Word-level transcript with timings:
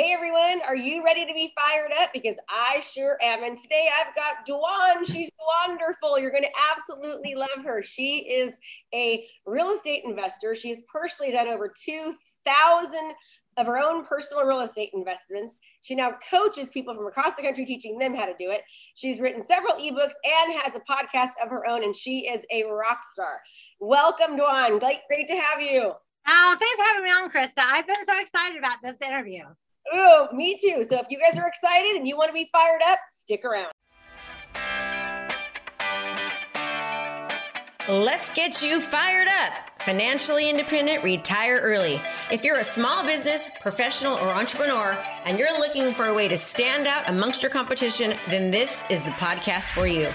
Hey 0.00 0.14
everyone, 0.14 0.62
are 0.66 0.74
you 0.74 1.04
ready 1.04 1.26
to 1.26 1.34
be 1.34 1.52
fired 1.60 1.90
up? 2.00 2.10
Because 2.14 2.36
I 2.48 2.80
sure 2.80 3.18
am. 3.20 3.44
And 3.44 3.54
today 3.54 3.86
I've 4.00 4.14
got 4.14 4.46
Dwan. 4.48 5.04
She's 5.04 5.30
wonderful. 5.66 6.18
You're 6.18 6.30
going 6.30 6.44
to 6.44 6.48
absolutely 6.74 7.34
love 7.34 7.62
her. 7.66 7.82
She 7.82 8.20
is 8.20 8.56
a 8.94 9.26
real 9.44 9.68
estate 9.72 10.04
investor. 10.06 10.54
She's 10.54 10.80
personally 10.90 11.32
done 11.32 11.48
over 11.48 11.70
2,000 11.84 13.12
of 13.58 13.66
her 13.66 13.76
own 13.76 14.06
personal 14.06 14.46
real 14.46 14.60
estate 14.60 14.88
investments. 14.94 15.58
She 15.82 15.94
now 15.94 16.14
coaches 16.30 16.70
people 16.70 16.94
from 16.94 17.06
across 17.06 17.36
the 17.36 17.42
country, 17.42 17.66
teaching 17.66 17.98
them 17.98 18.14
how 18.14 18.24
to 18.24 18.34
do 18.40 18.50
it. 18.50 18.62
She's 18.94 19.20
written 19.20 19.42
several 19.42 19.74
ebooks 19.74 20.14
and 20.24 20.60
has 20.62 20.76
a 20.76 20.90
podcast 20.90 21.32
of 21.44 21.50
her 21.50 21.66
own, 21.66 21.84
and 21.84 21.94
she 21.94 22.20
is 22.20 22.46
a 22.50 22.62
rock 22.62 23.00
star. 23.12 23.42
Welcome, 23.80 24.38
Dwan. 24.38 24.80
Great, 24.80 25.00
great 25.08 25.28
to 25.28 25.36
have 25.36 25.60
you. 25.60 25.92
Oh, 26.26 26.56
thanks 26.58 26.76
for 26.76 26.84
having 26.84 27.04
me 27.04 27.10
on, 27.10 27.30
Krista. 27.30 27.62
I've 27.66 27.86
been 27.86 28.06
so 28.08 28.18
excited 28.18 28.56
about 28.56 28.78
this 28.82 28.96
interview. 29.06 29.42
Oh, 29.92 30.28
me 30.32 30.56
too. 30.60 30.84
So 30.88 30.98
if 30.98 31.06
you 31.10 31.18
guys 31.18 31.38
are 31.38 31.46
excited 31.46 31.96
and 31.96 32.06
you 32.06 32.16
want 32.16 32.28
to 32.28 32.34
be 32.34 32.48
fired 32.52 32.82
up, 32.86 32.98
stick 33.10 33.44
around. 33.44 33.72
Let's 37.88 38.30
get 38.30 38.62
you 38.62 38.80
fired 38.80 39.26
up. 39.26 39.52
Financially 39.80 40.48
independent, 40.48 41.02
retire 41.02 41.58
early. 41.60 42.00
If 42.30 42.44
you're 42.44 42.58
a 42.58 42.64
small 42.64 43.02
business, 43.02 43.48
professional, 43.60 44.14
or 44.18 44.28
entrepreneur, 44.28 44.96
and 45.24 45.38
you're 45.38 45.58
looking 45.58 45.92
for 45.94 46.06
a 46.06 46.14
way 46.14 46.28
to 46.28 46.36
stand 46.36 46.86
out 46.86 47.08
amongst 47.08 47.42
your 47.42 47.50
competition, 47.50 48.12
then 48.28 48.52
this 48.52 48.84
is 48.90 49.02
the 49.02 49.10
podcast 49.12 49.72
for 49.72 49.88
you. 49.88 50.08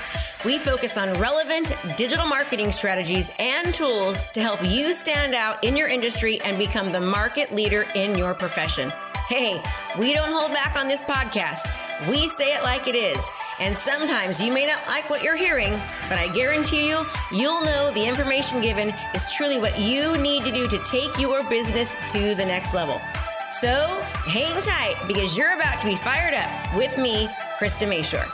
We 0.45 0.57
focus 0.57 0.97
on 0.97 1.15
relevant 1.15 1.73
digital 1.97 2.27
marketing 2.27 2.71
strategies 2.71 3.29
and 3.39 3.73
tools 3.73 4.23
to 4.25 4.41
help 4.41 4.63
you 4.63 4.93
stand 4.93 5.35
out 5.35 5.61
in 5.63 5.75
your 5.75 5.89
industry 5.89 6.39
and 6.41 6.57
become 6.57 6.93
the 6.93 7.01
market 7.01 7.53
leader 7.53 7.87
in 7.95 8.17
your 8.17 8.35
profession. 8.35 8.93
Hey, 9.27 9.59
we 9.97 10.13
don't 10.13 10.31
hold 10.31 10.53
back 10.53 10.75
on 10.75 10.85
this 10.85 11.01
podcast. 11.01 11.71
We 12.07 12.27
say 12.27 12.55
it 12.55 12.61
like 12.61 12.87
it 12.87 12.93
is. 12.93 13.27
And 13.59 13.75
sometimes 13.75 14.39
you 14.39 14.53
may 14.53 14.67
not 14.67 14.85
like 14.85 15.09
what 15.09 15.23
you're 15.23 15.35
hearing, 15.35 15.71
but 16.07 16.19
I 16.19 16.27
guarantee 16.27 16.87
you, 16.87 17.03
you'll 17.31 17.63
know 17.63 17.89
the 17.91 18.05
information 18.05 18.61
given 18.61 18.93
is 19.15 19.33
truly 19.33 19.59
what 19.59 19.79
you 19.79 20.15
need 20.17 20.45
to 20.45 20.51
do 20.51 20.67
to 20.67 20.77
take 20.83 21.17
your 21.17 21.43
business 21.49 21.95
to 22.11 22.35
the 22.35 22.45
next 22.45 22.75
level. 22.75 23.01
So 23.49 23.99
hang 24.27 24.61
tight 24.61 24.95
because 25.07 25.35
you're 25.35 25.55
about 25.55 25.79
to 25.79 25.87
be 25.87 25.95
fired 25.95 26.35
up 26.35 26.75
with 26.75 26.95
me, 26.99 27.25
Krista 27.57 27.87
Mashore. 27.87 28.29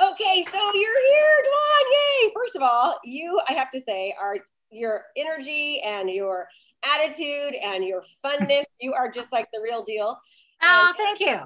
Okay, 0.00 0.44
so 0.52 0.70
you're 0.74 1.02
here, 1.10 1.36
Dwan. 1.48 1.84
Yay! 1.90 2.30
First 2.32 2.54
of 2.54 2.62
all, 2.62 2.96
you, 3.02 3.40
I 3.48 3.54
have 3.54 3.72
to 3.72 3.80
say, 3.80 4.14
are 4.20 4.36
your 4.70 5.02
energy 5.16 5.80
and 5.80 6.08
your 6.08 6.46
attitude 6.84 7.54
and 7.62 7.84
your 7.84 8.02
funness. 8.24 8.64
you 8.80 8.92
are 8.92 9.10
just 9.10 9.32
like 9.32 9.48
the 9.52 9.60
real 9.62 9.82
deal. 9.82 10.18
Oh, 10.64 10.86
and, 10.90 10.96
thank 10.96 11.18
you. 11.18 11.40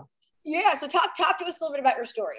Yeah. 0.44 0.74
So 0.74 0.86
talk 0.86 1.16
talk 1.16 1.38
to 1.38 1.46
us 1.46 1.58
a 1.62 1.64
little 1.64 1.74
bit 1.74 1.80
about 1.80 1.96
your 1.96 2.04
story. 2.04 2.36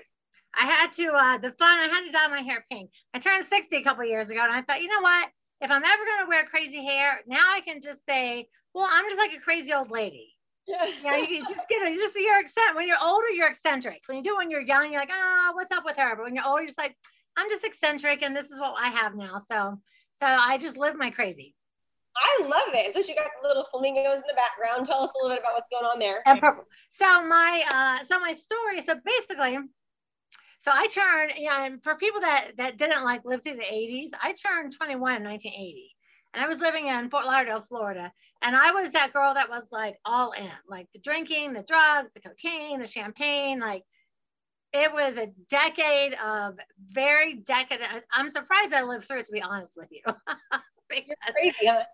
I 0.53 0.64
had 0.64 0.92
to 0.94 1.08
uh 1.08 1.38
the 1.40 1.52
fun. 1.53 1.80
I 1.80 1.88
had 1.92 2.06
to 2.06 2.12
dye 2.12 2.28
my 2.28 2.42
hair 2.42 2.66
pink. 2.72 2.92
I 3.16 3.18
turned 3.20 3.45
60 3.48 3.75
a 3.75 3.84
couple 3.84 4.06
years 4.06 4.30
ago, 4.30 4.42
and 4.44 4.53
I 4.53 4.62
thought, 4.62 4.84
you 4.84 4.88
know 4.88 5.02
what? 5.02 5.30
If 5.62 5.72
I'm 5.72 5.84
ever 5.84 6.06
going 6.06 6.20
to 6.23 6.30
wear 6.30 6.45
crazy 6.45 6.86
hair, 6.86 7.22
now 7.25 7.42
I 7.42 7.62
can 7.62 7.81
just 7.81 8.06
say, 8.06 8.48
well, 8.75 8.88
I'm 8.92 9.06
just 9.09 9.18
like 9.18 9.34
a 9.34 9.42
crazy 9.42 9.73
old 9.73 9.92
lady. 9.92 10.34
Yeah. 10.70 10.86
you, 10.86 11.03
know, 11.03 11.16
you 11.16 11.45
just 11.48 11.70
get 11.70 11.81
it. 11.81 11.94
You 11.94 11.98
just 11.98 12.16
you're 12.16 12.42
eccentric. 12.42 12.75
When 12.75 12.88
you're 12.88 13.02
older, 13.02 13.30
you're 13.30 13.50
eccentric. 13.50 14.02
When 14.06 14.18
you 14.18 14.23
do 14.23 14.36
when 14.36 14.52
you're 14.52 14.59
young, 14.59 14.92
you're 14.92 15.00
like, 15.00 15.14
oh, 15.14 15.52
what's 15.53 15.72
up 15.72 15.86
with 15.86 15.95
her? 15.95 16.16
But 16.16 16.25
when 16.25 16.36
you're 16.36 16.45
older, 16.45 16.62
you're 16.62 16.68
just 16.68 16.78
like, 16.78 16.94
I'm 17.38 17.50
just 17.50 17.64
eccentric, 17.64 18.22
and 18.22 18.36
this 18.36 18.52
is 18.52 18.59
what 18.59 18.75
I 18.78 18.90
have 18.90 19.16
now. 19.16 19.42
So, 19.50 19.80
so 20.12 20.25
I 20.25 20.58
just 20.58 20.75
live 20.75 20.98
my 20.98 21.09
crazy. 21.09 21.56
I 22.18 22.44
love 22.44 22.73
it. 22.73 22.94
Plus, 22.94 23.08
you 23.08 23.16
got 23.16 23.30
the 23.42 23.48
little 23.48 23.64
flamingos 23.64 24.18
in 24.18 24.23
the 24.28 24.34
background. 24.36 24.88
Tell 24.88 25.02
us 25.02 25.12
a 25.12 25.23
little 25.23 25.36
bit 25.36 25.44
about 25.44 25.54
what's 25.54 25.70
going 25.70 25.86
on 25.86 26.00
there. 26.00 26.22
And 26.26 26.40
purple. 26.40 26.66
So 26.90 27.06
my 27.26 27.64
uh, 27.72 28.06
so 28.06 28.20
my 28.20 28.34
story. 28.34 28.82
So 28.82 28.96
basically, 29.06 29.58
so 30.59 30.72
I 30.74 30.88
turned. 30.88 31.34
Yeah, 31.38 31.66
and 31.66 31.84
for 31.84 31.96
people 31.96 32.22
that 32.22 32.52
that 32.58 32.78
didn't 32.78 33.04
like 33.04 33.24
live 33.26 33.44
through 33.44 33.58
the 33.58 33.64
'80s, 33.64 34.09
I 34.22 34.34
turned 34.34 34.75
21 34.75 35.18
in 35.18 35.24
1980, 35.24 35.96
and 36.34 36.44
I 36.44 36.47
was 36.47 36.59
living 36.59 36.88
in 36.88 37.09
Fort 37.09 37.25
Lauderdale, 37.25 37.62
Florida. 37.62 38.12
And 38.41 38.56
I 38.56 38.72
was 38.72 38.91
that 38.91 39.14
girl 39.14 39.34
that 39.34 39.50
was 39.50 39.64
like 39.72 39.97
all 40.06 40.31
in, 40.31 40.52
like 40.68 40.88
the 40.94 41.00
drinking, 41.00 41.53
the 41.53 41.64
drugs, 41.64 42.09
the 42.14 42.22
cocaine, 42.22 42.80
the 42.80 42.88
champagne, 42.88 43.59
like. 43.59 43.84
It 44.74 44.91
was 44.91 45.16
a 45.16 45.31
decade 45.50 46.14
of 46.16 46.56
very 46.90 47.36
decadent. 47.36 48.03
I'm 48.12 48.30
surprised 48.30 48.74
I 48.74 48.84
lived 48.84 49.06
through 49.06 49.20
it, 49.20 49.25
to 49.28 49.31
be 49.31 49.41
honest 49.41 49.72
with 49.78 49.88
you. 49.90 50.02
You're 50.91 51.16
crazy, 51.34 51.66
huh? 51.66 51.86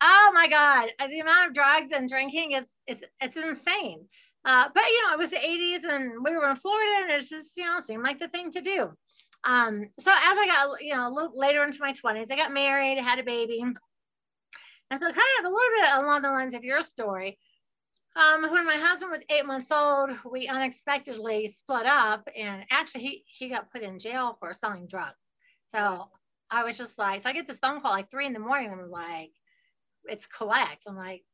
Oh 0.00 0.30
my 0.34 0.48
God, 0.48 0.90
uh, 0.98 1.08
the 1.08 1.20
amount 1.20 1.48
of 1.48 1.54
drugs 1.54 1.90
and 1.92 2.08
drinking 2.08 2.52
is 2.52 2.66
it's 2.86 3.02
it's 3.20 3.36
insane. 3.36 4.06
Uh, 4.44 4.68
but 4.74 4.84
you 4.84 5.06
know, 5.06 5.14
it 5.14 5.18
was 5.18 5.30
the 5.30 5.36
80s 5.36 5.84
and 5.84 6.12
we 6.24 6.30
were 6.36 6.48
in 6.48 6.56
Florida 6.56 6.92
and 7.02 7.10
it 7.10 7.28
just, 7.28 7.56
you 7.56 7.64
know, 7.64 7.80
seemed 7.80 8.04
like 8.04 8.18
the 8.18 8.28
thing 8.28 8.50
to 8.52 8.60
do. 8.60 8.90
Um, 9.44 9.88
so 9.98 10.10
as 10.10 10.38
I 10.38 10.46
got, 10.46 10.82
you 10.82 10.94
know, 10.94 11.08
a 11.08 11.12
little 11.12 11.32
later 11.34 11.64
into 11.64 11.78
my 11.80 11.92
20s, 11.92 12.30
I 12.30 12.36
got 12.36 12.52
married, 12.52 12.98
had 12.98 13.18
a 13.18 13.24
baby. 13.24 13.60
And 13.60 15.00
so 15.00 15.06
kind 15.06 15.18
of 15.40 15.44
a 15.44 15.48
little 15.48 15.70
bit 15.76 15.88
along 15.94 16.22
the 16.22 16.30
lines 16.30 16.54
of 16.54 16.64
your 16.64 16.82
story. 16.82 17.38
Um, 18.16 18.50
when 18.50 18.66
my 18.66 18.74
husband 18.74 19.10
was 19.10 19.20
eight 19.28 19.46
months 19.46 19.70
old, 19.70 20.10
we 20.30 20.48
unexpectedly 20.48 21.46
split 21.48 21.86
up 21.86 22.26
and 22.34 22.64
actually 22.70 23.02
he, 23.02 23.24
he 23.26 23.48
got 23.48 23.70
put 23.70 23.82
in 23.82 23.98
jail 23.98 24.36
for 24.40 24.52
selling 24.52 24.86
drugs. 24.86 25.14
So 25.74 26.08
I 26.50 26.64
was 26.64 26.78
just 26.78 26.98
like, 26.98 27.22
so 27.22 27.28
I 27.28 27.32
get 27.32 27.46
this 27.46 27.58
phone 27.58 27.80
call 27.80 27.92
like 27.92 28.10
three 28.10 28.26
in 28.26 28.32
the 28.32 28.38
morning 28.38 28.72
and 28.72 28.80
I'm 28.80 28.90
like, 28.90 29.30
it's 30.08 30.26
collect. 30.26 30.84
I'm 30.86 30.96
like, 30.96 31.24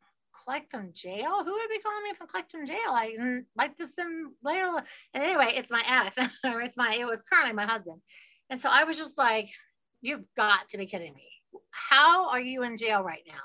collect 0.45 0.71
from 0.71 0.93
jail? 0.93 1.45
Who 1.45 1.53
would 1.53 1.71
be 1.71 1.79
calling 1.79 2.05
me 2.05 2.15
from 2.17 2.27
collect 2.27 2.53
from 2.53 2.67
jail? 2.67 2.79
I 2.89 3.43
like 3.57 3.77
this 3.77 3.93
later. 4.43 4.83
And 5.15 5.23
anyway, 5.25 5.53
it's 5.55 5.71
my 5.71 5.83
ex, 5.87 6.17
or 6.45 6.61
it's 6.61 6.77
my, 6.77 6.95
it 6.95 7.07
was 7.07 7.23
currently 7.23 7.55
my 7.55 7.65
husband. 7.65 8.01
And 8.51 8.61
so 8.61 8.69
I 8.71 8.85
was 8.85 8.99
just 8.99 9.17
like, 9.17 9.49
you've 10.01 10.25
got 10.37 10.69
to 10.71 10.79
be 10.79 10.87
kidding 10.87 11.15
me. 11.15 11.29
How 11.71 12.29
are 12.31 12.41
you 12.41 12.63
in 12.63 12.77
jail 12.77 13.03
right 13.03 13.23
now? 13.27 13.41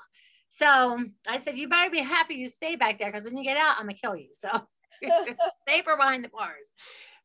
So 0.50 1.06
I 1.28 1.38
said, 1.38 1.58
you 1.58 1.70
better 1.70 1.92
be 1.92 2.00
happy 2.00 2.36
you 2.36 2.48
stay 2.48 2.76
back 2.76 3.00
there 3.00 3.12
because 3.12 3.24
when 3.24 3.38
you 3.38 3.44
get 3.44 3.58
out, 3.58 3.76
I'm 3.78 3.84
gonna 3.84 3.94
kill 3.94 4.16
you. 4.16 4.30
So 4.34 4.50
stay 5.68 5.82
for 5.84 5.96
behind 5.96 6.24
the 6.24 6.30
bars. 6.30 6.66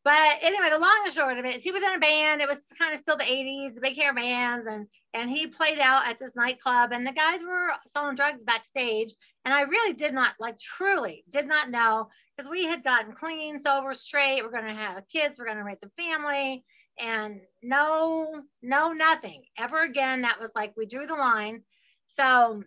But 0.05 0.41
anyway, 0.43 0.69
the 0.69 0.79
long 0.79 1.03
and 1.05 1.15
short 1.15 1.39
of 1.39 1.47
it 1.47 1.57
is 1.57 1.63
he 1.63 1.73
was 1.73 1.83
in 1.83 1.95
a 1.95 1.99
band. 1.99 2.43
It 2.43 2.49
was 2.49 2.63
kind 2.79 2.93
of 2.93 3.01
still 3.01 3.17
the 3.17 3.25
80s, 3.25 3.75
the 3.75 3.81
big 3.81 3.97
hair 3.97 4.15
bands, 4.15 4.67
and 4.67 4.87
and 5.15 5.31
he 5.31 5.47
played 5.47 5.79
out 5.79 6.07
at 6.07 6.19
this 6.19 6.37
nightclub, 6.37 6.93
and 6.93 7.07
the 7.07 7.13
guys 7.13 7.43
were 7.43 7.71
selling 7.87 8.15
drugs 8.15 8.45
backstage. 8.45 9.15
And 9.47 9.55
I 9.55 9.63
really 9.63 9.95
did 9.95 10.13
not, 10.13 10.35
like, 10.39 10.59
truly 10.59 11.25
did 11.31 11.47
not 11.47 11.71
know 11.71 12.09
because 12.37 12.51
we 12.51 12.65
had 12.65 12.85
gotten 12.85 13.13
clean, 13.13 13.59
sober, 13.59 13.95
straight. 13.95 14.43
We're 14.43 14.53
gonna 14.53 14.75
have 14.75 15.09
kids, 15.09 15.39
we're 15.39 15.47
gonna 15.47 15.65
raise 15.65 15.83
a 15.83 16.03
family, 16.03 16.65
and 16.99 17.41
no, 17.63 18.43
no, 18.61 18.93
nothing 18.93 19.45
ever 19.59 19.83
again. 19.83 20.21
That 20.23 20.39
was 20.39 20.51
like 20.55 20.75
we 20.77 20.85
drew 20.85 21.07
the 21.07 21.15
line. 21.15 21.63
So 22.09 22.63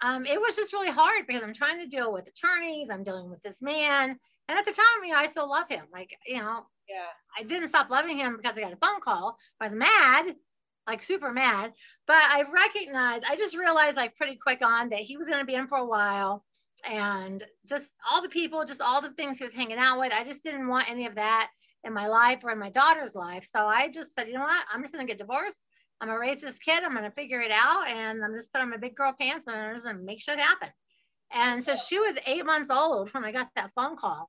um, 0.00 0.26
it 0.26 0.40
was 0.40 0.54
just 0.54 0.72
really 0.72 0.90
hard 0.92 1.26
because 1.26 1.42
I'm 1.42 1.54
trying 1.54 1.80
to 1.80 1.88
deal 1.88 2.12
with 2.12 2.28
attorneys, 2.28 2.88
I'm 2.88 3.02
dealing 3.02 3.30
with 3.30 3.42
this 3.42 3.60
man 3.60 4.20
and 4.48 4.58
at 4.58 4.64
the 4.64 4.72
time, 4.72 5.04
you 5.04 5.12
know, 5.12 5.18
I 5.18 5.26
still 5.26 5.48
love 5.48 5.68
him. 5.68 5.84
Like, 5.92 6.16
you 6.26 6.38
know, 6.38 6.66
yeah, 6.88 7.08
I 7.36 7.42
didn't 7.42 7.68
stop 7.68 7.90
loving 7.90 8.18
him 8.18 8.36
because 8.36 8.56
I 8.56 8.60
got 8.60 8.72
a 8.72 8.76
phone 8.76 9.00
call. 9.00 9.36
I 9.60 9.66
was 9.66 9.74
mad, 9.74 10.36
like 10.86 11.02
super 11.02 11.32
mad. 11.32 11.72
But 12.06 12.22
I 12.22 12.44
recognized, 12.52 13.24
I 13.28 13.36
just 13.36 13.56
realized 13.56 13.96
like 13.96 14.16
pretty 14.16 14.36
quick 14.36 14.64
on 14.64 14.90
that 14.90 15.00
he 15.00 15.16
was 15.16 15.28
going 15.28 15.40
to 15.40 15.46
be 15.46 15.54
in 15.54 15.66
for 15.66 15.78
a 15.78 15.86
while. 15.86 16.44
And 16.88 17.42
just 17.68 17.90
all 18.08 18.22
the 18.22 18.28
people, 18.28 18.64
just 18.64 18.82
all 18.82 19.00
the 19.00 19.12
things 19.14 19.38
he 19.38 19.44
was 19.44 19.52
hanging 19.52 19.78
out 19.78 19.98
with. 19.98 20.12
I 20.12 20.22
just 20.22 20.44
didn't 20.44 20.68
want 20.68 20.90
any 20.90 21.06
of 21.06 21.16
that 21.16 21.50
in 21.82 21.92
my 21.92 22.06
life 22.06 22.40
or 22.44 22.52
in 22.52 22.58
my 22.58 22.70
daughter's 22.70 23.14
life. 23.14 23.48
So 23.50 23.66
I 23.66 23.88
just 23.88 24.14
said, 24.14 24.28
you 24.28 24.34
know 24.34 24.40
what? 24.40 24.64
I'm 24.72 24.82
just 24.82 24.92
going 24.92 25.04
to 25.04 25.10
get 25.10 25.18
divorced. 25.18 25.66
I'm 26.00 26.08
going 26.08 26.16
to 26.16 26.20
raise 26.20 26.40
this 26.40 26.58
kid. 26.58 26.84
I'm 26.84 26.92
going 26.92 27.04
to 27.04 27.10
figure 27.10 27.40
it 27.40 27.50
out. 27.52 27.88
And 27.88 28.24
I'm 28.24 28.34
just 28.34 28.52
put 28.52 28.62
on 28.62 28.70
my 28.70 28.76
big 28.76 28.94
girl 28.94 29.14
pants 29.18 29.46
and 29.48 29.56
I'm 29.56 29.72
just 29.72 29.84
going 29.84 29.96
to 29.96 30.02
make 30.02 30.20
shit 30.20 30.38
happen. 30.38 30.68
And 31.32 31.62
so 31.62 31.74
she 31.74 31.98
was 31.98 32.16
eight 32.26 32.44
months 32.46 32.70
old 32.70 33.12
when 33.12 33.24
I 33.24 33.32
got 33.32 33.48
that 33.56 33.72
phone 33.74 33.96
call. 33.96 34.28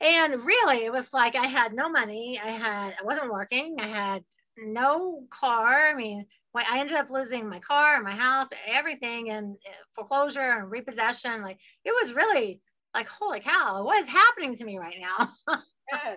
And 0.00 0.34
really, 0.44 0.84
it 0.84 0.92
was 0.92 1.12
like 1.12 1.36
I 1.36 1.46
had 1.46 1.72
no 1.72 1.88
money. 1.88 2.38
I 2.42 2.48
had, 2.48 2.94
I 3.00 3.04
wasn't 3.04 3.32
working. 3.32 3.76
I 3.80 3.86
had 3.86 4.24
no 4.58 5.22
car. 5.30 5.88
I 5.88 5.94
mean, 5.94 6.26
I 6.54 6.80
ended 6.80 6.96
up 6.96 7.10
losing 7.10 7.48
my 7.48 7.58
car, 7.60 8.02
my 8.02 8.12
house, 8.12 8.48
everything, 8.66 9.30
and 9.30 9.56
uh, 9.66 9.72
foreclosure 9.94 10.40
and 10.40 10.70
repossession. 10.70 11.42
Like 11.42 11.58
it 11.84 11.90
was 11.90 12.14
really 12.14 12.60
like, 12.94 13.08
holy 13.08 13.40
cow, 13.40 13.84
what 13.84 13.98
is 13.98 14.08
happening 14.08 14.54
to 14.56 14.64
me 14.64 14.78
right 14.78 14.96
now? 15.00 15.30
but 15.46 16.16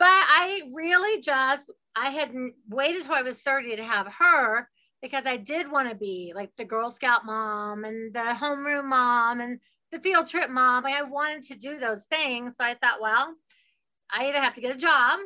I 0.00 0.62
really 0.74 1.20
just, 1.20 1.70
I 1.96 2.10
had 2.10 2.34
waited 2.68 3.04
till 3.04 3.14
I 3.14 3.22
was 3.22 3.36
30 3.36 3.76
to 3.76 3.84
have 3.84 4.06
her 4.18 4.68
because 5.04 5.26
I 5.26 5.36
did 5.36 5.70
want 5.70 5.90
to 5.90 5.94
be 5.94 6.32
like 6.34 6.56
the 6.56 6.64
Girl 6.64 6.90
Scout 6.90 7.26
mom 7.26 7.84
and 7.84 8.14
the 8.14 8.20
homeroom 8.20 8.86
mom 8.86 9.42
and 9.42 9.60
the 9.90 9.98
field 9.98 10.26
trip 10.26 10.48
mom. 10.48 10.82
Like 10.82 10.94
I 10.94 11.02
wanted 11.02 11.42
to 11.42 11.58
do 11.58 11.78
those 11.78 12.04
things. 12.04 12.56
So 12.56 12.64
I 12.64 12.72
thought, 12.72 13.02
well, 13.02 13.34
I 14.10 14.28
either 14.28 14.40
have 14.40 14.54
to 14.54 14.62
get 14.62 14.74
a 14.74 14.78
job 14.78 15.18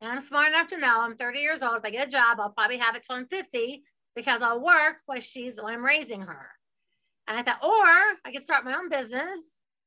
and 0.00 0.10
I'm 0.10 0.18
smart 0.20 0.48
enough 0.48 0.66
to 0.68 0.78
know 0.78 1.02
I'm 1.02 1.14
30 1.14 1.38
years 1.38 1.62
old. 1.62 1.76
If 1.76 1.84
I 1.84 1.90
get 1.90 2.08
a 2.08 2.10
job, 2.10 2.40
I'll 2.40 2.50
probably 2.50 2.78
have 2.78 2.96
it 2.96 3.04
till 3.04 3.14
I'm 3.14 3.28
50 3.28 3.84
because 4.16 4.42
I'll 4.42 4.60
work 4.60 4.96
while 5.06 5.20
she's 5.20 5.56
while 5.56 5.72
I'm 5.72 5.84
raising 5.84 6.22
her. 6.22 6.48
And 7.28 7.38
I 7.38 7.42
thought, 7.44 7.62
or 7.62 8.18
I 8.24 8.32
could 8.32 8.42
start 8.42 8.64
my 8.64 8.74
own 8.74 8.88
business 8.88 9.38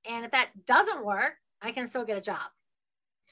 And 0.10 0.24
if 0.24 0.32
that 0.32 0.52
doesn't 0.66 1.04
work, 1.04 1.34
I 1.62 1.74
can 1.74 1.90
still 1.90 2.06
get 2.06 2.18
a 2.18 2.22
job. 2.22 2.50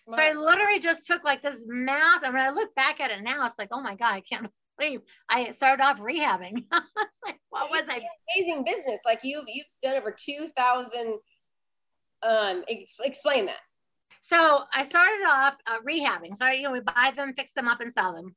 So 0.10 0.18
I 0.20 0.34
literally 0.34 0.80
just 0.80 1.08
took 1.08 1.24
like 1.24 1.42
this 1.42 1.64
mass. 1.66 2.24
I 2.26 2.32
mean, 2.32 2.42
I 2.42 2.50
look 2.50 2.76
back 2.76 3.00
at 3.00 3.12
it 3.12 3.24
now, 3.24 3.46
it's 3.46 3.58
like, 3.58 3.70
oh 3.72 3.82
my 3.82 3.96
God, 3.96 4.16
I 4.16 4.20
can't 4.20 4.52
believe 4.78 5.02
I 5.30 5.52
started 5.52 5.84
off 5.84 6.00
rehabbing. 6.00 6.66
it's 6.74 7.20
like, 7.26 7.40
what 7.50 7.70
was 7.70 7.86
I? 7.90 8.02
Amazing 8.38 8.64
business. 8.64 9.02
Like 9.06 9.20
you've 9.24 9.46
you've 9.48 9.68
done 9.82 9.98
over 9.98 10.16
two 10.18 10.48
thousand. 10.56 11.20
Um, 12.24 12.64
ex- 12.68 12.96
explain 13.04 13.46
that. 13.48 13.60
So 14.22 14.64
I 14.74 14.86
started 14.86 15.24
off 15.28 15.56
uh, 15.68 15.80
rehabbing. 15.88 16.36
So 16.36 16.48
you 16.48 16.64
know, 16.64 16.72
we 16.72 16.80
buy 16.80 17.12
them, 17.16 17.34
fix 17.34 17.54
them 17.54 17.68
up, 17.68 17.82
and 17.82 17.94
sell 17.94 18.14
them. 18.14 18.36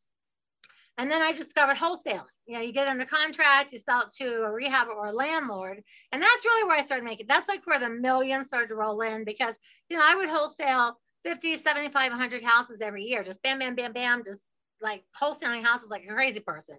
And 0.98 1.10
then 1.10 1.22
I 1.22 1.30
discovered 1.30 1.76
wholesaling. 1.76 2.24
You 2.46 2.56
know, 2.56 2.60
you 2.60 2.72
get 2.72 2.88
under 2.88 3.04
contract, 3.04 3.72
you 3.72 3.78
sell 3.78 4.02
it 4.02 4.10
to 4.18 4.42
a 4.42 4.50
rehab 4.50 4.88
or 4.88 5.06
a 5.06 5.12
landlord. 5.12 5.80
And 6.10 6.20
that's 6.20 6.44
really 6.44 6.66
where 6.66 6.76
I 6.76 6.84
started 6.84 7.04
making. 7.04 7.26
That's 7.28 7.48
like 7.48 7.64
where 7.66 7.78
the 7.78 7.88
millions 7.88 8.46
started 8.46 8.68
to 8.70 8.74
roll 8.74 9.00
in 9.02 9.24
because, 9.24 9.54
you 9.88 9.96
know, 9.96 10.02
I 10.04 10.16
would 10.16 10.28
wholesale 10.28 10.98
50, 11.24 11.56
75, 11.56 12.10
100 12.10 12.42
houses 12.42 12.80
every 12.80 13.04
year, 13.04 13.22
just 13.22 13.40
bam, 13.42 13.60
bam, 13.60 13.76
bam, 13.76 13.92
bam, 13.92 14.22
just 14.26 14.47
like 14.80 15.04
wholesaling 15.20 15.64
houses 15.64 15.88
like 15.90 16.04
a 16.08 16.12
crazy 16.12 16.40
person. 16.40 16.76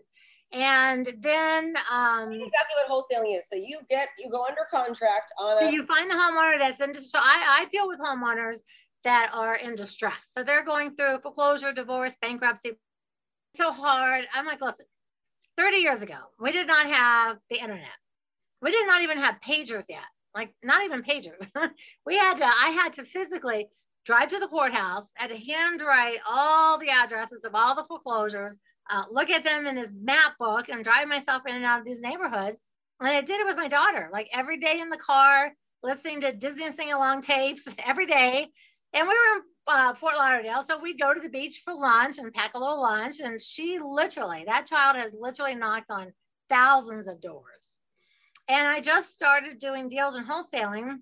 And 0.51 1.05
then 1.19 1.75
um 1.91 2.31
exactly 2.31 2.75
what 2.75 2.89
wholesaling 2.89 3.37
is. 3.37 3.47
So 3.47 3.55
you 3.55 3.79
get 3.89 4.09
you 4.17 4.29
go 4.29 4.45
under 4.45 4.61
contract 4.71 5.31
on 5.37 5.57
a- 5.57 5.65
so 5.65 5.69
you 5.69 5.83
find 5.83 6.09
the 6.09 6.15
homeowner 6.15 6.57
that's 6.57 6.81
in 6.81 6.93
so 6.93 7.19
I, 7.19 7.61
I 7.61 7.65
deal 7.65 7.87
with 7.87 7.99
homeowners 7.99 8.57
that 9.03 9.31
are 9.33 9.55
in 9.55 9.75
distress. 9.75 10.31
So 10.35 10.43
they're 10.43 10.65
going 10.65 10.95
through 10.95 11.19
foreclosure, 11.19 11.71
divorce, 11.71 12.13
bankruptcy. 12.21 12.71
So 13.55 13.71
hard. 13.71 14.25
I'm 14.33 14.45
like, 14.45 14.61
listen, 14.61 14.85
30 15.57 15.77
years 15.77 16.01
ago, 16.01 16.17
we 16.39 16.51
did 16.51 16.67
not 16.67 16.87
have 16.87 17.37
the 17.49 17.57
internet. 17.57 17.87
We 18.61 18.71
did 18.71 18.87
not 18.87 19.01
even 19.01 19.17
have 19.19 19.39
pagers 19.45 19.85
yet. 19.89 20.03
Like 20.35 20.53
not 20.63 20.83
even 20.83 21.01
pagers. 21.01 21.47
we 22.05 22.17
had 22.17 22.37
to, 22.37 22.45
I 22.45 22.69
had 22.81 22.93
to 22.93 23.03
physically 23.05 23.67
drive 24.09 24.27
to 24.27 24.39
the 24.39 24.47
courthouse, 24.47 25.05
to 25.21 25.37
handwrite 25.37 26.17
all 26.27 26.79
the 26.79 26.89
addresses 26.89 27.43
of 27.43 27.53
all 27.53 27.75
the 27.75 27.83
foreclosures, 27.83 28.57
uh, 28.89 29.03
look 29.11 29.29
at 29.29 29.43
them 29.43 29.67
in 29.67 29.75
this 29.75 29.91
map 30.01 30.33
book, 30.39 30.67
and 30.67 30.83
drive 30.83 31.07
myself 31.07 31.43
in 31.47 31.55
and 31.55 31.63
out 31.63 31.79
of 31.79 31.85
these 31.85 32.01
neighborhoods. 32.01 32.59
And 32.99 33.07
I 33.07 33.21
did 33.21 33.39
it 33.39 33.45
with 33.45 33.55
my 33.55 33.67
daughter, 33.67 34.09
like 34.11 34.27
every 34.33 34.57
day 34.57 34.79
in 34.79 34.89
the 34.89 34.97
car, 34.97 35.53
listening 35.83 36.21
to 36.21 36.33
Disney 36.33 36.71
sing 36.71 36.91
along 36.91 37.21
tapes 37.21 37.67
every 37.85 38.07
day. 38.07 38.47
And 38.93 39.07
we 39.07 39.13
were 39.13 39.35
in 39.35 39.41
uh, 39.67 39.93
Fort 39.93 40.15
Lauderdale, 40.15 40.63
so 40.67 40.79
we'd 40.79 40.99
go 40.99 41.13
to 41.13 41.21
the 41.21 41.29
beach 41.29 41.61
for 41.63 41.75
lunch 41.75 42.17
and 42.17 42.33
pack 42.33 42.55
a 42.55 42.59
little 42.59 42.81
lunch. 42.81 43.19
And 43.19 43.39
she 43.39 43.77
literally, 43.79 44.43
that 44.47 44.65
child 44.65 44.97
has 44.97 45.13
literally 45.13 45.53
knocked 45.53 45.91
on 45.91 46.11
thousands 46.49 47.07
of 47.07 47.21
doors. 47.21 47.75
And 48.47 48.67
I 48.67 48.81
just 48.81 49.11
started 49.11 49.59
doing 49.59 49.87
deals 49.87 50.15
and 50.15 50.27
wholesaling 50.27 51.01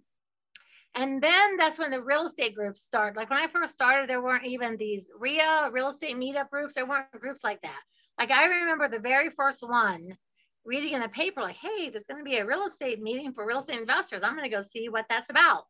and 0.98 1.22
then 1.22 1.56
that's 1.58 1.78
when 1.78 1.92
the 1.92 2.02
real 2.02 2.26
estate 2.26 2.56
groups 2.56 2.82
start. 2.82 3.16
Like 3.16 3.30
when 3.30 3.40
I 3.40 3.48
first 3.48 3.72
started, 3.72 4.10
there 4.10 4.22
weren't 4.22 4.46
even 4.46 4.76
these 4.78 5.10
REIA 5.18 5.70
real 5.72 5.90
estate 5.90 6.16
meetup 6.16 6.50
groups. 6.50 6.74
There 6.74 6.88
weren't 6.88 7.12
groups 7.12 7.44
like 7.44 7.62
that. 7.62 7.80
Like 8.20 8.32
I 8.32 8.46
remember 8.46 8.90
the 8.90 9.00
very 9.00 9.30
first 9.30 9.62
one 9.62 10.18
reading 10.66 10.94
in 10.94 11.02
the 11.02 11.10
paper, 11.10 11.42
like, 11.42 11.56
hey, 11.56 11.90
there's 11.90 12.08
going 12.08 12.20
to 12.20 12.30
be 12.30 12.38
a 12.38 12.46
real 12.46 12.66
estate 12.66 13.00
meeting 13.00 13.32
for 13.32 13.46
real 13.46 13.60
estate 13.60 13.80
investors. 13.80 14.22
I'm 14.24 14.36
going 14.36 14.50
to 14.50 14.56
go 14.56 14.64
see 14.64 14.90
what 14.90 15.06
that's 15.08 15.30
about. 15.30 15.66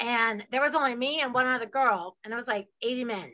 And 0.00 0.44
there 0.50 0.62
was 0.62 0.74
only 0.74 0.94
me 0.94 1.20
and 1.20 1.34
one 1.34 1.46
other 1.46 1.66
girl, 1.66 2.16
and 2.24 2.32
it 2.32 2.36
was 2.36 2.48
like 2.48 2.66
80 2.82 3.04
men. 3.04 3.30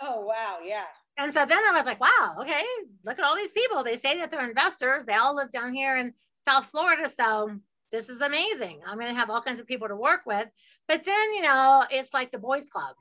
Oh, 0.00 0.20
wow. 0.20 0.58
Yeah. 0.64 0.84
And 1.18 1.32
so 1.32 1.44
then 1.44 1.58
I 1.58 1.72
was 1.72 1.84
like, 1.84 2.00
wow, 2.00 2.36
okay, 2.40 2.62
look 3.04 3.18
at 3.18 3.24
all 3.24 3.36
these 3.36 3.50
people. 3.50 3.82
They 3.82 3.98
say 3.98 4.16
that 4.18 4.30
they're 4.30 4.48
investors. 4.48 5.02
They 5.04 5.14
all 5.14 5.36
live 5.36 5.50
down 5.50 5.74
here 5.74 5.96
in 5.98 6.14
South 6.38 6.66
Florida. 6.66 7.10
So 7.10 7.50
this 7.92 8.08
is 8.08 8.20
amazing. 8.22 8.80
I'm 8.86 8.98
going 8.98 9.12
to 9.12 9.18
have 9.18 9.30
all 9.30 9.42
kinds 9.42 9.60
of 9.60 9.66
people 9.66 9.86
to 9.86 9.94
work 9.94 10.22
with. 10.26 10.48
But 10.88 11.04
then, 11.04 11.34
you 11.34 11.42
know, 11.42 11.84
it's 11.90 12.12
like 12.12 12.32
the 12.32 12.38
boys 12.38 12.66
club. 12.66 12.96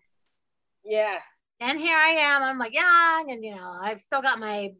Yes. 0.83 1.25
And 1.59 1.79
here 1.79 1.97
I 1.97 2.09
am. 2.09 2.43
I'm 2.43 2.59
like 2.59 2.73
young 2.73 3.31
and, 3.31 3.43
you 3.43 3.55
know, 3.55 3.77
I've 3.81 3.99
still 3.99 4.21
got 4.21 4.39
my 4.39 4.73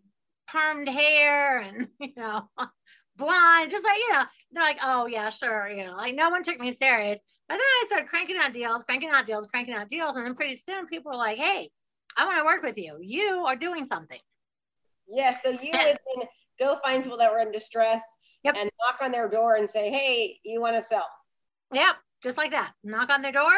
permed 0.54 0.90
hair 0.90 1.60
and, 1.60 1.88
you 2.00 2.13
know, 2.18 2.50
blonde, 3.16 3.72
just 3.72 3.86
like, 3.86 3.98
you 3.98 4.13
know, 4.13 4.24
they're 4.52 4.63
like, 4.63 4.80
oh, 4.84 5.08
yeah, 5.08 5.30
sure. 5.30 5.69
You 5.69 5.86
know, 5.86 5.96
like 5.96 6.16
no 6.16 6.30
one 6.30 6.44
took 6.44 6.60
me 6.60 6.74
serious. 6.74 7.19
But 7.48 7.56
then 7.56 7.62
I 7.62 7.84
started 7.88 8.07
cranking 8.07 8.38
out 8.38 8.54
deals, 8.54 8.84
cranking 8.84 9.10
out 9.10 9.25
deals, 9.25 9.48
cranking 9.48 9.74
out 9.74 9.90
deals. 9.90 10.18
And 10.18 10.25
then 10.25 10.36
pretty 10.36 10.56
soon 10.56 10.88
people 10.88 11.12
were 11.12 11.18
like, 11.18 11.38
hey, 11.38 11.69
I 12.18 12.25
want 12.25 12.40
to 12.40 12.46
work 12.46 12.64
with 12.64 12.78
you. 12.78 12.98
You 13.02 13.46
are 13.46 13.56
doing 13.56 13.86
something. 13.86 14.19
Yeah. 15.07 15.38
So 15.42 15.52
you 15.52 15.57
would 15.74 15.98
then 15.98 16.28
go 16.60 16.78
find 16.84 17.04
people 17.04 17.18
that 17.18 17.31
were 17.31 17.40
in 17.40 17.52
distress 17.52 18.04
yep. 18.44 18.56
and 18.58 18.70
knock 18.80 19.02
on 19.02 19.12
their 19.12 19.30
door 19.30 19.56
and 19.56 19.70
say, 19.70 19.90
hey, 19.90 20.40
you 20.44 20.62
want 20.62 20.76
to 20.76 20.82
sell? 20.82 21.08
Yep, 21.74 21.96
just 22.22 22.38
like 22.38 22.52
that. 22.52 22.74
Knock 22.84 23.12
on 23.12 23.22
their 23.22 23.32
door. 23.32 23.54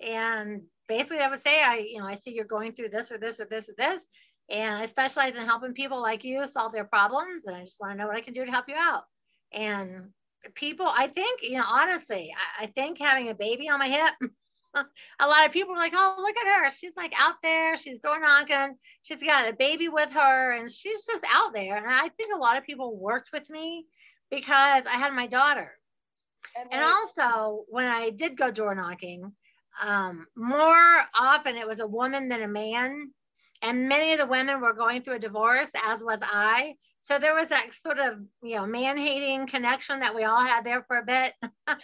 And 0.00 0.62
basically, 0.88 1.20
I 1.20 1.28
would 1.28 1.42
say, 1.42 1.62
I, 1.62 1.78
you 1.78 1.98
know, 1.98 2.06
I 2.06 2.14
see 2.14 2.32
you're 2.32 2.44
going 2.44 2.72
through 2.72 2.90
this 2.90 3.10
or 3.10 3.18
this 3.18 3.40
or 3.40 3.46
this 3.46 3.68
or 3.68 3.74
this. 3.78 4.02
And 4.50 4.78
I 4.78 4.86
specialize 4.86 5.36
in 5.36 5.46
helping 5.46 5.72
people 5.72 6.02
like 6.02 6.24
you 6.24 6.46
solve 6.46 6.72
their 6.72 6.84
problems. 6.84 7.44
And 7.46 7.56
I 7.56 7.60
just 7.60 7.80
want 7.80 7.92
to 7.92 7.98
know 7.98 8.06
what 8.06 8.16
I 8.16 8.20
can 8.20 8.34
do 8.34 8.44
to 8.44 8.50
help 8.50 8.68
you 8.68 8.74
out. 8.76 9.04
And 9.52 10.08
people, 10.54 10.86
I 10.86 11.06
think, 11.06 11.42
you 11.42 11.58
know, 11.58 11.64
honestly, 11.66 12.34
I, 12.58 12.64
I 12.64 12.66
think 12.66 12.98
having 12.98 13.28
a 13.28 13.34
baby 13.34 13.68
on 13.68 13.78
my 13.78 13.88
hip, 13.88 14.30
a 15.20 15.26
lot 15.26 15.46
of 15.46 15.52
people 15.52 15.74
are 15.74 15.78
like, 15.78 15.94
oh, 15.94 16.16
look 16.18 16.36
at 16.36 16.46
her. 16.46 16.70
She's 16.70 16.96
like 16.96 17.14
out 17.18 17.36
there. 17.42 17.76
She's 17.76 18.00
door 18.00 18.18
knocking. 18.18 18.76
She's 19.02 19.22
got 19.22 19.48
a 19.48 19.52
baby 19.52 19.88
with 19.88 20.10
her 20.12 20.52
and 20.52 20.70
she's 20.70 21.06
just 21.06 21.24
out 21.32 21.54
there. 21.54 21.76
And 21.76 21.86
I 21.86 22.08
think 22.08 22.34
a 22.34 22.38
lot 22.38 22.56
of 22.56 22.64
people 22.64 22.96
worked 22.96 23.30
with 23.32 23.48
me 23.48 23.86
because 24.32 24.84
I 24.86 24.96
had 24.96 25.12
my 25.12 25.26
daughter. 25.26 25.72
And, 26.58 26.68
and 26.72 26.82
also, 26.82 27.64
when 27.68 27.86
I 27.86 28.10
did 28.10 28.36
go 28.36 28.50
door 28.50 28.74
knocking, 28.74 29.30
um, 29.80 30.26
more 30.34 31.02
often 31.14 31.56
it 31.56 31.68
was 31.68 31.80
a 31.80 31.86
woman 31.86 32.28
than 32.28 32.42
a 32.42 32.48
man. 32.48 33.12
And 33.60 33.88
many 33.88 34.12
of 34.12 34.18
the 34.18 34.26
women 34.26 34.60
were 34.60 34.72
going 34.72 35.02
through 35.02 35.16
a 35.16 35.20
divorce, 35.20 35.70
as 35.86 36.02
was 36.02 36.20
I. 36.22 36.74
So 37.00 37.18
there 37.18 37.34
was 37.34 37.48
that 37.48 37.72
sort 37.74 37.98
of, 37.98 38.20
you 38.42 38.56
know, 38.56 38.66
man 38.66 38.96
hating 38.96 39.46
connection 39.46 40.00
that 40.00 40.14
we 40.14 40.24
all 40.24 40.40
had 40.40 40.64
there 40.64 40.82
for 40.82 40.96
a 40.96 41.04
bit. 41.04 41.32
I 41.66 41.76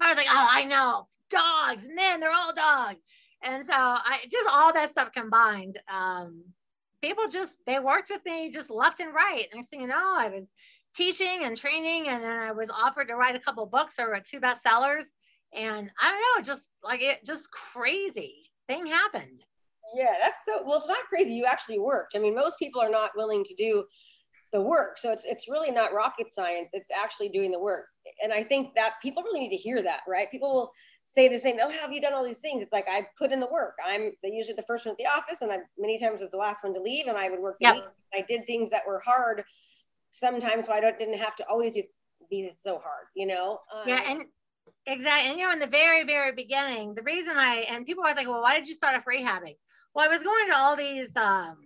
was 0.00 0.16
like, 0.16 0.26
oh, 0.30 0.48
I 0.50 0.64
know 0.64 1.08
dogs, 1.30 1.86
men, 1.92 2.20
they're 2.20 2.32
all 2.32 2.54
dogs. 2.54 3.00
And 3.42 3.64
so 3.66 3.72
I 3.74 4.20
just 4.30 4.48
all 4.50 4.72
that 4.72 4.90
stuff 4.90 5.12
combined. 5.12 5.78
Um, 5.88 6.44
people 7.02 7.28
just, 7.28 7.56
they 7.66 7.78
worked 7.78 8.10
with 8.10 8.24
me 8.24 8.50
just 8.50 8.70
left 8.70 9.00
and 9.00 9.12
right. 9.12 9.46
Next 9.54 9.68
thing 9.68 9.82
you 9.82 9.86
know, 9.86 10.14
I 10.16 10.28
was 10.28 10.46
teaching 10.94 11.44
and 11.44 11.56
training. 11.56 12.08
And 12.08 12.22
then 12.22 12.38
I 12.38 12.52
was 12.52 12.70
offered 12.70 13.08
to 13.08 13.16
write 13.16 13.36
a 13.36 13.40
couple 13.40 13.66
books 13.66 13.96
or 13.98 14.18
two 14.24 14.40
bestsellers. 14.40 15.04
And 15.54 15.90
I 16.00 16.10
don't 16.10 16.20
know, 16.20 16.42
just 16.42 16.72
like 16.82 17.02
it, 17.02 17.24
just 17.24 17.50
crazy 17.50 18.50
thing 18.68 18.86
happened. 18.86 19.42
Yeah, 19.94 20.14
that's 20.20 20.44
so 20.44 20.62
well, 20.64 20.78
it's 20.78 20.88
not 20.88 20.98
crazy. 21.08 21.34
You 21.34 21.44
actually 21.44 21.78
worked. 21.78 22.16
I 22.16 22.18
mean, 22.18 22.34
most 22.34 22.58
people 22.58 22.80
are 22.80 22.90
not 22.90 23.12
willing 23.16 23.44
to 23.44 23.54
do 23.54 23.84
the 24.52 24.60
work. 24.60 24.98
So 24.98 25.12
it's 25.12 25.24
it's 25.24 25.48
really 25.48 25.70
not 25.70 25.92
rocket 25.92 26.32
science. 26.32 26.70
It's 26.72 26.90
actually 26.90 27.28
doing 27.28 27.50
the 27.50 27.58
work. 27.58 27.86
And 28.22 28.32
I 28.32 28.42
think 28.42 28.74
that 28.76 28.94
people 29.02 29.22
really 29.22 29.40
need 29.40 29.50
to 29.50 29.56
hear 29.56 29.82
that, 29.82 30.00
right? 30.08 30.30
People 30.30 30.52
will 30.52 30.72
say 31.06 31.28
the 31.28 31.38
same, 31.38 31.56
oh, 31.60 31.70
have 31.70 31.92
you 31.92 32.00
done 32.00 32.14
all 32.14 32.24
these 32.24 32.40
things? 32.40 32.62
It's 32.62 32.72
like 32.72 32.88
I 32.88 33.06
put 33.18 33.32
in 33.32 33.40
the 33.40 33.48
work. 33.50 33.74
I'm 33.84 34.12
usually 34.22 34.54
the 34.54 34.62
first 34.62 34.86
one 34.86 34.92
at 34.92 34.98
the 34.98 35.06
office 35.06 35.42
and 35.42 35.52
I 35.52 35.58
many 35.78 35.98
times 35.98 36.20
was 36.20 36.30
the 36.30 36.38
last 36.38 36.64
one 36.64 36.72
to 36.74 36.80
leave 36.80 37.06
and 37.06 37.16
I 37.16 37.28
would 37.28 37.40
work 37.40 37.56
the 37.60 37.66
yep. 37.66 37.74
week. 37.74 37.84
I 38.14 38.20
did 38.22 38.46
things 38.46 38.70
that 38.70 38.86
were 38.86 39.00
hard 39.00 39.44
sometimes 40.14 40.66
so 40.66 40.72
I 40.72 40.80
don't 40.80 40.98
didn't 40.98 41.18
have 41.18 41.36
to 41.36 41.48
always 41.48 41.76
be 42.30 42.50
so 42.56 42.78
hard, 42.78 43.06
you 43.14 43.26
know? 43.26 43.58
Um, 43.74 43.88
yeah, 43.88 44.00
and 44.08 44.24
exactly. 44.86 45.30
And 45.30 45.38
you 45.38 45.44
know, 45.44 45.52
in 45.52 45.58
the 45.58 45.66
very, 45.66 46.04
very 46.04 46.32
beginning, 46.32 46.94
the 46.94 47.02
reason 47.02 47.34
I 47.36 47.66
and 47.68 47.84
people 47.84 48.04
are 48.04 48.14
like, 48.14 48.28
well, 48.28 48.40
why 48.40 48.56
did 48.56 48.68
you 48.68 48.74
start 48.74 48.96
off 48.96 49.04
rehabbing? 49.04 49.56
Well, 49.94 50.04
I 50.04 50.08
was 50.08 50.22
going 50.22 50.48
to 50.48 50.56
all 50.56 50.76
these 50.76 51.14
um 51.16 51.58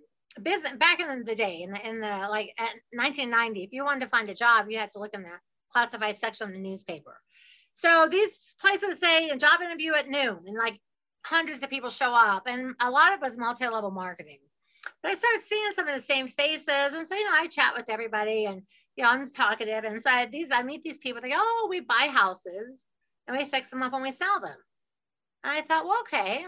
business 0.43 0.73
back 0.79 1.01
in 1.01 1.25
the 1.25 1.35
day 1.35 1.63
in 1.63 1.71
the 1.73 1.89
in 1.89 2.01
the 2.01 2.27
like 2.31 2.53
at 2.59 2.73
1990 2.93 3.65
if 3.65 3.73
you 3.73 3.85
wanted 3.85 4.01
to 4.01 4.09
find 4.09 4.29
a 4.29 4.35
job 4.35 4.67
you 4.69 4.79
had 4.79 4.91
to 4.91 5.01
look 5.01 5.15
in 5.15 5.23
the 5.23 5.33
classified 5.73 6.17
section 6.17 6.47
of 6.47 6.55
the 6.55 6.61
newspaper 6.61 7.21
so 7.75 8.07
these 8.09 8.55
places 8.61 8.87
would 8.87 9.01
say 9.01 9.31
a 9.31 9.37
job 9.37 9.61
interview 9.61 9.95
at 9.95 10.09
noon 10.09 10.39
and 10.47 10.57
like 10.57 10.79
hundreds 11.25 11.61
of 11.63 11.71
people 11.71 11.91
show 11.91 12.15
up 12.15 12.45
and 12.47 12.75
a 12.81 12.91
lot 12.91 13.13
of 13.13 13.21
it 13.21 13.25
was 13.25 13.37
multi-level 13.37 13.91
marketing 13.91 14.39
but 15.03 15.13
I 15.13 15.15
started 15.15 15.43
seeing 15.47 15.73
some 15.75 15.89
of 15.89 15.95
the 15.95 16.01
same 16.01 16.29
faces. 16.29 16.93
And 16.93 17.07
so, 17.07 17.15
you 17.15 17.25
know, 17.25 17.33
I 17.33 17.47
chat 17.47 17.75
with 17.77 17.89
everybody 17.89 18.47
and, 18.47 18.63
you 18.97 19.05
know, 19.05 19.11
I'm 19.11 19.29
talkative. 19.29 19.85
And 19.85 20.03
so 20.03 20.11
I, 20.11 20.27
these, 20.27 20.49
I 20.53 20.63
meet 20.63 20.83
these 20.83 20.99
people, 20.99 21.21
they 21.21 21.31
go, 21.31 21.37
oh, 21.39 21.67
we 21.71 21.81
buy 21.81 22.09
houses 22.11 22.89
and 23.27 23.37
we 23.37 23.45
fix 23.45 23.71
them 23.71 23.83
up 23.83 23.93
and 23.93 24.03
we 24.03 24.11
sell 24.11 24.41
them. 24.41 24.57
And 25.45 25.53
I 25.53 25.63
thought, 25.63 25.85
well, 25.85 26.01
okay, 26.01 26.45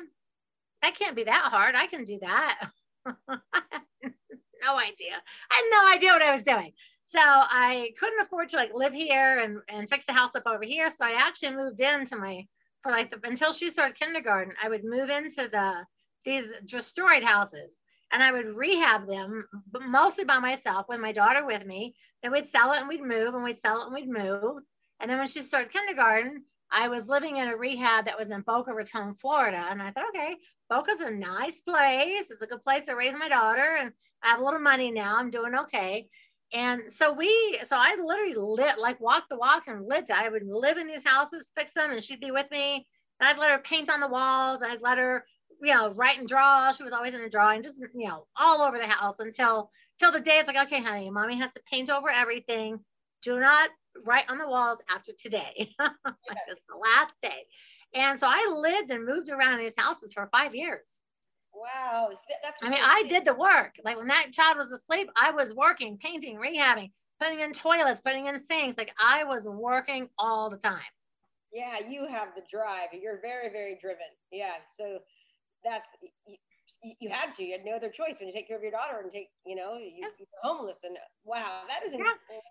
that 0.82 0.96
can't 0.96 1.16
be 1.16 1.24
that 1.24 1.48
hard. 1.50 1.74
I 1.76 1.86
can 1.86 2.04
do 2.04 2.18
that. 2.20 2.70
no 3.06 4.78
idea. 4.78 5.22
I 5.50 5.54
had 5.54 5.64
no 5.70 5.94
idea 5.94 6.12
what 6.12 6.22
I 6.22 6.34
was 6.34 6.42
doing. 6.42 6.72
So 7.06 7.20
I 7.20 7.92
couldn't 7.98 8.20
afford 8.20 8.50
to 8.50 8.56
like 8.56 8.74
live 8.74 8.92
here 8.92 9.40
and, 9.40 9.58
and 9.68 9.88
fix 9.88 10.06
the 10.06 10.12
house 10.12 10.34
up 10.34 10.46
over 10.46 10.64
here. 10.64 10.90
So 10.90 11.04
I 11.04 11.12
actually 11.12 11.56
moved 11.56 11.80
into 11.80 12.16
my, 12.16 12.46
for 12.82 12.92
like 12.92 13.10
the, 13.10 13.20
until 13.26 13.52
she 13.52 13.70
started 13.70 13.98
kindergarten, 13.98 14.54
I 14.62 14.68
would 14.68 14.84
move 14.84 15.10
into 15.10 15.48
the, 15.48 15.84
these 16.24 16.52
destroyed 16.66 17.22
houses 17.22 17.74
and 18.12 18.22
I 18.22 18.32
would 18.32 18.56
rehab 18.56 19.06
them 19.06 19.46
mostly 19.80 20.24
by 20.24 20.38
myself 20.38 20.86
with 20.88 21.00
my 21.00 21.12
daughter 21.12 21.46
with 21.46 21.64
me. 21.64 21.94
Then 22.22 22.32
we'd 22.32 22.46
sell 22.46 22.72
it 22.72 22.80
and 22.80 22.88
we'd 22.88 23.02
move 23.02 23.34
and 23.34 23.44
we'd 23.44 23.58
sell 23.58 23.80
it 23.80 23.86
and 23.86 23.94
we'd 23.94 24.08
move. 24.08 24.62
And 24.98 25.10
then 25.10 25.18
when 25.18 25.28
she 25.28 25.42
started 25.42 25.72
kindergarten, 25.72 26.44
I 26.70 26.88
was 26.88 27.08
living 27.08 27.36
in 27.36 27.48
a 27.48 27.56
rehab 27.56 28.04
that 28.04 28.18
was 28.18 28.30
in 28.30 28.42
Boca 28.42 28.72
Raton, 28.72 29.12
Florida. 29.12 29.66
And 29.70 29.82
I 29.82 29.90
thought, 29.90 30.08
okay, 30.10 30.36
Boca's 30.68 31.00
a 31.00 31.10
nice 31.10 31.60
place. 31.60 32.30
It's 32.30 32.42
a 32.42 32.46
good 32.46 32.62
place 32.62 32.86
to 32.86 32.94
raise 32.94 33.14
my 33.18 33.28
daughter. 33.28 33.76
And 33.80 33.92
I 34.22 34.28
have 34.28 34.40
a 34.40 34.44
little 34.44 34.60
money 34.60 34.90
now. 34.90 35.16
I'm 35.18 35.30
doing 35.30 35.54
okay. 35.54 36.08
And 36.52 36.82
so 36.92 37.12
we, 37.12 37.58
so 37.64 37.76
I 37.76 37.96
literally 38.02 38.34
lit, 38.36 38.78
like 38.78 39.00
walk 39.00 39.24
the 39.28 39.36
walk 39.36 39.68
and 39.68 39.86
lit. 39.86 40.10
I 40.10 40.28
would 40.28 40.46
live 40.46 40.78
in 40.78 40.86
these 40.86 41.06
houses, 41.06 41.52
fix 41.54 41.72
them, 41.72 41.90
and 41.90 42.02
she'd 42.02 42.20
be 42.20 42.30
with 42.30 42.50
me. 42.50 42.86
And 43.20 43.28
I'd 43.28 43.38
let 43.38 43.50
her 43.50 43.58
paint 43.58 43.90
on 43.90 44.00
the 44.00 44.08
walls. 44.08 44.60
I'd 44.62 44.82
let 44.82 44.98
her, 44.98 45.24
you 45.60 45.74
know, 45.74 45.90
write 45.92 46.18
and 46.18 46.28
draw. 46.28 46.72
She 46.72 46.82
was 46.82 46.92
always 46.92 47.14
in 47.14 47.20
a 47.20 47.28
drawing, 47.28 47.62
just, 47.62 47.78
you 47.78 48.08
know, 48.08 48.26
all 48.36 48.60
over 48.62 48.78
the 48.78 48.86
house 48.86 49.18
until, 49.18 49.70
till 49.98 50.12
the 50.12 50.20
day 50.20 50.38
it's 50.38 50.46
like, 50.46 50.66
okay, 50.66 50.82
honey, 50.82 51.10
mommy 51.10 51.38
has 51.38 51.52
to 51.52 51.62
paint 51.70 51.90
over 51.90 52.10
everything. 52.10 52.80
Do 53.22 53.38
not 53.38 53.70
write 54.04 54.30
on 54.30 54.38
the 54.38 54.48
walls 54.48 54.80
after 54.88 55.12
today. 55.18 55.74
like 55.78 55.92
it's 56.48 56.60
the 56.68 56.78
last 56.78 57.14
day. 57.22 57.44
And 57.94 58.18
so 58.20 58.26
I 58.28 58.50
lived 58.52 58.90
and 58.90 59.04
moved 59.04 59.30
around 59.30 59.54
in 59.54 59.60
these 59.60 59.76
houses 59.76 60.12
for 60.12 60.28
five 60.32 60.54
years. 60.54 61.00
Wow. 61.52 62.08
That's 62.42 62.60
I 62.62 62.70
mean, 62.70 62.80
I 62.82 63.04
did 63.08 63.24
the 63.24 63.34
work. 63.34 63.74
Like 63.84 63.98
when 63.98 64.06
that 64.06 64.32
child 64.32 64.58
was 64.58 64.70
asleep, 64.72 65.10
I 65.16 65.32
was 65.32 65.54
working, 65.54 65.98
painting, 65.98 66.38
rehabbing, 66.38 66.90
putting 67.20 67.40
in 67.40 67.52
toilets, 67.52 68.00
putting 68.00 68.26
in 68.26 68.40
sinks. 68.40 68.78
Like 68.78 68.94
I 68.98 69.24
was 69.24 69.46
working 69.46 70.08
all 70.18 70.48
the 70.48 70.56
time. 70.56 70.80
Yeah, 71.52 71.78
you 71.88 72.06
have 72.06 72.28
the 72.36 72.42
drive. 72.48 72.88
You're 72.92 73.20
very, 73.20 73.50
very 73.50 73.76
driven. 73.80 74.06
Yeah. 74.30 74.54
So 74.68 75.00
that's 75.64 75.90
you 76.02 76.36
you 77.00 77.10
had 77.10 77.34
to. 77.36 77.44
You 77.44 77.52
had 77.52 77.64
no 77.64 77.72
other 77.76 77.90
choice 77.90 78.20
when 78.20 78.28
you 78.28 78.34
take 78.34 78.48
care 78.48 78.56
of 78.56 78.62
your 78.62 78.72
daughter 78.72 79.00
and 79.02 79.12
take, 79.12 79.28
you 79.44 79.56
know, 79.56 79.76
you, 79.76 79.90
you're 79.96 80.28
homeless. 80.42 80.84
And 80.84 80.96
wow, 81.24 81.62
that 81.68 81.84
is. 81.84 81.92
Yeah. 81.92 82.04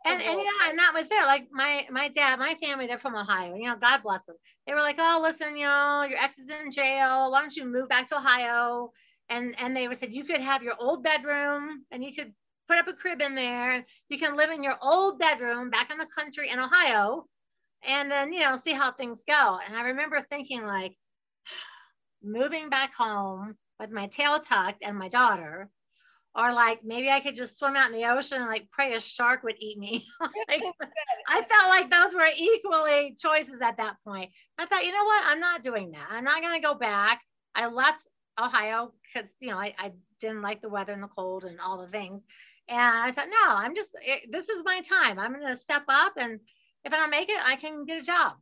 And 0.06 0.22
and 0.22 0.40
you 0.40 0.46
know, 0.46 0.70
and 0.70 0.78
that 0.78 0.94
was 0.94 1.08
there. 1.08 1.26
Like 1.26 1.48
my 1.52 1.86
my 1.90 2.10
dad, 2.10 2.40
my 2.40 2.56
family, 2.56 2.88
they're 2.88 2.98
from 2.98 3.16
Ohio. 3.16 3.56
You 3.56 3.66
know, 3.66 3.76
God 3.76 4.04
bless 4.04 4.26
them. 4.26 4.36
They 4.68 4.74
were 4.74 4.82
like, 4.82 4.98
oh, 5.00 5.20
listen, 5.22 5.58
you 5.58 5.66
know, 5.66 6.06
your 6.10 6.20
ex 6.20 6.38
is 6.38 6.50
in 6.50 6.72
jail. 6.72 7.32
Why 7.32 7.42
don't 7.42 7.56
you 7.56 7.66
move 7.66 7.90
back 7.90 8.08
to 8.08 8.18
Ohio? 8.18 8.92
And 9.30 9.56
and 9.60 9.76
they 9.76 9.92
said 9.94 10.14
you 10.14 10.24
could 10.24 10.42
have 10.42 10.64
your 10.64 10.76
old 10.80 11.04
bedroom 11.04 11.86
and 11.92 12.04
you 12.04 12.14
could 12.14 12.34
put 12.68 12.78
up 12.78 12.88
a 12.88 12.94
crib 12.94 13.22
in 13.22 13.36
there. 13.36 13.86
You 14.10 14.20
can 14.20 14.36
live 14.36 14.52
in 14.52 14.64
your 14.64 14.78
old 14.82 15.20
bedroom 15.20 15.70
back 15.70 15.92
in 15.92 15.98
the 15.98 16.06
country 16.06 16.50
in 16.50 16.60
Ohio, 16.60 17.26
and 17.88 18.12
then 18.12 18.34
you 18.34 18.42
know 18.42 18.60
see 18.64 18.74
how 18.74 18.92
things 18.92 19.24
go. 19.28 19.60
And 19.66 19.76
I 19.76 19.84
remember 19.84 20.22
thinking 20.30 20.66
like, 20.66 20.96
moving 22.24 22.70
back 22.70 22.94
home 22.94 23.56
with 23.80 23.92
my 23.92 24.08
tail 24.08 24.40
tucked 24.40 24.84
and 24.84 24.98
my 24.98 25.10
daughter 25.10 25.70
or 26.36 26.54
like 26.54 26.84
maybe 26.84 27.10
I 27.10 27.20
could 27.20 27.36
just 27.36 27.58
swim 27.58 27.76
out 27.76 27.92
in 27.92 27.98
the 27.98 28.10
ocean 28.10 28.42
and 28.42 28.50
like 28.50 28.70
pray 28.72 28.94
a 28.94 29.00
shark 29.00 29.44
would 29.44 29.56
eat 29.60 29.78
me. 29.78 30.06
like, 30.50 30.62
I 31.28 31.42
felt 31.42 31.70
like 31.70 31.90
those 31.90 32.14
were 32.14 32.28
equally 32.38 33.16
choices 33.18 33.62
at 33.62 33.78
that 33.78 33.96
point. 34.06 34.32
I 34.58 34.66
thought, 34.66 34.86
you 34.86 34.92
know 34.92 35.04
what? 35.04 35.24
I'm 35.26 35.40
not 35.40 35.64
doing 35.64 35.92
that. 35.92 36.08
I'm 36.10 36.24
not 36.24 36.42
going 36.42 36.60
to 36.60 36.66
go 36.66 36.76
back. 36.76 37.22
I 37.56 37.68
left 37.68 38.08
Ohio 38.40 38.94
because, 39.04 39.30
you 39.40 39.50
know, 39.50 39.58
I, 39.58 39.74
I 39.78 39.92
didn't 40.20 40.42
like 40.42 40.62
the 40.62 40.70
weather 40.70 40.94
and 40.94 41.04
the 41.04 41.08
cold 41.08 41.46
and 41.46 41.60
all 41.60 41.80
the 41.80 41.88
things. 41.88 42.22
And 42.68 42.80
I 42.80 43.12
thought, 43.12 43.28
no, 43.28 43.56
I'm 43.56 43.76
just, 43.76 43.90
it, 44.02 44.32
this 44.32 44.50
is 44.50 44.64
my 44.64 44.82
time. 44.82 45.20
I'm 45.20 45.34
going 45.34 45.48
to 45.48 45.58
step 45.58 45.84
up. 45.90 46.14
And 46.18 46.40
if 46.86 46.94
I 46.94 46.98
don't 46.98 47.10
make 47.10 47.30
it, 47.30 47.42
I 47.44 47.56
can 47.56 47.86
get 47.86 48.02
a 48.02 48.06
job. 48.06 48.34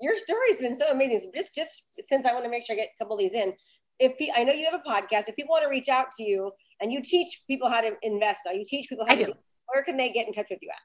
Your 0.00 0.16
story's 0.16 0.58
been 0.58 0.74
so 0.74 0.90
amazing. 0.90 1.30
Just, 1.34 1.54
just 1.54 1.84
since 1.98 2.26
I 2.26 2.32
want 2.32 2.44
to 2.44 2.50
make 2.50 2.64
sure 2.64 2.74
I 2.74 2.78
get 2.78 2.88
a 2.94 2.98
couple 3.02 3.16
of 3.16 3.20
these 3.20 3.34
in, 3.34 3.52
if 3.98 4.16
pe- 4.18 4.30
I 4.34 4.44
know 4.44 4.52
you 4.52 4.66
have 4.70 4.80
a 4.84 4.88
podcast, 4.88 5.28
if 5.28 5.36
people 5.36 5.50
want 5.50 5.64
to 5.64 5.68
reach 5.70 5.88
out 5.88 6.06
to 6.16 6.22
you 6.22 6.50
and 6.80 6.92
you 6.92 7.02
teach 7.02 7.42
people 7.46 7.68
how 7.68 7.82
to 7.82 7.92
invest, 8.02 8.40
you 8.46 8.64
teach 8.66 8.88
people 8.88 9.04
how 9.06 9.12
I 9.12 9.16
to, 9.16 9.26
do. 9.26 9.32
where 9.66 9.84
can 9.84 9.96
they 9.96 10.10
get 10.10 10.26
in 10.26 10.32
touch 10.32 10.48
with 10.50 10.60
you 10.62 10.70
at? 10.70 10.78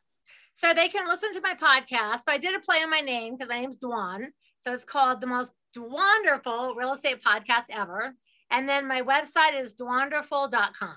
So 0.53 0.73
they 0.73 0.89
can 0.89 1.07
listen 1.07 1.31
to 1.33 1.41
my 1.41 1.53
podcast. 1.55 2.19
So 2.19 2.33
I 2.33 2.37
did 2.37 2.55
a 2.55 2.59
play 2.59 2.77
on 2.77 2.89
my 2.89 2.99
name 2.99 3.35
because 3.35 3.49
my 3.49 3.59
name's 3.59 3.77
Dwan. 3.77 4.27
So 4.59 4.73
it's 4.73 4.85
called 4.85 5.21
the 5.21 5.27
most 5.27 5.51
wonderful 5.77 6.75
real 6.75 6.93
estate 6.93 7.21
podcast 7.23 7.65
ever. 7.69 8.13
And 8.51 8.67
then 8.67 8.87
my 8.87 9.01
website 9.01 9.57
is 9.57 9.75
dwanderful.com. 9.75 10.95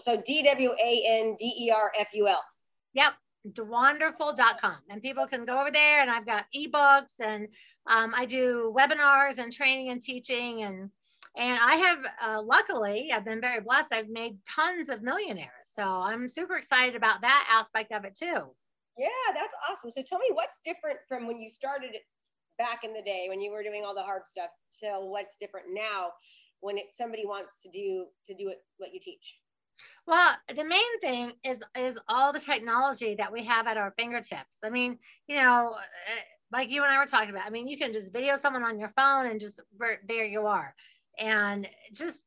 So 0.00 0.22
D 0.24 0.42
W 0.44 0.70
A 0.72 1.04
N 1.06 1.36
D 1.38 1.52
E 1.60 1.70
R 1.70 1.92
F 1.98 2.08
U 2.14 2.28
L. 2.28 2.42
Yep 2.94 3.12
dwanderful.com 3.50 4.76
and 4.88 5.02
people 5.02 5.26
can 5.26 5.44
go 5.44 5.60
over 5.60 5.70
there 5.70 6.00
and 6.00 6.10
I've 6.10 6.26
got 6.26 6.46
ebooks 6.56 7.14
and 7.18 7.48
um, 7.86 8.14
I 8.16 8.24
do 8.24 8.72
webinars 8.76 9.38
and 9.38 9.52
training 9.52 9.90
and 9.90 10.00
teaching 10.00 10.62
and 10.62 10.90
and 11.34 11.58
I 11.62 11.76
have 11.76 12.06
uh, 12.22 12.42
luckily 12.42 13.10
I've 13.12 13.24
been 13.24 13.40
very 13.40 13.60
blessed 13.60 13.92
I've 13.92 14.08
made 14.08 14.36
tons 14.44 14.88
of 14.88 15.02
millionaires 15.02 15.72
so 15.74 15.82
I'm 15.82 16.28
super 16.28 16.56
excited 16.56 16.94
about 16.94 17.22
that 17.22 17.48
aspect 17.50 17.92
of 17.92 18.04
it 18.04 18.14
too. 18.14 18.50
Yeah, 18.98 19.08
that's 19.34 19.54
awesome. 19.68 19.90
So 19.90 20.02
tell 20.02 20.18
me 20.18 20.28
what's 20.32 20.60
different 20.64 20.98
from 21.08 21.26
when 21.26 21.40
you 21.40 21.48
started 21.48 21.96
back 22.58 22.84
in 22.84 22.92
the 22.92 23.02
day 23.02 23.26
when 23.28 23.40
you 23.40 23.50
were 23.50 23.62
doing 23.62 23.82
all 23.84 23.94
the 23.94 24.02
hard 24.02 24.22
stuff 24.26 24.50
to 24.80 24.98
what's 25.00 25.36
different 25.38 25.66
now 25.70 26.10
when 26.60 26.76
it, 26.78 26.86
somebody 26.92 27.24
wants 27.26 27.62
to 27.62 27.70
do 27.70 28.06
to 28.26 28.34
do 28.34 28.48
it 28.48 28.58
what 28.76 28.92
you 28.92 29.00
teach. 29.00 29.38
Well, 30.06 30.32
the 30.48 30.64
main 30.64 30.98
thing 31.00 31.32
is 31.44 31.62
is 31.78 31.98
all 32.08 32.32
the 32.32 32.40
technology 32.40 33.14
that 33.16 33.32
we 33.32 33.44
have 33.44 33.66
at 33.66 33.76
our 33.76 33.92
fingertips. 33.98 34.56
I 34.64 34.70
mean, 34.70 34.98
you 35.28 35.36
know, 35.36 35.76
eh, 36.08 36.20
like 36.50 36.70
you 36.70 36.82
and 36.82 36.92
I 36.92 36.98
were 36.98 37.06
talking 37.06 37.30
about. 37.30 37.46
I 37.46 37.50
mean, 37.50 37.68
you 37.68 37.78
can 37.78 37.92
just 37.92 38.12
video 38.12 38.36
someone 38.36 38.64
on 38.64 38.78
your 38.78 38.88
phone 38.88 39.26
and 39.26 39.40
just 39.40 39.60
there 40.06 40.24
you 40.24 40.46
are. 40.46 40.74
And 41.18 41.68
just 41.92 42.18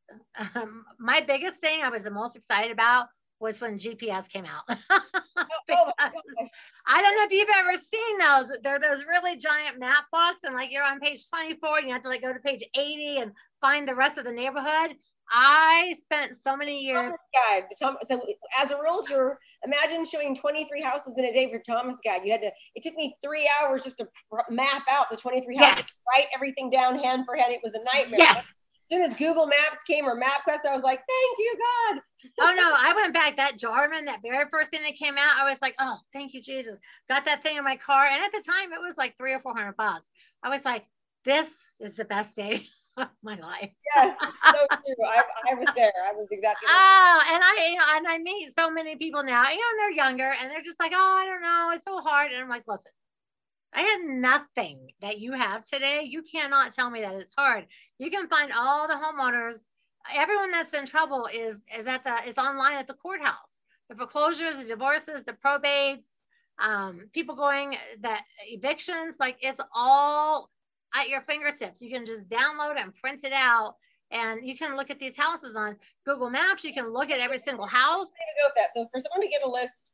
um, 0.55 0.85
my 0.99 1.21
biggest 1.21 1.57
thing 1.57 1.81
I 1.83 1.89
was 1.89 2.03
the 2.03 2.11
most 2.11 2.35
excited 2.35 2.71
about 2.71 3.07
was 3.39 3.59
when 3.59 3.77
GPS 3.77 4.29
came 4.29 4.45
out. 4.45 4.63
oh, 4.89 5.91
I 5.97 7.01
don't 7.01 7.17
know 7.17 7.23
if 7.23 7.31
you've 7.31 7.49
ever 7.57 7.73
seen 7.73 8.17
those. 8.17 8.57
They're 8.61 8.79
those 8.79 9.05
really 9.05 9.37
giant 9.37 9.79
map 9.79 10.05
books, 10.11 10.41
and 10.43 10.55
like 10.55 10.71
you're 10.71 10.85
on 10.85 10.99
page 10.99 11.27
24, 11.29 11.79
and 11.79 11.87
you 11.87 11.93
have 11.93 12.03
to 12.03 12.09
like 12.09 12.21
go 12.21 12.31
to 12.31 12.39
page 12.39 12.63
80 12.75 13.17
and 13.19 13.31
find 13.61 13.87
the 13.87 13.95
rest 13.95 14.17
of 14.17 14.25
the 14.25 14.31
neighborhood. 14.31 14.95
I 15.31 15.95
spent 16.01 16.35
so 16.35 16.55
many 16.55 16.81
years. 16.81 16.95
Thomas 16.95 17.19
Guide. 17.33 17.63
The 17.69 17.75
Tom, 17.79 17.97
so 18.03 18.21
as 18.59 18.71
a 18.71 18.81
realtor, 18.81 19.39
imagine 19.63 20.05
showing 20.05 20.35
23 20.35 20.81
houses 20.81 21.15
in 21.17 21.25
a 21.25 21.33
day 21.33 21.51
for 21.51 21.59
Thomas 21.59 21.97
Guide. 22.03 22.21
You 22.23 22.31
had 22.31 22.41
to. 22.41 22.51
It 22.75 22.83
took 22.83 22.95
me 22.95 23.15
three 23.23 23.49
hours 23.59 23.83
just 23.83 23.97
to 23.97 24.07
map 24.49 24.83
out 24.89 25.09
the 25.09 25.17
23 25.17 25.55
houses, 25.55 25.77
yes. 25.77 26.01
write 26.15 26.27
everything 26.35 26.69
down 26.69 26.97
hand 26.97 27.25
for 27.25 27.35
hand. 27.35 27.51
It 27.51 27.61
was 27.63 27.73
a 27.73 27.83
nightmare. 27.95 28.19
Yes. 28.19 28.37
As 28.37 28.89
soon 28.89 29.01
as 29.01 29.15
Google 29.15 29.47
Maps 29.47 29.81
came 29.81 30.05
or 30.05 30.15
MapQuest, 30.15 30.63
I 30.67 30.73
was 30.73 30.83
like, 30.83 30.99
"Thank 30.99 31.37
you, 31.39 31.57
God." 31.57 32.01
oh 32.41 32.53
no, 32.55 32.71
I 32.77 32.93
went 32.95 33.15
back. 33.15 33.35
That 33.37 33.57
Garmin, 33.57 34.05
that 34.05 34.19
very 34.21 34.45
first 34.51 34.69
thing 34.69 34.83
that 34.83 34.95
came 34.95 35.17
out, 35.17 35.41
I 35.41 35.49
was 35.49 35.59
like, 35.59 35.73
"Oh, 35.79 35.97
thank 36.13 36.35
you, 36.35 36.41
Jesus." 36.41 36.77
Got 37.09 37.25
that 37.25 37.41
thing 37.41 37.57
in 37.57 37.63
my 37.63 37.77
car, 37.77 38.05
and 38.05 38.23
at 38.23 38.31
the 38.31 38.43
time, 38.45 38.73
it 38.73 38.81
was 38.81 38.95
like 38.95 39.17
three 39.17 39.33
or 39.33 39.39
four 39.39 39.55
hundred 39.55 39.75
bucks. 39.75 40.11
I 40.43 40.49
was 40.49 40.63
like, 40.63 40.85
"This 41.23 41.51
is 41.79 41.95
the 41.95 42.05
best 42.05 42.35
day 42.35 42.67
my 43.23 43.35
life. 43.35 43.71
Yes, 43.95 44.17
so 44.19 44.51
true. 44.51 45.05
I, 45.05 45.23
I 45.51 45.53
was 45.55 45.67
there. 45.75 45.93
I 46.05 46.13
was 46.13 46.27
exactly. 46.31 46.67
Oh, 46.69 47.21
and 47.27 47.43
I, 47.43 47.69
you 47.71 47.77
know, 47.77 47.85
and 47.95 48.07
I 48.07 48.17
meet 48.19 48.53
so 48.53 48.69
many 48.69 48.95
people 48.95 49.23
now, 49.23 49.43
you 49.49 49.57
know, 49.57 49.63
and 49.71 49.79
they're 49.79 50.05
younger 50.05 50.33
and 50.41 50.51
they're 50.51 50.61
just 50.61 50.79
like, 50.79 50.91
oh, 50.95 51.17
I 51.21 51.25
don't 51.25 51.41
know, 51.41 51.71
it's 51.73 51.85
so 51.85 51.99
hard. 52.01 52.31
And 52.31 52.41
I'm 52.41 52.49
like, 52.49 52.63
listen, 52.67 52.91
I 53.73 53.81
had 53.81 54.01
nothing 54.01 54.91
that 55.01 55.19
you 55.19 55.33
have 55.33 55.65
today. 55.65 56.07
You 56.09 56.23
cannot 56.23 56.73
tell 56.73 56.89
me 56.89 57.01
that 57.01 57.15
it's 57.15 57.33
hard. 57.37 57.67
You 57.99 58.09
can 58.09 58.27
find 58.27 58.51
all 58.53 58.87
the 58.87 58.93
homeowners. 58.93 59.57
Everyone 60.13 60.51
that's 60.51 60.73
in 60.73 60.85
trouble 60.85 61.27
is 61.33 61.61
is 61.77 61.87
at 61.87 62.03
the 62.03 62.15
is 62.27 62.37
online 62.37 62.75
at 62.75 62.87
the 62.87 62.93
courthouse. 62.93 63.61
The 63.89 63.95
foreclosures, 63.95 64.55
the 64.57 64.63
divorces, 64.63 65.23
the 65.25 65.33
probates, 65.33 66.09
um, 66.59 67.09
people 67.13 67.35
going 67.35 67.77
that 68.01 68.23
evictions, 68.47 69.15
like 69.19 69.37
it's 69.41 69.59
all 69.73 70.49
at 70.93 71.09
your 71.09 71.21
fingertips. 71.21 71.81
You 71.81 71.89
can 71.89 72.05
just 72.05 72.29
download 72.29 72.79
and 72.79 72.93
print 72.93 73.23
it 73.23 73.33
out. 73.33 73.75
And 74.11 74.47
you 74.47 74.57
can 74.57 74.75
look 74.75 74.91
at 74.91 74.99
these 74.99 75.17
houses 75.17 75.55
on 75.55 75.75
Google 76.05 76.29
Maps. 76.29 76.63
You 76.63 76.73
can 76.73 76.93
look 76.93 77.09
at 77.09 77.19
every 77.19 77.39
single 77.39 77.65
house. 77.65 78.07
Go 78.07 78.45
with 78.45 78.53
that. 78.55 78.73
So 78.73 78.85
for 78.91 78.99
someone 78.99 79.21
to 79.21 79.27
get 79.27 79.41
a 79.43 79.49
list, 79.49 79.93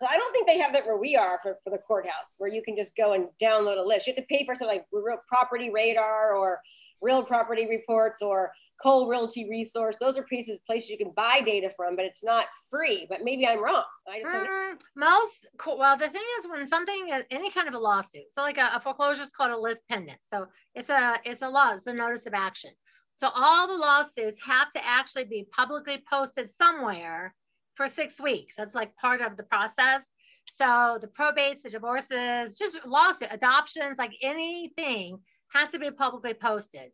I 0.00 0.16
don't 0.16 0.32
think 0.32 0.46
they 0.46 0.58
have 0.58 0.72
that 0.74 0.86
where 0.86 0.96
we 0.96 1.16
are 1.16 1.40
for, 1.42 1.58
for 1.64 1.70
the 1.70 1.78
courthouse, 1.78 2.36
where 2.38 2.48
you 2.48 2.62
can 2.62 2.76
just 2.76 2.96
go 2.96 3.14
and 3.14 3.26
download 3.42 3.78
a 3.78 3.82
list. 3.82 4.06
You 4.06 4.14
have 4.14 4.24
to 4.24 4.28
pay 4.28 4.44
for 4.46 4.54
something 4.54 4.80
like 4.92 5.22
Property 5.26 5.70
Radar 5.70 6.36
or 6.36 6.60
real 7.00 7.22
property 7.22 7.66
reports 7.68 8.22
or 8.22 8.52
Cole 8.82 9.08
Realty 9.08 9.48
Resource. 9.48 9.96
Those 9.98 10.16
are 10.16 10.22
pieces, 10.22 10.60
places 10.66 10.90
you 10.90 10.98
can 10.98 11.12
buy 11.16 11.40
data 11.44 11.70
from, 11.70 11.96
but 11.96 12.04
it's 12.04 12.24
not 12.24 12.46
free. 12.70 13.06
But 13.08 13.24
maybe 13.24 13.46
I'm 13.46 13.62
wrong. 13.62 13.84
I 14.08 14.22
just 14.22 14.34
mm, 14.34 14.80
most 14.96 15.48
well, 15.66 15.96
the 15.96 16.08
thing 16.08 16.22
is 16.38 16.46
when 16.48 16.66
something 16.66 17.10
any 17.30 17.50
kind 17.50 17.68
of 17.68 17.74
a 17.74 17.78
lawsuit, 17.78 18.30
so 18.30 18.42
like 18.42 18.58
a, 18.58 18.70
a 18.74 18.80
foreclosure 18.80 19.22
is 19.22 19.30
called 19.30 19.50
a 19.50 19.58
lis 19.58 19.78
pendens. 19.90 20.22
So 20.22 20.46
it's 20.74 20.90
a 20.90 21.18
it's 21.24 21.42
a 21.42 21.48
law, 21.48 21.74
it's 21.74 21.86
a 21.86 21.92
notice 21.92 22.26
of 22.26 22.34
action. 22.34 22.70
So 23.12 23.30
all 23.34 23.66
the 23.66 23.74
lawsuits 23.74 24.40
have 24.44 24.72
to 24.72 24.86
actually 24.86 25.24
be 25.24 25.48
publicly 25.50 26.02
posted 26.08 26.48
somewhere 26.50 27.34
for 27.74 27.88
six 27.88 28.20
weeks. 28.20 28.54
That's 28.56 28.76
like 28.76 28.94
part 28.96 29.20
of 29.20 29.36
the 29.36 29.42
process. 29.42 30.12
So 30.44 30.98
the 31.00 31.08
probates, 31.08 31.62
the 31.62 31.70
divorces, 31.70 32.56
just 32.56 32.78
lawsuit, 32.86 33.28
adoptions, 33.30 33.98
like 33.98 34.12
anything 34.22 35.18
has 35.48 35.70
to 35.70 35.78
be 35.78 35.90
publicly 35.90 36.34
posted. 36.34 36.90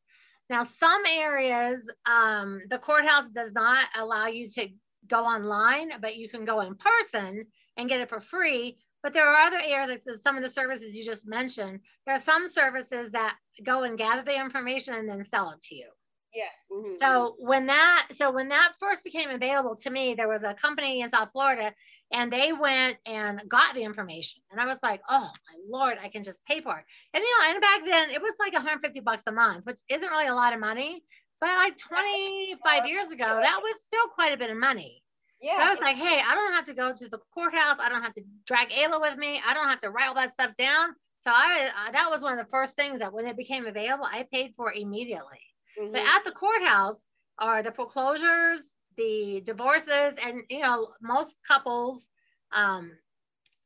Now, 0.50 0.64
some 0.64 1.02
areas, 1.06 1.90
um, 2.06 2.60
the 2.68 2.78
courthouse 2.78 3.28
does 3.30 3.52
not 3.52 3.86
allow 3.96 4.26
you 4.26 4.48
to 4.50 4.68
go 5.06 5.24
online, 5.24 5.92
but 6.00 6.16
you 6.16 6.28
can 6.28 6.44
go 6.44 6.60
in 6.60 6.74
person 6.74 7.46
and 7.76 7.88
get 7.88 8.00
it 8.00 8.08
for 8.08 8.20
free. 8.20 8.78
But 9.02 9.12
there 9.12 9.26
are 9.26 9.46
other 9.46 9.60
areas, 9.62 9.90
like 9.90 10.16
some 10.16 10.36
of 10.36 10.42
the 10.42 10.50
services 10.50 10.96
you 10.96 11.04
just 11.04 11.26
mentioned. 11.26 11.80
There 12.06 12.14
are 12.14 12.20
some 12.20 12.48
services 12.48 13.10
that 13.10 13.36
go 13.62 13.82
and 13.82 13.98
gather 13.98 14.22
the 14.22 14.38
information 14.38 14.94
and 14.94 15.08
then 15.08 15.24
sell 15.24 15.50
it 15.50 15.62
to 15.62 15.74
you. 15.74 15.90
Yes. 16.34 16.52
Mm-hmm. 16.70 16.96
So 17.00 17.36
when 17.38 17.66
that 17.66 18.08
so 18.12 18.32
when 18.32 18.48
that 18.48 18.72
first 18.80 19.04
became 19.04 19.30
available 19.30 19.76
to 19.76 19.90
me, 19.90 20.14
there 20.14 20.28
was 20.28 20.42
a 20.42 20.54
company 20.54 21.00
in 21.00 21.10
South 21.10 21.30
Florida 21.32 21.72
and 22.12 22.32
they 22.32 22.52
went 22.52 22.96
and 23.06 23.40
got 23.48 23.74
the 23.74 23.82
information. 23.82 24.42
And 24.50 24.60
I 24.60 24.66
was 24.66 24.78
like, 24.82 25.00
oh 25.08 25.30
my 25.30 25.78
lord, 25.78 25.98
I 26.02 26.08
can 26.08 26.24
just 26.24 26.44
pay 26.44 26.60
for 26.60 26.76
it. 26.76 26.84
And 27.14 27.22
you 27.22 27.30
know, 27.30 27.52
and 27.52 27.60
back 27.60 27.84
then 27.84 28.10
it 28.10 28.20
was 28.20 28.34
like 28.40 28.52
150 28.52 29.00
bucks 29.00 29.22
a 29.26 29.32
month, 29.32 29.64
which 29.64 29.78
isn't 29.88 30.08
really 30.08 30.26
a 30.26 30.34
lot 30.34 30.52
of 30.52 30.60
money. 30.60 31.02
But 31.40 31.50
like 31.50 31.76
25 31.78 32.86
years 32.86 33.10
ago, 33.10 33.26
that 33.26 33.60
was 33.62 33.74
still 33.86 34.06
quite 34.14 34.32
a 34.32 34.36
bit 34.36 34.50
of 34.50 34.56
money. 34.56 35.02
Yeah. 35.40 35.56
So 35.56 35.62
I 35.64 35.70
was 35.70 35.78
like, 35.80 35.96
hey, 35.96 36.22
I 36.26 36.34
don't 36.34 36.52
have 36.54 36.64
to 36.66 36.74
go 36.74 36.92
to 36.92 37.08
the 37.08 37.18
courthouse. 37.34 37.76
I 37.78 37.88
don't 37.90 38.02
have 38.02 38.14
to 38.14 38.22
drag 38.46 38.70
Ayla 38.70 39.00
with 39.00 39.16
me. 39.18 39.40
I 39.46 39.52
don't 39.52 39.68
have 39.68 39.80
to 39.80 39.90
write 39.90 40.08
all 40.08 40.14
that 40.14 40.32
stuff 40.32 40.54
down. 40.56 40.94
So 41.20 41.30
I 41.34 41.70
uh, 41.88 41.92
that 41.92 42.08
was 42.10 42.22
one 42.22 42.32
of 42.32 42.38
the 42.38 42.50
first 42.50 42.76
things 42.76 43.00
that 43.00 43.12
when 43.12 43.26
it 43.26 43.36
became 43.36 43.66
available, 43.66 44.06
I 44.10 44.26
paid 44.32 44.52
for 44.56 44.72
immediately. 44.72 45.40
Mm-hmm. 45.80 45.92
But 45.92 46.02
at 46.02 46.24
the 46.24 46.32
courthouse 46.32 47.08
are 47.38 47.62
the 47.62 47.72
foreclosures, 47.72 48.76
the 48.96 49.42
divorces, 49.44 50.14
and 50.22 50.42
you 50.48 50.60
know, 50.60 50.88
most 51.02 51.36
couples 51.46 52.06
um, 52.52 52.92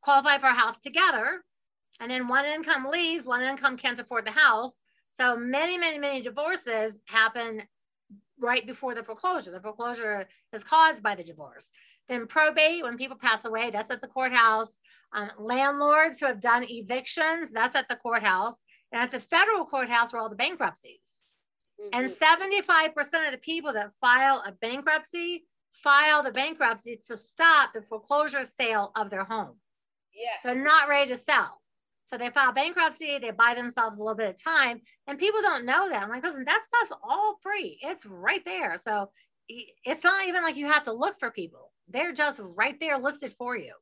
qualify 0.02 0.38
for 0.38 0.48
a 0.48 0.54
house 0.54 0.78
together. 0.78 1.42
And 2.00 2.10
then 2.10 2.28
one 2.28 2.44
income 2.44 2.86
leaves, 2.86 3.26
one 3.26 3.42
income 3.42 3.76
can't 3.76 3.98
afford 3.98 4.26
the 4.26 4.30
house. 4.30 4.82
So 5.10 5.36
many, 5.36 5.76
many, 5.76 5.98
many 5.98 6.22
divorces 6.22 6.98
happen 7.06 7.62
right 8.40 8.66
before 8.66 8.94
the 8.94 9.02
foreclosure. 9.02 9.50
The 9.50 9.60
foreclosure 9.60 10.28
is 10.52 10.62
caused 10.62 11.02
by 11.02 11.16
the 11.16 11.24
divorce. 11.24 11.68
Then 12.08 12.26
probate, 12.26 12.84
when 12.84 12.96
people 12.96 13.16
pass 13.16 13.44
away, 13.44 13.70
that's 13.70 13.90
at 13.90 14.00
the 14.00 14.06
courthouse. 14.06 14.80
Um, 15.12 15.30
landlords 15.38 16.20
who 16.20 16.26
have 16.26 16.40
done 16.40 16.64
evictions, 16.68 17.50
that's 17.50 17.74
at 17.74 17.88
the 17.88 17.96
courthouse. 17.96 18.64
And 18.92 19.02
at 19.02 19.10
the 19.10 19.20
federal 19.20 19.64
courthouse 19.66 20.14
are 20.14 20.18
all 20.18 20.30
the 20.30 20.36
bankruptcies. 20.36 21.17
Mm-hmm. 21.80 21.90
And 21.92 22.10
75% 22.10 23.26
of 23.26 23.32
the 23.32 23.38
people 23.38 23.72
that 23.72 23.94
file 23.94 24.42
a 24.46 24.52
bankruptcy 24.52 25.44
file 25.82 26.22
the 26.22 26.32
bankruptcy 26.32 27.00
to 27.06 27.16
stop 27.16 27.72
the 27.72 27.82
foreclosure 27.82 28.44
sale 28.44 28.92
of 28.96 29.10
their 29.10 29.24
home. 29.24 29.56
Yes. 30.14 30.42
So 30.42 30.54
not 30.54 30.88
ready 30.88 31.12
to 31.12 31.16
sell. 31.16 31.60
So 32.04 32.16
they 32.16 32.30
file 32.30 32.52
bankruptcy, 32.52 33.18
they 33.18 33.30
buy 33.30 33.54
themselves 33.54 33.98
a 33.98 34.02
little 34.02 34.16
bit 34.16 34.30
of 34.30 34.42
time, 34.42 34.80
and 35.06 35.18
people 35.18 35.42
don't 35.42 35.66
know 35.66 35.90
that. 35.90 36.02
I'm 36.02 36.08
like, 36.08 36.24
listen, 36.24 36.44
that 36.46 36.62
stuff's 36.66 36.98
all 37.02 37.36
free. 37.42 37.78
It's 37.82 38.06
right 38.06 38.42
there. 38.44 38.78
So 38.78 39.10
it's 39.48 40.04
not 40.04 40.26
even 40.26 40.42
like 40.42 40.56
you 40.56 40.66
have 40.66 40.84
to 40.84 40.92
look 40.92 41.18
for 41.18 41.30
people. 41.30 41.72
They're 41.88 42.12
just 42.12 42.40
right 42.42 42.78
there 42.80 42.98
listed 42.98 43.32
for 43.34 43.56
you. 43.56 43.74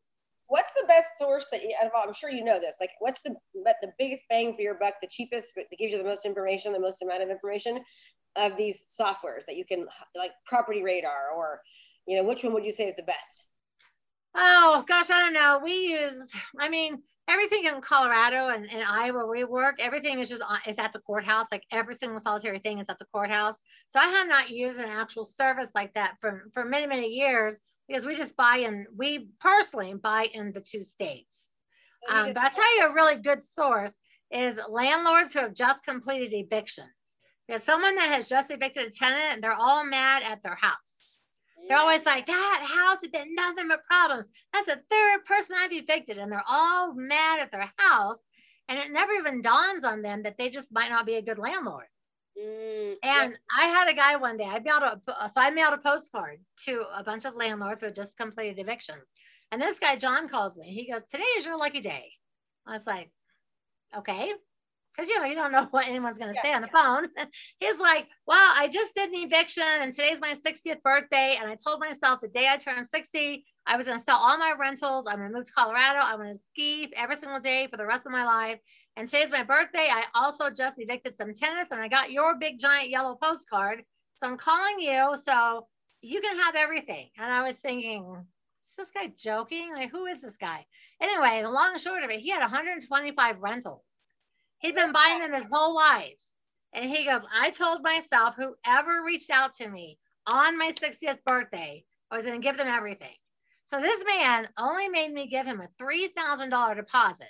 What's 0.48 0.72
the 0.74 0.84
best 0.86 1.18
source 1.18 1.48
that 1.50 1.62
you, 1.62 1.74
I'm 1.82 2.12
sure 2.12 2.30
you 2.30 2.44
know 2.44 2.60
this, 2.60 2.76
like 2.80 2.90
what's 3.00 3.22
the, 3.22 3.34
but 3.64 3.76
the 3.82 3.92
biggest 3.98 4.22
bang 4.30 4.54
for 4.54 4.62
your 4.62 4.78
buck, 4.78 4.94
the 5.02 5.08
cheapest 5.08 5.52
but 5.56 5.64
that 5.70 5.76
gives 5.76 5.92
you 5.92 5.98
the 5.98 6.04
most 6.04 6.24
information, 6.24 6.72
the 6.72 6.80
most 6.80 7.02
amount 7.02 7.22
of 7.22 7.30
information 7.30 7.80
of 8.36 8.56
these 8.56 8.86
softwares 9.00 9.46
that 9.46 9.56
you 9.56 9.64
can 9.64 9.86
like 10.14 10.32
property 10.46 10.82
radar 10.82 11.30
or, 11.36 11.60
you 12.06 12.16
know, 12.16 12.24
which 12.24 12.44
one 12.44 12.52
would 12.52 12.64
you 12.64 12.72
say 12.72 12.84
is 12.84 12.94
the 12.96 13.02
best? 13.02 13.48
Oh 14.34 14.84
gosh, 14.86 15.10
I 15.10 15.18
don't 15.20 15.32
know. 15.32 15.60
We 15.64 15.98
used, 15.98 16.32
I 16.60 16.68
mean, 16.68 17.02
everything 17.28 17.64
in 17.64 17.80
Colorado 17.80 18.48
and, 18.48 18.70
and 18.70 18.84
Iowa 18.84 19.26
we 19.26 19.44
work, 19.44 19.76
everything 19.80 20.20
is 20.20 20.28
just 20.28 20.42
is 20.66 20.78
at 20.78 20.92
the 20.92 21.00
courthouse. 21.00 21.46
Like 21.50 21.64
every 21.72 21.96
single 21.96 22.20
solitary 22.20 22.58
thing 22.58 22.78
is 22.78 22.86
at 22.88 22.98
the 22.98 23.06
courthouse. 23.06 23.56
So 23.88 23.98
I 23.98 24.06
have 24.06 24.28
not 24.28 24.50
used 24.50 24.78
an 24.78 24.90
actual 24.90 25.24
service 25.24 25.70
like 25.74 25.94
that 25.94 26.16
for, 26.20 26.50
for 26.54 26.64
many, 26.64 26.86
many 26.86 27.08
years 27.08 27.58
because 27.88 28.04
we 28.04 28.16
just 28.16 28.36
buy 28.36 28.58
in, 28.58 28.86
we 28.96 29.28
personally 29.40 29.94
buy 29.94 30.28
in 30.32 30.52
the 30.52 30.60
two 30.60 30.82
states. 30.82 31.46
So 32.08 32.14
um, 32.14 32.32
but 32.32 32.42
I'll 32.42 32.50
tell 32.50 32.76
you 32.76 32.86
a 32.86 32.94
really 32.94 33.16
good 33.16 33.42
source 33.42 33.94
is 34.30 34.58
landlords 34.68 35.32
who 35.32 35.40
have 35.40 35.54
just 35.54 35.84
completed 35.84 36.32
evictions. 36.32 36.88
Because 37.46 37.62
someone 37.62 37.94
that 37.94 38.08
has 38.08 38.28
just 38.28 38.50
evicted 38.50 38.88
a 38.88 38.90
tenant 38.90 39.34
and 39.34 39.42
they're 39.42 39.54
all 39.54 39.84
mad 39.84 40.24
at 40.24 40.42
their 40.42 40.56
house. 40.56 41.18
They're 41.68 41.78
always 41.78 42.04
like, 42.04 42.26
that 42.26 42.66
house 42.68 42.98
has 43.02 43.10
been 43.10 43.34
nothing 43.34 43.68
but 43.68 43.84
problems. 43.84 44.26
That's 44.52 44.66
the 44.66 44.80
third 44.90 45.24
person 45.24 45.56
I've 45.58 45.72
evicted, 45.72 46.18
and 46.18 46.30
they're 46.30 46.44
all 46.46 46.92
mad 46.94 47.40
at 47.40 47.50
their 47.50 47.72
house. 47.76 48.18
And 48.68 48.78
it 48.78 48.92
never 48.92 49.12
even 49.12 49.42
dawns 49.42 49.84
on 49.84 50.02
them 50.02 50.24
that 50.24 50.38
they 50.38 50.50
just 50.50 50.72
might 50.72 50.90
not 50.90 51.06
be 51.06 51.14
a 51.14 51.22
good 51.22 51.38
landlord. 51.38 51.86
Mm, 52.38 52.96
and 53.02 53.32
yeah. 53.32 53.36
I 53.58 53.66
had 53.68 53.88
a 53.88 53.94
guy 53.94 54.16
one 54.16 54.36
day, 54.36 54.44
I 54.44 54.58
mailed 54.58 54.82
a, 54.82 55.00
so 55.28 55.40
I 55.40 55.50
mailed 55.50 55.74
a 55.74 55.78
postcard 55.78 56.38
to 56.66 56.84
a 56.94 57.02
bunch 57.02 57.24
of 57.24 57.34
landlords 57.34 57.80
who 57.80 57.86
had 57.86 57.94
just 57.94 58.16
completed 58.16 58.58
evictions. 58.58 59.12
And 59.52 59.62
this 59.62 59.78
guy, 59.78 59.96
John, 59.96 60.28
calls 60.28 60.58
me. 60.58 60.66
He 60.72 60.90
goes, 60.90 61.02
Today 61.04 61.24
is 61.38 61.46
your 61.46 61.56
lucky 61.56 61.80
day. 61.80 62.10
I 62.66 62.72
was 62.72 62.86
like, 62.86 63.10
Okay 63.96 64.32
because 64.96 65.10
you 65.10 65.18
know 65.18 65.26
you 65.26 65.34
don't 65.34 65.52
know 65.52 65.66
what 65.70 65.86
anyone's 65.86 66.18
going 66.18 66.30
to 66.30 66.36
yeah, 66.36 66.42
say 66.42 66.54
on 66.54 66.62
the 66.62 66.68
phone. 66.68 67.08
He's 67.60 67.78
like, 67.78 68.08
"Well, 68.26 68.52
I 68.56 68.68
just 68.68 68.94
did 68.94 69.10
an 69.10 69.22
eviction, 69.22 69.64
and 69.64 69.92
today's 69.92 70.20
my 70.20 70.34
60th 70.34 70.82
birthday, 70.82 71.36
and 71.40 71.50
I 71.50 71.56
told 71.56 71.80
myself 71.80 72.20
the 72.20 72.28
day 72.28 72.48
I 72.48 72.56
turned 72.56 72.86
60, 72.86 73.44
I 73.66 73.76
was 73.76 73.86
going 73.86 73.98
to 73.98 74.04
sell 74.04 74.18
all 74.18 74.38
my 74.38 74.54
rentals. 74.58 75.06
I'm 75.06 75.16
going 75.16 75.30
to 75.30 75.36
move 75.36 75.46
to 75.46 75.52
Colorado. 75.52 76.00
I'm 76.00 76.18
going 76.18 76.32
to 76.32 76.38
ski 76.38 76.92
every 76.96 77.16
single 77.16 77.40
day 77.40 77.66
for 77.70 77.76
the 77.76 77.86
rest 77.86 78.06
of 78.06 78.12
my 78.12 78.24
life. 78.24 78.60
And 78.96 79.06
today's 79.06 79.30
my 79.30 79.42
birthday. 79.42 79.88
I 79.90 80.04
also 80.14 80.50
just 80.50 80.78
evicted 80.78 81.16
some 81.16 81.34
tenants, 81.34 81.70
and 81.70 81.80
I 81.80 81.88
got 81.88 82.12
your 82.12 82.38
big 82.38 82.58
giant 82.58 82.90
yellow 82.90 83.16
postcard. 83.20 83.82
So 84.14 84.26
I'm 84.26 84.36
calling 84.36 84.80
you 84.80 85.16
so 85.22 85.66
you 86.00 86.20
can 86.20 86.38
have 86.38 86.54
everything." 86.54 87.10
And 87.18 87.32
I 87.32 87.42
was 87.42 87.56
thinking. 87.56 88.24
Is 88.62 88.74
this 88.76 88.90
guy 88.90 89.12
joking? 89.16 89.72
Like, 89.74 89.90
who 89.90 90.06
is 90.06 90.20
this 90.20 90.36
guy? 90.36 90.66
Anyway, 91.00 91.40
the 91.42 91.50
long 91.50 91.72
and 91.72 91.80
short 91.80 92.02
of 92.02 92.10
it, 92.10 92.20
he 92.20 92.28
had 92.30 92.40
125 92.40 93.40
rentals 93.40 93.82
He'd 94.58 94.74
been 94.74 94.92
buying 94.92 95.20
them 95.20 95.32
his 95.32 95.44
whole 95.50 95.74
life. 95.74 96.20
And 96.72 96.90
he 96.90 97.04
goes, 97.04 97.20
I 97.32 97.50
told 97.50 97.82
myself, 97.82 98.36
whoever 98.36 99.02
reached 99.04 99.30
out 99.30 99.54
to 99.56 99.68
me 99.68 99.98
on 100.26 100.58
my 100.58 100.72
60th 100.72 101.22
birthday, 101.24 101.84
I 102.10 102.16
was 102.16 102.26
going 102.26 102.40
to 102.40 102.44
give 102.46 102.56
them 102.56 102.68
everything. 102.68 103.14
So 103.66 103.80
this 103.80 104.02
man 104.06 104.48
only 104.56 104.88
made 104.88 105.12
me 105.12 105.26
give 105.26 105.44
him 105.44 105.60
a 105.60 105.68
$3,000 105.82 106.76
deposit. 106.76 107.26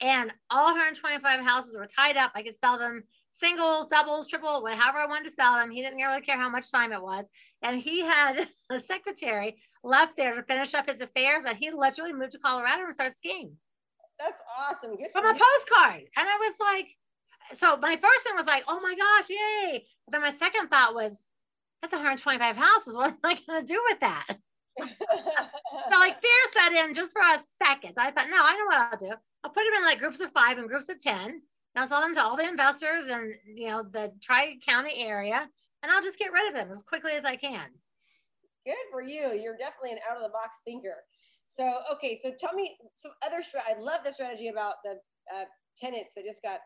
And 0.00 0.32
all 0.50 0.64
125 0.66 1.40
houses 1.40 1.76
were 1.76 1.86
tied 1.86 2.16
up. 2.16 2.32
I 2.34 2.42
could 2.42 2.58
sell 2.58 2.78
them 2.78 3.04
singles, 3.30 3.86
doubles, 3.88 4.28
triple, 4.28 4.62
whatever 4.62 4.98
I 4.98 5.06
wanted 5.06 5.28
to 5.28 5.34
sell 5.34 5.54
them. 5.54 5.70
He 5.70 5.82
didn't 5.82 5.98
really 5.98 6.22
care 6.22 6.38
how 6.38 6.48
much 6.48 6.72
time 6.72 6.92
it 6.92 7.02
was. 7.02 7.26
And 7.60 7.78
he 7.78 8.00
had 8.00 8.48
a 8.70 8.80
secretary 8.80 9.56
left 9.84 10.16
there 10.16 10.34
to 10.34 10.42
finish 10.42 10.74
up 10.74 10.88
his 10.88 11.00
affairs. 11.00 11.44
And 11.46 11.58
he 11.58 11.70
literally 11.70 12.14
moved 12.14 12.32
to 12.32 12.38
Colorado 12.38 12.84
and 12.84 12.94
started 12.94 13.16
skiing. 13.16 13.52
That's 14.18 14.42
awesome. 14.58 14.96
Good 14.96 15.10
from 15.12 15.26
a 15.26 15.32
postcard. 15.32 16.02
And 16.16 16.28
I 16.28 16.36
was 16.38 16.54
like, 16.60 16.88
so 17.52 17.76
my 17.76 17.96
first 17.96 18.24
thing 18.24 18.36
was 18.36 18.46
like, 18.46 18.64
oh 18.68 18.80
my 18.80 18.94
gosh, 18.94 19.28
yay. 19.28 19.84
But 20.06 20.12
then 20.12 20.22
my 20.22 20.30
second 20.30 20.68
thought 20.68 20.94
was, 20.94 21.28
that's 21.82 21.92
125 21.92 22.56
houses. 22.56 22.94
What 22.96 23.10
am 23.10 23.18
I 23.22 23.38
going 23.46 23.60
to 23.60 23.66
do 23.66 23.82
with 23.88 24.00
that? 24.00 24.38
So 24.78 25.98
like 25.98 26.20
fear 26.20 26.30
set 26.52 26.72
in 26.72 26.94
just 26.94 27.12
for 27.12 27.22
a 27.22 27.38
second. 27.62 27.94
I 27.96 28.10
thought, 28.10 28.30
no, 28.30 28.38
I 28.40 28.56
know 28.56 28.66
what 28.66 28.78
I'll 28.78 28.98
do. 28.98 29.14
I'll 29.44 29.50
put 29.50 29.64
them 29.64 29.74
in 29.78 29.84
like 29.84 29.98
groups 29.98 30.20
of 30.20 30.32
five 30.32 30.58
and 30.58 30.68
groups 30.68 30.88
of 30.88 31.00
10. 31.00 31.42
And 31.74 31.82
I'll 31.82 31.88
sell 31.88 32.00
them 32.00 32.14
to 32.14 32.22
all 32.22 32.36
the 32.36 32.48
investors 32.48 33.04
and, 33.10 33.34
you 33.46 33.68
know, 33.68 33.82
the 33.82 34.12
tri-county 34.20 34.94
area. 34.98 35.48
And 35.82 35.90
I'll 35.90 36.02
just 36.02 36.18
get 36.18 36.32
rid 36.32 36.48
of 36.48 36.54
them 36.54 36.70
as 36.70 36.82
quickly 36.82 37.12
as 37.12 37.24
I 37.24 37.36
can. 37.36 37.68
Good 38.66 38.76
for 38.90 39.02
you. 39.02 39.32
You're 39.32 39.56
definitely 39.56 39.92
an 39.92 39.98
out 40.08 40.16
of 40.16 40.22
the 40.22 40.28
box 40.28 40.60
thinker. 40.64 40.96
So, 41.46 41.80
okay, 41.94 42.14
so 42.14 42.32
tell 42.38 42.54
me 42.54 42.76
some 42.94 43.12
other, 43.26 43.42
I 43.68 43.78
love 43.80 44.00
the 44.04 44.12
strategy 44.12 44.48
about 44.48 44.76
the 44.84 44.98
uh, 45.34 45.44
tenants 45.80 46.14
that 46.14 46.24
just 46.24 46.42
got, 46.42 46.60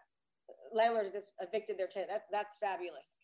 landlords 0.73 1.11
just 1.12 1.33
evicted 1.40 1.79
their 1.79 1.88
tenant. 1.88 2.11
That's, 2.12 2.27
that's 2.31 2.57
fabulous. 2.61 3.14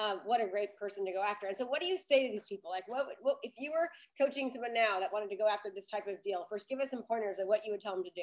Um, 0.00 0.20
what 0.24 0.40
a 0.40 0.46
great 0.46 0.76
person 0.76 1.04
to 1.04 1.12
go 1.12 1.22
after. 1.22 1.48
And 1.48 1.56
so 1.56 1.66
what 1.66 1.80
do 1.80 1.86
you 1.86 1.98
say 1.98 2.24
to 2.24 2.32
these 2.32 2.46
people? 2.46 2.70
Like 2.70 2.86
what, 2.86 3.06
what, 3.22 3.36
if 3.42 3.52
you 3.58 3.72
were 3.72 3.88
coaching 4.20 4.48
someone 4.48 4.72
now 4.72 5.00
that 5.00 5.12
wanted 5.12 5.30
to 5.30 5.36
go 5.36 5.48
after 5.48 5.68
this 5.74 5.86
type 5.86 6.06
of 6.06 6.22
deal, 6.22 6.44
first 6.48 6.68
give 6.68 6.78
us 6.78 6.90
some 6.90 7.02
pointers 7.02 7.38
of 7.40 7.48
what 7.48 7.64
you 7.64 7.72
would 7.72 7.80
tell 7.80 7.94
them 7.94 8.04
to 8.04 8.10
do. 8.14 8.22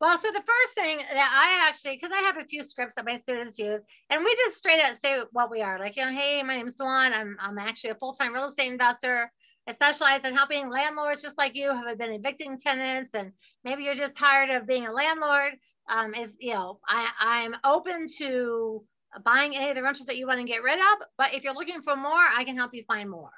Well, 0.00 0.18
so 0.18 0.28
the 0.30 0.42
first 0.42 0.74
thing 0.74 0.98
that 0.98 1.30
I 1.32 1.66
actually, 1.68 1.96
because 1.96 2.12
I 2.12 2.20
have 2.20 2.36
a 2.36 2.44
few 2.44 2.62
scripts 2.62 2.96
that 2.96 3.06
my 3.06 3.16
students 3.16 3.58
use, 3.58 3.80
and 4.10 4.22
we 4.22 4.36
just 4.36 4.58
straight 4.58 4.80
out 4.80 5.00
say 5.02 5.22
what 5.32 5.50
we 5.50 5.62
are. 5.62 5.78
Like, 5.78 5.96
you 5.96 6.04
know, 6.04 6.12
hey, 6.12 6.42
my 6.42 6.56
name 6.56 6.66
is 6.66 6.74
Dawn. 6.74 7.12
I'm, 7.12 7.36
I'm 7.40 7.58
actually 7.58 7.90
a 7.90 7.94
full-time 7.94 8.34
real 8.34 8.48
estate 8.48 8.70
investor. 8.70 9.30
I 9.66 9.72
specialize 9.72 10.20
in 10.24 10.34
helping 10.34 10.70
landlords 10.70 11.22
just 11.22 11.38
like 11.38 11.56
you 11.56 11.74
who 11.74 11.86
have 11.86 11.98
been 11.98 12.12
evicting 12.12 12.58
tenants 12.58 13.14
and 13.14 13.32
maybe 13.64 13.84
you're 13.84 13.94
just 13.94 14.14
tired 14.14 14.50
of 14.50 14.66
being 14.66 14.86
a 14.86 14.92
landlord. 14.92 15.52
Um, 15.88 16.14
is 16.14 16.36
you 16.38 16.54
know, 16.54 16.80
I, 16.86 17.08
I'm 17.18 17.56
open 17.64 18.06
to 18.18 18.84
buying 19.22 19.56
any 19.56 19.70
of 19.70 19.76
the 19.76 19.82
rentals 19.82 20.06
that 20.06 20.16
you 20.16 20.26
want 20.26 20.40
to 20.40 20.46
get 20.46 20.62
rid 20.62 20.78
of, 20.78 21.06
but 21.18 21.34
if 21.34 21.44
you're 21.44 21.54
looking 21.54 21.82
for 21.82 21.96
more, 21.96 22.12
I 22.12 22.44
can 22.44 22.56
help 22.56 22.74
you 22.74 22.82
find 22.84 23.08
more. 23.10 23.30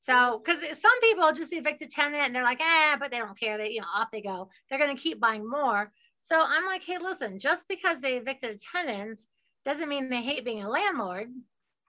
So, 0.00 0.42
because 0.42 0.60
some 0.78 1.00
people 1.02 1.32
just 1.32 1.52
evict 1.52 1.82
a 1.82 1.86
tenant 1.86 2.22
and 2.22 2.34
they're 2.34 2.42
like, 2.42 2.60
ah, 2.62 2.96
but 2.98 3.10
they 3.10 3.18
don't 3.18 3.38
care. 3.38 3.58
They, 3.58 3.70
you 3.70 3.80
know, 3.80 3.86
off 3.94 4.10
they 4.10 4.22
go. 4.22 4.48
They're 4.68 4.78
going 4.78 4.96
to 4.96 5.02
keep 5.02 5.20
buying 5.20 5.48
more. 5.48 5.92
So 6.18 6.42
I'm 6.42 6.64
like, 6.64 6.82
hey, 6.82 6.98
listen, 6.98 7.38
just 7.38 7.64
because 7.68 7.98
they 7.98 8.16
evicted 8.16 8.50
a 8.50 8.78
tenant 8.78 9.20
doesn't 9.64 9.88
mean 9.88 10.08
they 10.08 10.22
hate 10.22 10.44
being 10.44 10.62
a 10.62 10.70
landlord. 10.70 11.28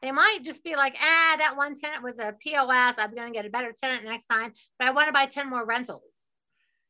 They 0.01 0.11
might 0.11 0.39
just 0.43 0.63
be 0.63 0.75
like, 0.75 0.97
ah, 0.99 1.35
that 1.37 1.55
one 1.55 1.75
tenant 1.75 2.03
was 2.03 2.17
a 2.17 2.35
POS. 2.39 2.95
I'm 2.97 3.15
going 3.15 3.31
to 3.31 3.37
get 3.37 3.45
a 3.45 3.51
better 3.51 3.73
tenant 3.81 4.03
next 4.03 4.25
time, 4.25 4.51
but 4.77 4.87
I 4.87 4.91
want 4.91 5.07
to 5.07 5.13
buy 5.13 5.27
10 5.27 5.49
more 5.49 5.65
rentals. 5.65 6.27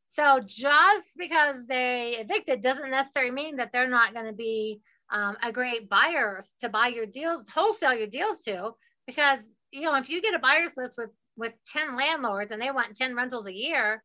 So 0.08 0.40
just 0.46 1.18
because 1.18 1.66
they 1.68 2.18
evicted 2.20 2.62
doesn't 2.62 2.90
necessarily 2.90 3.32
mean 3.32 3.58
that 3.58 3.72
they're 3.72 3.88
not 3.88 4.14
going 4.14 4.26
to 4.26 4.34
be 4.34 4.82
um, 5.12 5.38
a 5.44 5.52
great 5.52 5.90
buyer 5.90 6.42
to 6.62 6.70
buy 6.70 6.88
your 6.88 7.06
deals, 7.06 7.48
wholesale 7.50 7.94
your 7.94 8.08
deals 8.08 8.42
to, 8.42 8.72
because 9.06 9.40
you 9.72 9.82
know 9.82 9.96
if 9.96 10.10
you 10.10 10.22
get 10.22 10.34
a 10.34 10.40
buyer's 10.40 10.76
list 10.78 10.98
with 10.98 11.12
with 11.38 11.54
10 11.74 11.96
landlords 11.96 12.52
and 12.52 12.62
they 12.62 12.72
want 12.72 12.96
10 12.96 13.16
rentals 13.16 13.48
a 13.48 13.54
year, 13.54 14.04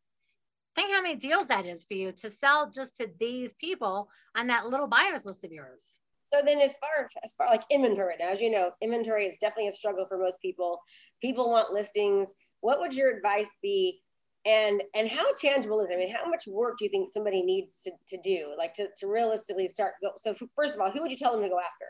think 0.75 0.93
how 0.93 1.03
many 1.03 1.17
deals 1.17 1.47
that 1.47 1.67
is 1.67 1.85
for 1.85 1.95
you 1.95 2.13
to 2.13 2.31
sell 2.31 2.71
just 2.71 2.97
to 2.99 3.09
these 3.19 3.53
people 3.55 4.09
on 4.37 4.47
that 4.47 4.67
little 4.67 4.87
buyer's 4.87 5.25
list 5.25 5.45
of 5.45 5.51
yours. 5.51 5.99
So 6.25 6.41
then 6.45 6.61
as 6.61 6.75
far 6.77 7.09
as 7.25 7.33
far 7.35 7.47
like 7.49 7.63
inventory 7.71 8.15
now, 8.19 8.31
as 8.31 8.41
you 8.41 8.51
know, 8.51 8.73
inventory 8.83 9.27
is 9.27 9.39
definitely 9.39 9.69
a 9.69 9.73
struggle 9.73 10.05
for 10.05 10.19
most 10.19 10.41
people. 10.41 10.81
People 11.23 11.51
want 11.51 11.73
listings. 11.73 12.33
What 12.61 12.81
would 12.81 12.95
your 12.95 13.17
advice 13.17 13.51
be? 13.63 14.01
And 14.47 14.83
and 14.95 15.09
how 15.09 15.27
tangible 15.35 15.81
is 15.81 15.91
it? 15.91 15.95
I 15.95 15.97
mean, 15.97 16.15
how 16.15 16.29
much 16.29 16.47
work 16.47 16.79
do 16.79 16.85
you 16.85 16.91
think 16.91 17.11
somebody 17.11 17.43
needs 17.43 17.83
to, 17.83 17.91
to 18.09 18.23
do? 18.23 18.55
Like 18.57 18.75
to, 18.75 18.87
to 19.01 19.09
realistically 19.09 19.69
start 19.69 19.95
go 20.01 20.13
so 20.17 20.35
first 20.55 20.75
of 20.75 20.81
all, 20.81 20.91
who 20.91 21.03
would 21.03 21.11
you 21.11 21.19
tell 21.19 21.33
them 21.33 21.43
to 21.43 21.49
go 21.49 21.59
after? 21.59 21.87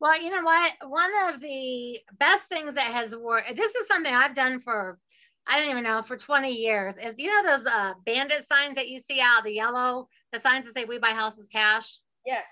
Well, 0.00 0.20
you 0.20 0.30
know 0.30 0.42
what? 0.42 0.72
One 0.86 1.10
of 1.28 1.40
the 1.40 2.00
best 2.18 2.44
things 2.44 2.74
that 2.74 2.92
has 2.92 3.14
worked, 3.14 3.56
this 3.56 3.74
is 3.74 3.86
something 3.86 4.12
I've 4.12 4.34
done 4.34 4.60
for, 4.60 4.98
I 5.46 5.60
don't 5.60 5.70
even 5.70 5.84
know, 5.84 6.02
for 6.02 6.16
20 6.16 6.52
years, 6.52 6.94
is 6.96 7.14
you 7.18 7.30
know 7.32 7.56
those 7.56 7.66
uh, 7.66 7.94
bandit 8.06 8.46
signs 8.48 8.76
that 8.76 8.88
you 8.88 9.00
see 9.00 9.20
out, 9.20 9.44
the 9.44 9.52
yellow, 9.52 10.08
the 10.32 10.40
signs 10.40 10.64
that 10.66 10.74
say 10.74 10.84
we 10.84 10.98
buy 10.98 11.10
houses 11.10 11.48
cash? 11.48 12.00
Yes. 12.26 12.48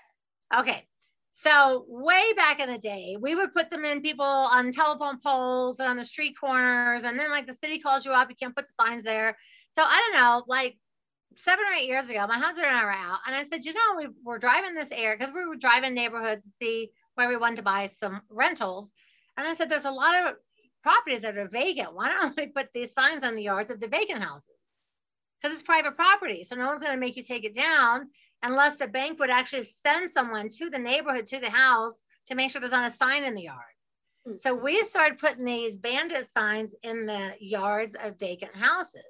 Okay. 0.55 0.85
So 1.33 1.85
way 1.87 2.33
back 2.33 2.59
in 2.59 2.69
the 2.69 2.77
day, 2.77 3.17
we 3.19 3.35
would 3.35 3.53
put 3.53 3.69
them 3.69 3.85
in 3.85 4.01
people 4.01 4.25
on 4.25 4.71
telephone 4.71 5.19
poles 5.19 5.79
and 5.79 5.89
on 5.89 5.97
the 5.97 6.03
street 6.03 6.35
corners. 6.39 7.03
And 7.03 7.19
then 7.19 7.31
like 7.31 7.47
the 7.47 7.53
city 7.53 7.79
calls 7.79 8.05
you 8.05 8.11
up, 8.11 8.29
you 8.29 8.35
can't 8.35 8.55
put 8.55 8.69
the 8.69 8.83
signs 8.83 9.03
there. 9.03 9.37
So 9.71 9.81
I 9.83 10.11
don't 10.11 10.21
know, 10.21 10.43
like 10.47 10.77
seven 11.35 11.65
or 11.65 11.73
eight 11.75 11.87
years 11.87 12.09
ago, 12.09 12.25
my 12.27 12.37
husband 12.37 12.67
and 12.67 12.77
I 12.77 12.85
were 12.85 12.91
out 12.91 13.19
and 13.25 13.35
I 13.35 13.43
said, 13.43 13.65
you 13.65 13.73
know, 13.73 13.97
we 13.97 14.07
were 14.23 14.37
driving 14.37 14.75
this 14.75 14.89
area 14.91 15.17
because 15.17 15.33
we 15.33 15.45
were 15.45 15.55
driving 15.55 15.95
neighborhoods 15.95 16.43
to 16.43 16.49
see 16.49 16.91
where 17.15 17.27
we 17.27 17.37
wanted 17.37 17.57
to 17.57 17.63
buy 17.63 17.87
some 17.87 18.21
rentals. 18.29 18.93
And 19.35 19.47
I 19.47 19.53
said, 19.55 19.69
there's 19.69 19.85
a 19.85 19.91
lot 19.91 20.27
of 20.27 20.35
properties 20.83 21.21
that 21.21 21.37
are 21.37 21.47
vacant. 21.47 21.95
Why 21.95 22.09
don't 22.09 22.37
we 22.37 22.47
put 22.47 22.69
these 22.73 22.93
signs 22.93 23.23
on 23.23 23.35
the 23.35 23.43
yards 23.43 23.71
of 23.71 23.79
the 23.79 23.87
vacant 23.87 24.23
houses? 24.23 24.49
Because 25.41 25.57
it's 25.57 25.65
private 25.65 25.95
property. 25.95 26.43
So 26.43 26.55
no 26.55 26.67
one's 26.67 26.81
going 26.81 26.93
to 26.93 26.99
make 26.99 27.17
you 27.17 27.23
take 27.23 27.43
it 27.43 27.55
down 27.55 28.09
unless 28.43 28.75
the 28.75 28.87
bank 28.87 29.19
would 29.19 29.29
actually 29.29 29.63
send 29.63 30.11
someone 30.11 30.49
to 30.49 30.69
the 30.69 30.77
neighborhood, 30.77 31.27
to 31.27 31.39
the 31.39 31.49
house 31.49 31.99
to 32.27 32.35
make 32.35 32.51
sure 32.51 32.61
there's 32.61 32.71
not 32.71 32.91
a 32.91 32.95
sign 32.95 33.23
in 33.23 33.35
the 33.35 33.43
yard. 33.43 33.59
Mm-hmm. 34.27 34.37
So 34.37 34.53
we 34.53 34.83
started 34.83 35.17
putting 35.17 35.45
these 35.45 35.75
bandit 35.75 36.27
signs 36.31 36.75
in 36.83 37.05
the 37.05 37.33
yards 37.39 37.95
of 37.95 38.19
vacant 38.19 38.55
houses. 38.55 39.03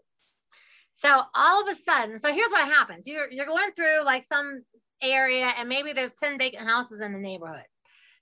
So 0.93 1.21
all 1.35 1.67
of 1.67 1.75
a 1.75 1.79
sudden, 1.81 2.17
so 2.17 2.31
here's 2.31 2.51
what 2.51 2.67
happens. 2.67 3.07
You're, 3.07 3.29
you're 3.29 3.45
going 3.45 3.71
through 3.71 4.03
like 4.05 4.23
some 4.23 4.63
area 5.01 5.51
and 5.57 5.67
maybe 5.67 5.91
there's 5.91 6.13
10 6.13 6.37
vacant 6.37 6.67
houses 6.67 7.01
in 7.01 7.11
the 7.11 7.19
neighborhood. 7.19 7.65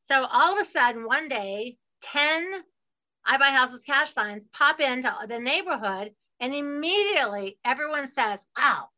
So 0.04 0.26
all 0.32 0.58
of 0.58 0.65
a 0.65 0.69
sudden, 0.69 1.06
one 1.06 1.30
day, 1.30 1.78
10 2.02 2.63
I 3.26 3.38
buy 3.38 3.47
houses 3.47 3.84
cash 3.84 4.13
signs 4.13 4.45
pop 4.52 4.80
into 4.80 5.13
the 5.28 5.39
neighborhood, 5.39 6.13
and 6.39 6.56
immediately 6.56 7.60
everyone 7.63 8.08
says, 8.08 8.43
Wow, 8.58 8.89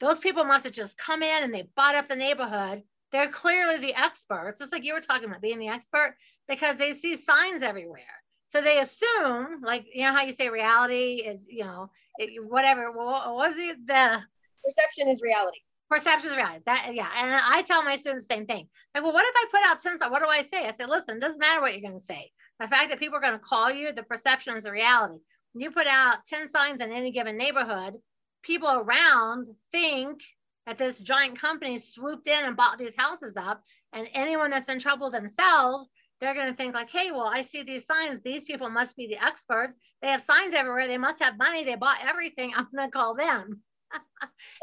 those 0.00 0.18
people 0.18 0.44
must 0.44 0.64
have 0.64 0.72
just 0.72 0.96
come 0.98 1.22
in 1.22 1.42
and 1.42 1.54
they 1.54 1.68
bought 1.76 1.94
up 1.94 2.08
the 2.08 2.16
neighborhood. 2.16 2.82
They're 3.12 3.28
clearly 3.28 3.78
the 3.78 3.94
experts, 3.94 4.58
just 4.58 4.72
like 4.72 4.84
you 4.84 4.94
were 4.94 5.00
talking 5.00 5.28
about 5.28 5.42
being 5.42 5.58
the 5.58 5.68
expert, 5.68 6.16
because 6.48 6.76
they 6.76 6.92
see 6.92 7.16
signs 7.16 7.62
everywhere. 7.62 8.02
So 8.46 8.60
they 8.60 8.80
assume, 8.80 9.62
like, 9.62 9.86
you 9.92 10.02
know, 10.02 10.12
how 10.12 10.22
you 10.22 10.32
say 10.32 10.48
reality 10.48 11.22
is, 11.24 11.46
you 11.48 11.64
know, 11.64 11.90
it, 12.18 12.44
whatever. 12.44 12.90
What 12.92 13.34
was 13.34 13.54
it? 13.56 13.86
The 13.86 14.20
perception 14.64 15.08
is 15.08 15.22
reality 15.22 15.60
perception 15.90 16.30
is 16.30 16.36
reality. 16.36 16.62
That 16.64 16.92
yeah, 16.94 17.08
and 17.16 17.34
I 17.44 17.62
tell 17.62 17.82
my 17.82 17.96
students 17.96 18.26
the 18.26 18.34
same 18.34 18.46
thing. 18.46 18.68
Like, 18.94 19.02
well, 19.02 19.12
what 19.12 19.26
if 19.26 19.34
I 19.36 19.46
put 19.50 19.60
out 19.66 19.82
ten? 19.82 20.10
What 20.10 20.22
do 20.22 20.28
I 20.28 20.42
say? 20.42 20.66
I 20.66 20.72
say, 20.72 20.86
listen, 20.86 21.16
it 21.16 21.20
doesn't 21.20 21.40
matter 21.40 21.60
what 21.60 21.72
you're 21.72 21.82
going 21.82 21.98
to 21.98 22.04
say. 22.04 22.30
The 22.60 22.68
fact 22.68 22.90
that 22.90 22.98
people 22.98 23.18
are 23.18 23.20
going 23.20 23.34
to 23.34 23.38
call 23.38 23.70
you, 23.70 23.92
the 23.92 24.04
perception 24.04 24.56
is 24.56 24.64
a 24.64 24.70
reality. 24.70 25.18
When 25.52 25.62
you 25.62 25.70
put 25.70 25.86
out 25.86 26.24
ten 26.26 26.48
signs 26.48 26.80
in 26.80 26.92
any 26.92 27.10
given 27.10 27.36
neighborhood, 27.36 27.94
people 28.42 28.70
around 28.70 29.48
think 29.72 30.22
that 30.66 30.78
this 30.78 31.00
giant 31.00 31.38
company 31.38 31.78
swooped 31.78 32.26
in 32.26 32.44
and 32.44 32.56
bought 32.56 32.78
these 32.78 32.94
houses 32.96 33.34
up, 33.36 33.62
and 33.92 34.08
anyone 34.14 34.50
that's 34.50 34.70
in 34.72 34.78
trouble 34.78 35.10
themselves. 35.10 35.88
They're 36.20 36.34
going 36.34 36.48
to 36.48 36.54
think 36.54 36.74
like, 36.74 36.90
hey, 36.90 37.12
well, 37.12 37.30
I 37.32 37.40
see 37.40 37.62
these 37.62 37.86
signs. 37.86 38.20
These 38.22 38.44
people 38.44 38.68
must 38.68 38.94
be 38.94 39.06
the 39.06 39.24
experts. 39.24 39.74
They 40.02 40.08
have 40.08 40.20
signs 40.20 40.52
everywhere. 40.52 40.86
They 40.86 40.98
must 40.98 41.22
have 41.22 41.38
money. 41.38 41.64
They 41.64 41.76
bought 41.76 41.96
everything. 42.06 42.52
I'm 42.56 42.68
going 42.76 42.90
to 42.90 42.92
call 42.92 43.14
them 43.14 43.62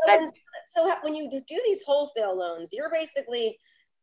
so, 0.07 0.31
so 0.67 0.95
when 1.01 1.15
you 1.15 1.29
do 1.29 1.61
these 1.65 1.83
wholesale 1.83 2.37
loans, 2.37 2.71
you're 2.71 2.91
basically 2.91 3.57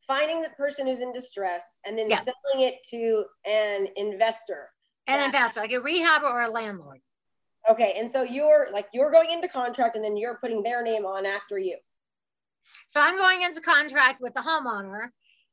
finding 0.06 0.42
the 0.42 0.50
person 0.50 0.86
who's 0.86 1.00
in 1.00 1.12
distress 1.12 1.78
and 1.86 1.98
then 1.98 2.10
yeah. 2.10 2.20
selling 2.20 2.68
it 2.68 2.74
to 2.90 3.24
an 3.46 3.88
investor. 3.96 4.68
An 5.06 5.24
investor, 5.24 5.60
like 5.60 5.72
a 5.72 5.80
rehab 5.80 6.22
or 6.24 6.42
a 6.42 6.50
landlord. 6.50 7.00
Okay, 7.68 7.94
and 7.98 8.10
so 8.10 8.22
you're 8.22 8.68
like 8.72 8.88
you're 8.92 9.10
going 9.10 9.30
into 9.30 9.48
contract 9.48 9.96
and 9.96 10.04
then 10.04 10.16
you're 10.16 10.36
putting 10.36 10.62
their 10.62 10.82
name 10.82 11.06
on 11.06 11.24
after 11.24 11.58
you. 11.58 11.76
So 12.88 13.00
I'm 13.00 13.16
going 13.16 13.42
into 13.42 13.60
contract 13.60 14.20
with 14.20 14.34
the 14.34 14.40
homeowner. 14.40 15.08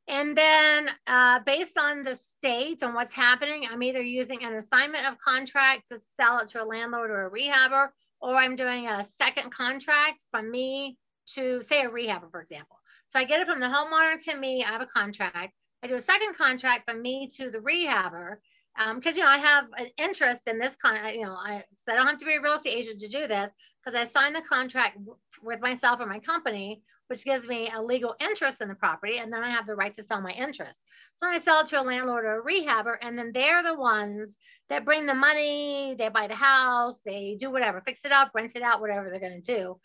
And 0.08 0.36
then, 0.36 0.90
uh, 1.08 1.40
based 1.46 1.78
on 1.78 2.04
the 2.04 2.16
state 2.16 2.82
and 2.82 2.96
what's 2.96 3.14
happening, 3.14 3.66
I'm 3.70 3.84
either 3.84 4.02
using 4.02 4.44
an 4.44 4.56
assignment 4.56 5.06
of 5.08 5.18
contract 5.20 5.88
to 5.90 6.00
sell 6.00 6.40
it 6.40 6.48
to 6.48 6.64
a 6.64 6.66
landlord 6.66 7.12
or 7.12 7.28
a 7.28 7.32
rehabber, 7.32 7.90
or 8.20 8.36
I'm 8.36 8.56
doing 8.56 8.88
a 8.88 9.06
second 9.06 9.52
contract 9.52 10.24
from 10.32 10.50
me 10.50 10.98
to 11.36 11.64
say 11.64 11.82
a 11.82 11.90
rehabber, 11.90 12.30
for 12.32 12.42
example. 12.42 12.78
So 13.08 13.20
I 13.20 13.26
get 13.26 13.42
it 13.42 13.48
from 13.48 13.60
the 13.60 13.68
homeowner 13.68 14.22
to 14.26 14.36
me. 14.36 14.64
I 14.64 14.68
have 14.68 14.82
a 14.82 14.86
contract. 14.86 15.54
I 15.84 15.88
do 15.88 15.96
a 15.96 16.00
second 16.00 16.36
contract 16.36 16.90
from 16.90 17.02
me 17.02 17.28
to 17.38 17.50
the 17.50 17.60
rehabber 17.60 18.38
because 18.76 19.18
um, 19.18 19.18
you 19.18 19.24
know 19.24 19.30
I 19.30 19.38
have 19.38 19.66
an 19.78 19.88
interest 19.98 20.48
in 20.48 20.58
this 20.58 20.76
kind. 20.76 21.16
You 21.16 21.26
know, 21.26 21.36
I 21.36 21.64
so 21.76 21.92
I 21.92 21.96
don't 21.96 22.08
have 22.08 22.18
to 22.20 22.26
be 22.26 22.36
a 22.36 22.42
real 22.42 22.54
estate 22.54 22.78
agent 22.78 23.00
to 23.02 23.08
do 23.08 23.28
this 23.28 23.52
because 23.84 24.00
I 24.00 24.10
signed 24.10 24.36
the 24.36 24.42
contract 24.42 24.98
with 25.42 25.60
myself 25.62 26.00
or 26.00 26.06
my 26.06 26.20
company, 26.20 26.82
which 27.08 27.26
gives 27.26 27.48
me 27.48 27.70
a 27.74 27.82
legal 27.82 28.16
interest 28.20 28.62
in 28.62 28.70
the 28.70 28.76
property, 28.76 29.18
and 29.18 29.32
then 29.32 29.44
I 29.44 29.50
have 29.50 29.68
the 29.68 29.76
right 29.76 29.94
to 29.96 30.04
sell 30.04 30.22
my 30.22 30.32
interest. 30.32 30.84
So 31.18 31.28
I 31.28 31.40
sell 31.40 31.62
it 31.62 31.68
to 31.68 31.82
a 31.82 31.84
landlord 31.84 32.26
or 32.26 32.40
a 32.40 32.44
rehabber, 32.44 32.96
and 33.02 33.18
then 33.18 33.32
they're 33.34 33.64
the 33.64 33.76
ones 33.76 34.36
that 34.70 34.86
bring 34.86 35.06
the 35.06 35.14
money. 35.14 35.96
They 35.98 36.10
buy 36.10 36.28
the 36.28 36.36
house, 36.36 37.02
they 37.06 37.36
do 37.40 37.52
whatever, 37.52 37.82
fix 37.82 38.06
it 38.06 38.12
up, 38.12 38.32
rent 38.34 38.54
it 38.56 38.62
out, 38.62 38.82
whatever 38.82 39.10
they're 39.10 39.20
going 39.20 39.42
to 39.42 39.56
do. 39.56 39.80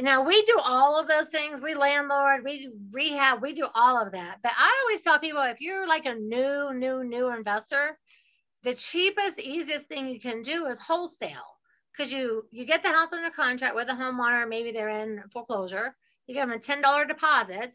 Now 0.00 0.22
we 0.22 0.42
do 0.42 0.58
all 0.62 0.98
of 0.98 1.08
those 1.08 1.28
things. 1.28 1.60
We 1.60 1.74
landlord, 1.74 2.42
we 2.44 2.70
rehab, 2.92 3.42
we 3.42 3.52
do 3.52 3.66
all 3.74 4.00
of 4.00 4.12
that. 4.12 4.38
But 4.42 4.52
I 4.56 4.84
always 4.84 5.02
tell 5.02 5.18
people 5.18 5.42
if 5.42 5.60
you're 5.60 5.86
like 5.86 6.06
a 6.06 6.14
new, 6.14 6.72
new, 6.72 7.04
new 7.04 7.30
investor, 7.34 7.98
the 8.62 8.74
cheapest, 8.74 9.38
easiest 9.38 9.86
thing 9.86 10.08
you 10.08 10.20
can 10.20 10.42
do 10.42 10.66
is 10.66 10.78
wholesale 10.78 11.58
because 11.92 12.12
you 12.12 12.44
you 12.50 12.64
get 12.64 12.82
the 12.82 12.88
house 12.90 13.12
under 13.12 13.30
contract 13.30 13.74
with 13.74 13.88
a 13.88 13.92
homeowner. 13.92 14.48
Maybe 14.48 14.72
they're 14.72 14.88
in 14.88 15.22
foreclosure. 15.32 15.94
You 16.26 16.34
give 16.34 16.48
them 16.48 16.56
a 16.56 16.58
ten 16.58 16.82
dollar 16.82 17.04
deposit. 17.04 17.74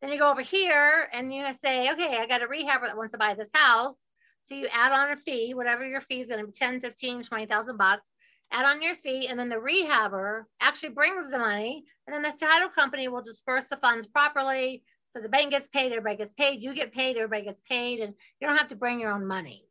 Then 0.00 0.10
you 0.10 0.18
go 0.18 0.30
over 0.30 0.40
here 0.40 1.08
and 1.12 1.34
you 1.34 1.52
say, 1.52 1.92
okay, 1.92 2.16
I 2.18 2.26
got 2.26 2.42
a 2.42 2.46
rehabber 2.46 2.84
that 2.84 2.96
wants 2.96 3.12
to 3.12 3.18
buy 3.18 3.34
this 3.34 3.50
house. 3.52 4.06
So 4.42 4.54
you 4.54 4.66
add 4.72 4.92
on 4.92 5.10
a 5.12 5.16
fee, 5.16 5.52
whatever 5.52 5.86
your 5.86 6.00
fee 6.00 6.22
is 6.22 6.28
going 6.28 6.40
to 6.40 6.46
be 6.46 6.52
10, 6.52 6.80
15, 6.80 7.22
20,000 7.22 7.76
bucks 7.76 8.10
add 8.52 8.64
on 8.64 8.82
your 8.82 8.94
fee, 8.96 9.28
and 9.28 9.38
then 9.38 9.48
the 9.48 9.56
rehabber 9.56 10.44
actually 10.60 10.90
brings 10.90 11.28
the 11.30 11.38
money, 11.38 11.84
and 12.06 12.14
then 12.14 12.22
the 12.22 12.36
title 12.38 12.68
company 12.68 13.08
will 13.08 13.22
disperse 13.22 13.64
the 13.64 13.76
funds 13.76 14.06
properly. 14.06 14.82
So 15.08 15.20
the 15.20 15.28
bank 15.28 15.50
gets 15.50 15.68
paid, 15.68 15.92
everybody 15.92 16.16
gets 16.16 16.32
paid, 16.32 16.62
you 16.62 16.74
get 16.74 16.92
paid, 16.92 17.16
everybody 17.16 17.44
gets 17.44 17.60
paid, 17.68 18.00
and 18.00 18.14
you 18.40 18.48
don't 18.48 18.56
have 18.56 18.68
to 18.68 18.76
bring 18.76 19.00
your 19.00 19.12
own 19.12 19.26
money. 19.26 19.64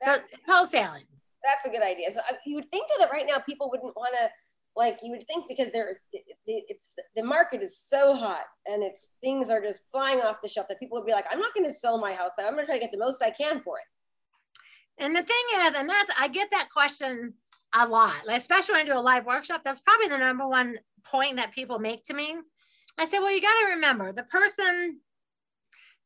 That's, 0.00 0.22
so 0.46 0.52
wholesaling. 0.52 1.04
That's 1.44 1.66
a 1.66 1.70
good 1.70 1.82
idea. 1.82 2.10
So 2.12 2.20
you 2.46 2.56
would 2.56 2.70
think 2.70 2.86
that 2.98 3.10
right 3.10 3.24
now 3.26 3.38
people 3.38 3.70
wouldn't 3.70 3.96
want 3.96 4.14
to 4.20 4.28
like 4.76 4.98
you 5.02 5.10
would 5.10 5.26
think 5.26 5.46
because 5.48 5.72
there's 5.72 5.98
it's 6.46 6.94
the 7.16 7.22
market 7.22 7.62
is 7.62 7.76
so 7.78 8.14
hot 8.14 8.42
and 8.66 8.82
it's 8.82 9.14
things 9.20 9.50
are 9.50 9.60
just 9.60 9.90
flying 9.90 10.20
off 10.20 10.36
the 10.40 10.48
shelf 10.48 10.68
that 10.68 10.78
people 10.78 10.98
would 10.98 11.06
be 11.06 11.10
like 11.10 11.24
i'm 11.32 11.40
not 11.40 11.52
going 11.52 11.64
to 11.64 11.72
sell 11.72 11.98
my 11.98 12.12
house 12.12 12.32
i'm 12.38 12.52
going 12.52 12.58
to 12.58 12.66
try 12.66 12.76
to 12.76 12.80
get 12.80 12.92
the 12.92 12.98
most 12.98 13.20
i 13.22 13.30
can 13.30 13.58
for 13.58 13.78
it 13.78 15.02
and 15.02 15.16
the 15.16 15.22
thing 15.22 15.66
is 15.66 15.74
and 15.74 15.88
that's 15.88 16.12
i 16.16 16.28
get 16.28 16.48
that 16.52 16.68
question 16.70 17.34
a 17.74 17.86
lot, 17.86 18.22
especially 18.28 18.74
when 18.74 18.86
I 18.86 18.88
do 18.88 18.98
a 18.98 19.00
live 19.00 19.26
workshop. 19.26 19.62
That's 19.64 19.80
probably 19.80 20.08
the 20.08 20.18
number 20.18 20.46
one 20.46 20.78
point 21.04 21.36
that 21.36 21.52
people 21.52 21.78
make 21.78 22.04
to 22.04 22.14
me. 22.14 22.36
I 22.98 23.06
said, 23.06 23.20
well, 23.20 23.32
you 23.32 23.40
got 23.40 23.60
to 23.60 23.74
remember 23.74 24.12
the 24.12 24.24
person 24.24 25.00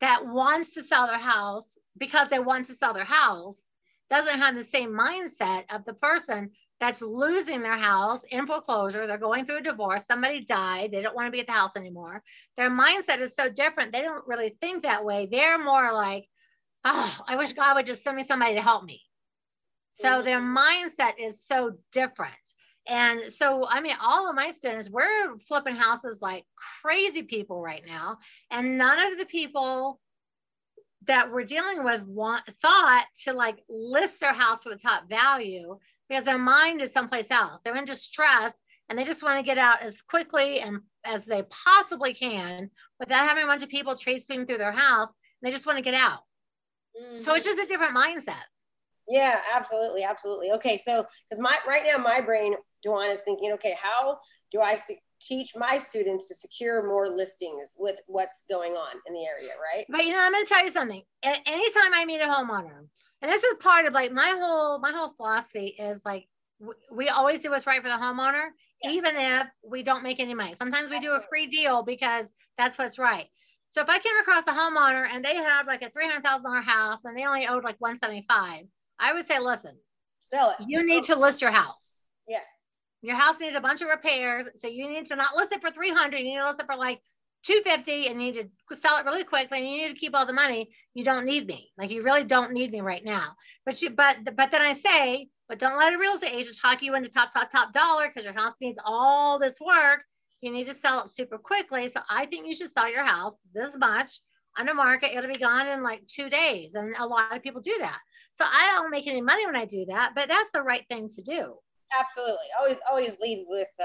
that 0.00 0.26
wants 0.26 0.74
to 0.74 0.82
sell 0.82 1.06
their 1.06 1.18
house 1.18 1.78
because 1.98 2.28
they 2.28 2.38
want 2.38 2.66
to 2.66 2.76
sell 2.76 2.92
their 2.92 3.04
house 3.04 3.68
doesn't 4.12 4.40
have 4.40 4.54
the 4.54 4.62
same 4.62 4.90
mindset 4.90 5.64
of 5.74 5.84
the 5.86 5.94
person 5.94 6.50
that's 6.80 7.00
losing 7.00 7.62
their 7.62 7.78
house 7.78 8.24
in 8.24 8.46
foreclosure. 8.46 9.06
They're 9.06 9.16
going 9.16 9.46
through 9.46 9.58
a 9.58 9.62
divorce. 9.62 10.04
Somebody 10.04 10.44
died. 10.44 10.90
They 10.92 11.00
don't 11.00 11.14
want 11.14 11.28
to 11.28 11.32
be 11.32 11.40
at 11.40 11.46
the 11.46 11.52
house 11.52 11.76
anymore. 11.76 12.22
Their 12.58 12.70
mindset 12.70 13.20
is 13.20 13.34
so 13.34 13.48
different. 13.48 13.92
They 13.92 14.02
don't 14.02 14.26
really 14.26 14.56
think 14.60 14.82
that 14.82 15.04
way. 15.04 15.28
They're 15.30 15.58
more 15.58 15.94
like, 15.94 16.28
oh, 16.84 17.20
I 17.26 17.36
wish 17.36 17.54
God 17.54 17.76
would 17.76 17.86
just 17.86 18.04
send 18.04 18.16
me 18.16 18.24
somebody 18.24 18.54
to 18.56 18.60
help 18.60 18.84
me. 18.84 19.00
So 19.92 20.08
mm-hmm. 20.08 20.24
their 20.26 20.40
mindset 20.40 21.12
is 21.18 21.42
so 21.46 21.72
different. 21.92 22.34
And 22.86 23.32
so, 23.32 23.66
I 23.66 23.80
mean, 23.80 23.96
all 24.02 24.28
of 24.28 24.36
my 24.36 24.50
students, 24.50 24.90
we're 24.90 25.38
flipping 25.38 25.76
houses 25.76 26.18
like 26.20 26.44
crazy 26.82 27.22
people 27.22 27.62
right 27.62 27.84
now. 27.86 28.18
And 28.50 28.76
none 28.76 28.98
of 28.98 29.18
the 29.18 29.26
people 29.26 30.00
that 31.06 31.30
we're 31.30 31.44
dealing 31.44 31.84
with 31.84 32.02
want 32.02 32.44
thought 32.60 33.06
to 33.24 33.32
like 33.32 33.58
list 33.68 34.20
their 34.20 34.32
house 34.32 34.62
for 34.62 34.70
the 34.70 34.76
top 34.76 35.08
value 35.08 35.78
because 36.08 36.24
their 36.24 36.38
mind 36.38 36.80
is 36.80 36.92
someplace 36.92 37.30
else. 37.30 37.62
They're 37.62 37.76
in 37.76 37.84
distress 37.84 38.52
and 38.88 38.98
they 38.98 39.04
just 39.04 39.22
want 39.22 39.38
to 39.38 39.44
get 39.44 39.58
out 39.58 39.82
as 39.82 40.00
quickly 40.02 40.60
and 40.60 40.80
as 41.04 41.24
they 41.24 41.42
possibly 41.44 42.14
can 42.14 42.70
without 43.00 43.28
having 43.28 43.44
a 43.44 43.46
bunch 43.46 43.62
of 43.62 43.68
people 43.68 43.96
tracing 43.96 44.46
through 44.46 44.58
their 44.58 44.72
house. 44.72 45.08
they 45.42 45.50
just 45.50 45.66
want 45.66 45.78
to 45.78 45.82
get 45.82 45.94
out. 45.94 46.20
Mm-hmm. 47.00 47.18
So 47.18 47.34
it's 47.34 47.44
just 47.44 47.58
a 47.58 47.66
different 47.66 47.96
mindset. 47.96 48.44
Yeah, 49.08 49.40
absolutely, 49.54 50.04
absolutely. 50.04 50.52
Okay, 50.52 50.76
so 50.76 51.06
because 51.28 51.40
my 51.40 51.56
right 51.66 51.82
now 51.84 51.98
my 51.98 52.20
brain, 52.20 52.54
Dwan, 52.86 53.10
is 53.10 53.22
thinking, 53.22 53.52
okay, 53.52 53.74
how 53.80 54.18
do 54.50 54.60
I 54.60 54.78
teach 55.20 55.52
my 55.56 55.78
students 55.78 56.28
to 56.28 56.34
secure 56.34 56.86
more 56.86 57.08
listings 57.08 57.74
with 57.78 58.00
what's 58.06 58.42
going 58.50 58.72
on 58.72 58.96
in 59.06 59.14
the 59.14 59.24
area, 59.24 59.52
right? 59.74 59.86
But 59.88 60.04
you 60.04 60.12
know, 60.12 60.18
I'm 60.20 60.32
going 60.32 60.44
to 60.44 60.48
tell 60.48 60.64
you 60.64 60.72
something. 60.72 61.02
Anytime 61.22 61.94
I 61.94 62.04
meet 62.04 62.20
a 62.20 62.24
homeowner, 62.24 62.86
and 63.22 63.30
this 63.30 63.42
is 63.42 63.54
part 63.60 63.86
of 63.86 63.94
like 63.94 64.12
my 64.12 64.36
whole 64.40 64.80
my 64.80 64.90
whole 64.90 65.12
philosophy 65.16 65.76
is 65.78 66.00
like 66.04 66.26
we 66.90 67.08
always 67.08 67.40
do 67.40 67.50
what's 67.50 67.66
right 67.66 67.82
for 67.82 67.88
the 67.88 67.94
homeowner, 67.94 68.48
yes. 68.82 68.94
even 68.94 69.14
if 69.16 69.46
we 69.64 69.82
don't 69.82 70.02
make 70.02 70.20
any 70.20 70.34
money. 70.34 70.54
Sometimes 70.54 70.90
we 70.90 71.00
do 71.00 71.12
a 71.12 71.20
free 71.28 71.46
deal 71.46 71.82
because 71.82 72.26
that's 72.58 72.78
what's 72.78 72.98
right. 72.98 73.26
So 73.70 73.80
if 73.80 73.88
I 73.88 73.98
came 73.98 74.12
across 74.20 74.42
a 74.46 74.52
homeowner 74.52 75.08
and 75.10 75.24
they 75.24 75.36
had 75.36 75.66
like 75.66 75.82
a 75.82 75.90
three 75.90 76.06
hundred 76.06 76.24
thousand 76.24 76.44
dollar 76.44 76.60
house 76.60 77.04
and 77.04 77.16
they 77.16 77.24
only 77.24 77.46
owed 77.46 77.64
like 77.64 77.76
one 77.78 77.98
seventy 77.98 78.26
five, 78.28 78.62
I 78.98 79.12
would 79.14 79.26
say, 79.26 79.38
listen, 79.38 79.76
sell 80.20 80.50
it. 80.50 80.66
You 80.66 80.84
need 80.84 81.04
to 81.04 81.16
list 81.16 81.40
your 81.40 81.52
house. 81.52 82.08
Yes. 82.28 82.46
Your 83.02 83.16
house 83.16 83.36
needs 83.40 83.56
a 83.56 83.60
bunch 83.60 83.82
of 83.82 83.88
repairs, 83.88 84.46
so 84.58 84.68
you 84.68 84.88
need 84.88 85.06
to 85.06 85.16
not 85.16 85.36
list 85.36 85.52
it 85.52 85.60
for 85.60 85.70
three 85.70 85.90
hundred. 85.90 86.18
You 86.18 86.24
need 86.24 86.38
to 86.38 86.46
list 86.46 86.60
it 86.60 86.66
for 86.66 86.76
like 86.76 87.00
250 87.44 88.06
and 88.06 88.22
you 88.22 88.32
need 88.32 88.48
to 88.68 88.76
sell 88.76 88.98
it 88.98 89.04
really 89.04 89.24
quickly 89.24 89.58
and 89.58 89.68
you 89.68 89.78
need 89.78 89.88
to 89.88 89.98
keep 89.98 90.16
all 90.16 90.24
the 90.24 90.32
money 90.32 90.70
you 90.94 91.02
don't 91.02 91.24
need 91.24 91.44
me 91.44 91.72
like 91.76 91.90
you 91.90 92.04
really 92.04 92.22
don't 92.22 92.52
need 92.52 92.70
me 92.70 92.80
right 92.80 93.04
now 93.04 93.34
but 93.66 93.82
you 93.82 93.90
but 93.90 94.18
but 94.36 94.52
then 94.52 94.62
i 94.62 94.72
say 94.72 95.26
but 95.52 95.58
don't 95.58 95.76
let 95.76 95.92
a 95.92 95.98
real 95.98 96.14
estate 96.14 96.32
agent 96.32 96.56
talk 96.56 96.82
you 96.82 96.94
into 96.94 97.10
top, 97.10 97.30
top, 97.30 97.50
top 97.50 97.74
dollar 97.74 98.08
because 98.08 98.24
your 98.24 98.32
house 98.32 98.54
needs 98.62 98.78
all 98.86 99.38
this 99.38 99.60
work. 99.60 100.02
You 100.40 100.50
need 100.50 100.64
to 100.64 100.72
sell 100.72 101.04
it 101.04 101.10
super 101.10 101.36
quickly. 101.36 101.88
So 101.88 102.00
I 102.08 102.24
think 102.24 102.46
you 102.46 102.54
should 102.54 102.70
sell 102.70 102.90
your 102.90 103.04
house 103.04 103.34
this 103.52 103.76
much 103.76 104.22
on 104.58 104.64
the 104.64 104.72
market. 104.72 105.12
It'll 105.14 105.30
be 105.30 105.38
gone 105.38 105.66
in 105.66 105.82
like 105.82 106.06
two 106.06 106.30
days. 106.30 106.74
And 106.74 106.94
a 106.98 107.06
lot 107.06 107.36
of 107.36 107.42
people 107.42 107.60
do 107.60 107.76
that. 107.80 107.98
So 108.32 108.46
I 108.46 108.78
don't 108.78 108.90
make 108.90 109.06
any 109.06 109.20
money 109.20 109.44
when 109.44 109.54
I 109.54 109.66
do 109.66 109.84
that, 109.90 110.12
but 110.16 110.30
that's 110.30 110.52
the 110.52 110.62
right 110.62 110.86
thing 110.88 111.08
to 111.08 111.22
do. 111.22 111.56
Absolutely. 111.98 112.48
Always, 112.58 112.80
always 112.88 113.18
lead 113.20 113.44
with 113.48 113.68
uh, 113.80 113.84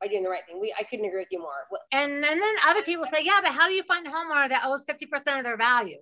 by 0.00 0.08
doing 0.08 0.22
the 0.22 0.28
right 0.28 0.46
thing. 0.46 0.60
We, 0.60 0.74
I 0.78 0.82
couldn't 0.82 1.06
agree 1.06 1.20
with 1.20 1.32
you 1.32 1.38
more. 1.38 1.66
And, 1.92 2.12
and 2.12 2.24
then 2.24 2.54
other 2.66 2.82
people 2.82 3.04
say, 3.12 3.22
yeah, 3.22 3.40
but 3.42 3.52
how 3.52 3.66
do 3.66 3.74
you 3.74 3.82
find 3.84 4.06
a 4.06 4.10
homeowner 4.10 4.48
that 4.48 4.62
owes 4.64 4.84
50% 4.84 5.38
of 5.38 5.44
their 5.44 5.56
value? 5.56 5.98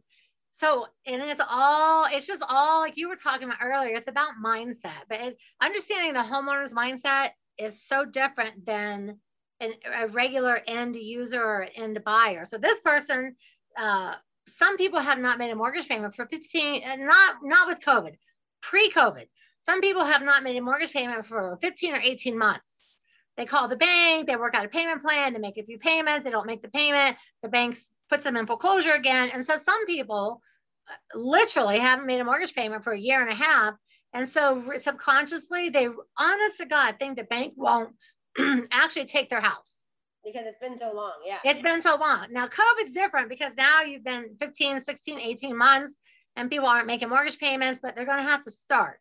so 0.55 0.87
and 1.07 1.21
it's 1.23 1.41
all 1.49 2.07
it's 2.11 2.27
just 2.27 2.43
all 2.49 2.81
like 2.81 2.97
you 2.97 3.09
were 3.09 3.17
talking 3.17 3.49
about 3.49 3.59
earlier 3.61 3.97
it's 3.97 4.09
about 4.09 4.31
mindset 4.43 5.03
but 5.09 5.21
it, 5.21 5.37
understanding 5.61 6.15
the 6.15 6.21
homeowner's 6.21 6.73
mindset 6.73 7.31
is 7.59 7.77
so 7.89 8.05
different 8.05 8.65
than 8.65 9.19
an, 9.61 9.73
a 9.93 10.07
regular 10.09 10.61
end 10.69 10.95
user 10.95 11.43
or 11.43 11.67
end 11.75 11.99
buyer 12.05 12.45
so 12.45 12.57
this 12.57 12.81
person 12.81 13.35
uh, 13.77 14.15
some 14.47 14.77
people 14.77 15.01
have 15.01 15.19
not 15.19 15.39
made 15.39 15.51
a 15.51 15.57
mortgage 15.57 15.89
payment 15.89 16.15
for 16.15 16.27
15 16.27 16.83
and 16.83 17.05
not 17.05 17.37
not 17.43 17.67
with 17.67 17.81
covid 17.81 18.15
pre-covid 18.63 19.27
some 19.65 19.81
people 19.81 20.05
have 20.05 20.23
not 20.23 20.43
made 20.43 20.57
a 20.57 20.61
mortgage 20.61 20.93
payment 20.93 21.25
for 21.25 21.59
15 21.61 21.95
or 21.95 22.01
18 22.01 22.39
months 22.39 23.05
they 23.37 23.45
call 23.47 23.69
the 23.69 23.77
bank 23.77 24.27
they 24.27 24.37
work 24.37 24.55
out 24.55 24.65
a 24.65 24.69
payment 24.69 25.03
plan 25.03 25.33
they 25.33 25.39
make 25.39 25.59
a 25.59 25.65
few 25.65 25.79
payments 25.79 26.25
they 26.25 26.31
don't 26.31 26.47
make 26.47 26.63
the 26.63 26.69
payment 26.69 27.17
the 27.43 27.49
bank 27.49 27.77
puts 28.11 28.25
them 28.25 28.37
in 28.37 28.47
foreclosure 28.47 28.93
again. 28.93 29.31
And 29.33 29.45
so 29.45 29.57
some 29.59 29.87
people 29.87 30.41
uh, 30.89 31.19
literally 31.19 31.79
haven't 31.79 32.07
made 32.07 32.21
a 32.21 32.25
mortgage 32.25 32.55
payment 32.55 32.85
for 32.85 32.93
a 32.93 32.99
year 32.99 33.21
and 33.21 33.31
a 33.31 33.35
half. 33.35 33.75
And 34.13 34.29
so 34.29 34.63
subconsciously, 34.81 35.71
they 35.71 35.89
honest 36.19 36.59
to 36.59 36.67
God 36.67 36.97
think 36.99 37.17
the 37.17 37.25
bank 37.25 37.55
won't 37.57 37.95
actually 38.71 39.07
take 39.07 39.31
their 39.31 39.41
house. 39.41 39.87
Because 40.25 40.47
it's 40.47 40.59
been 40.59 40.79
so 40.79 40.93
long. 40.95 41.13
Yeah. 41.25 41.39
It's 41.45 41.61
been 41.61 41.81
so 41.81 41.97
long. 41.97 42.29
Now, 42.31 42.47
COVID's 42.47 42.95
different 42.95 43.29
because 43.29 43.53
now 43.57 43.83
you've 43.83 44.05
been 44.05 44.37
15, 44.39 44.81
16, 44.81 45.19
18 45.19 45.57
months 45.57 45.99
and 46.37 46.51
people 46.51 46.69
aren't 46.69 46.87
making 46.87 47.11
mortgage 47.11 47.39
payments, 47.39 47.81
but 47.83 47.95
they're 47.95 48.07
going 48.07 48.19
to 48.19 48.25
have 48.25 48.45
to 48.45 48.51
start. 48.51 49.01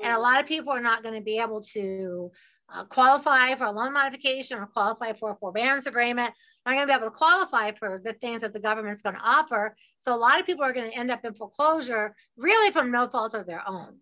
And 0.00 0.10
a 0.10 0.14
mm-hmm. 0.14 0.22
lot 0.22 0.40
of 0.40 0.46
people 0.46 0.72
are 0.72 0.80
not 0.80 1.02
going 1.02 1.14
to 1.14 1.20
be 1.20 1.38
able 1.38 1.62
to 1.72 2.30
uh, 2.72 2.84
qualify 2.84 3.54
for 3.54 3.64
a 3.64 3.70
loan 3.70 3.92
modification 3.92 4.58
or 4.58 4.66
qualify 4.66 5.12
for 5.12 5.30
a 5.30 5.36
forbearance 5.36 5.86
agreement. 5.86 6.34
I'm 6.66 6.76
going 6.76 6.86
to 6.86 6.92
be 6.92 6.96
able 6.96 7.10
to 7.10 7.16
qualify 7.16 7.72
for 7.72 8.00
the 8.04 8.12
things 8.14 8.42
that 8.42 8.52
the 8.52 8.60
government's 8.60 9.02
going 9.02 9.16
to 9.16 9.22
offer. 9.22 9.74
So 9.98 10.14
a 10.14 10.16
lot 10.16 10.38
of 10.38 10.46
people 10.46 10.64
are 10.64 10.72
going 10.72 10.90
to 10.90 10.98
end 10.98 11.10
up 11.10 11.24
in 11.24 11.34
foreclosure 11.34 12.14
really 12.36 12.70
from 12.72 12.90
no 12.90 13.08
fault 13.08 13.34
of 13.34 13.46
their 13.46 13.66
own. 13.66 13.96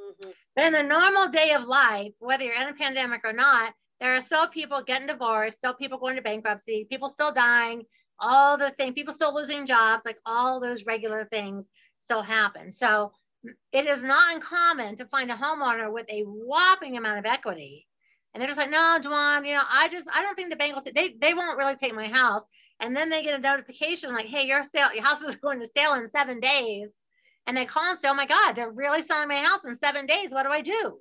Mm-hmm. 0.00 0.30
But 0.56 0.64
in 0.64 0.72
the 0.72 0.82
normal 0.82 1.28
day 1.28 1.52
of 1.52 1.66
life, 1.66 2.12
whether 2.18 2.44
you're 2.44 2.60
in 2.60 2.68
a 2.68 2.74
pandemic 2.74 3.20
or 3.24 3.32
not, 3.32 3.74
there 4.00 4.14
are 4.14 4.20
still 4.20 4.46
people 4.46 4.82
getting 4.82 5.08
divorced, 5.08 5.56
still 5.56 5.74
people 5.74 5.98
going 5.98 6.16
to 6.16 6.22
bankruptcy, 6.22 6.86
people 6.88 7.08
still 7.08 7.32
dying, 7.32 7.82
all 8.20 8.56
the 8.56 8.70
things, 8.70 8.94
people 8.94 9.14
still 9.14 9.34
losing 9.34 9.66
jobs, 9.66 10.04
like 10.04 10.18
all 10.24 10.60
those 10.60 10.86
regular 10.86 11.24
things 11.24 11.68
still 11.98 12.22
happen. 12.22 12.70
So 12.70 13.12
it 13.72 13.86
is 13.86 14.02
not 14.02 14.34
uncommon 14.34 14.96
to 14.96 15.06
find 15.06 15.30
a 15.30 15.34
homeowner 15.34 15.92
with 15.92 16.06
a 16.08 16.22
whopping 16.22 16.96
amount 16.96 17.18
of 17.18 17.26
equity 17.26 17.88
and 18.38 18.40
they're 18.40 18.48
just 18.48 18.58
like, 18.58 18.70
no, 18.70 18.98
Dwan, 19.00 19.46
you 19.46 19.54
know, 19.54 19.62
I 19.68 19.88
just, 19.88 20.06
I 20.12 20.22
don't 20.22 20.34
think 20.34 20.50
the 20.50 20.56
bank 20.56 20.74
will, 20.74 20.82
t- 20.82 20.92
they, 20.94 21.14
they 21.20 21.34
won't 21.34 21.58
really 21.58 21.74
take 21.74 21.94
my 21.94 22.08
house. 22.08 22.42
And 22.80 22.94
then 22.94 23.08
they 23.08 23.22
get 23.22 23.38
a 23.38 23.42
notification 23.42 24.12
like, 24.12 24.26
hey, 24.26 24.46
your 24.46 24.62
sale, 24.62 24.94
your 24.94 25.04
house 25.04 25.22
is 25.22 25.36
going 25.42 25.60
to 25.60 25.66
sale 25.66 25.94
in 25.94 26.06
seven 26.06 26.38
days. 26.38 26.98
And 27.46 27.56
they 27.56 27.64
call 27.64 27.90
and 27.90 27.98
say, 27.98 28.08
oh 28.08 28.14
my 28.14 28.26
God, 28.26 28.52
they're 28.52 28.70
really 28.70 29.02
selling 29.02 29.28
my 29.28 29.38
house 29.38 29.64
in 29.64 29.74
seven 29.76 30.06
days. 30.06 30.30
What 30.30 30.44
do 30.44 30.50
I 30.50 30.60
do? 30.60 30.98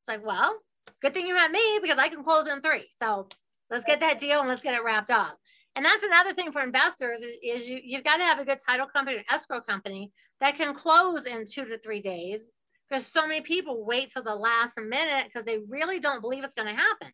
It's 0.00 0.08
like, 0.08 0.26
well, 0.26 0.58
good 1.02 1.12
thing 1.12 1.26
you 1.26 1.34
met 1.34 1.52
me 1.52 1.78
because 1.82 1.98
I 1.98 2.08
can 2.08 2.24
close 2.24 2.48
in 2.48 2.62
three. 2.62 2.88
So 2.96 3.28
let's 3.70 3.84
get 3.84 4.00
that 4.00 4.18
deal 4.18 4.40
and 4.40 4.48
let's 4.48 4.62
get 4.62 4.74
it 4.74 4.82
wrapped 4.82 5.10
up. 5.10 5.38
And 5.74 5.84
that's 5.84 6.02
another 6.04 6.34
thing 6.34 6.52
for 6.52 6.62
investors 6.62 7.20
is, 7.20 7.36
is 7.42 7.68
you, 7.68 7.80
you've 7.82 8.04
got 8.04 8.16
to 8.16 8.24
have 8.24 8.38
a 8.38 8.44
good 8.44 8.58
title 8.66 8.86
company 8.86 9.18
or 9.18 9.24
escrow 9.30 9.60
company 9.60 10.12
that 10.40 10.56
can 10.56 10.74
close 10.74 11.24
in 11.24 11.44
two 11.46 11.64
to 11.64 11.78
three 11.78 12.02
days 12.02 12.42
because 12.88 13.06
so 13.06 13.26
many 13.26 13.40
people 13.40 13.84
wait 13.84 14.10
till 14.12 14.22
the 14.22 14.34
last 14.34 14.74
minute 14.78 15.24
because 15.24 15.46
they 15.46 15.60
really 15.68 15.98
don't 15.98 16.20
believe 16.20 16.44
it's 16.44 16.54
going 16.54 16.68
to 16.68 16.80
happen. 16.80 17.08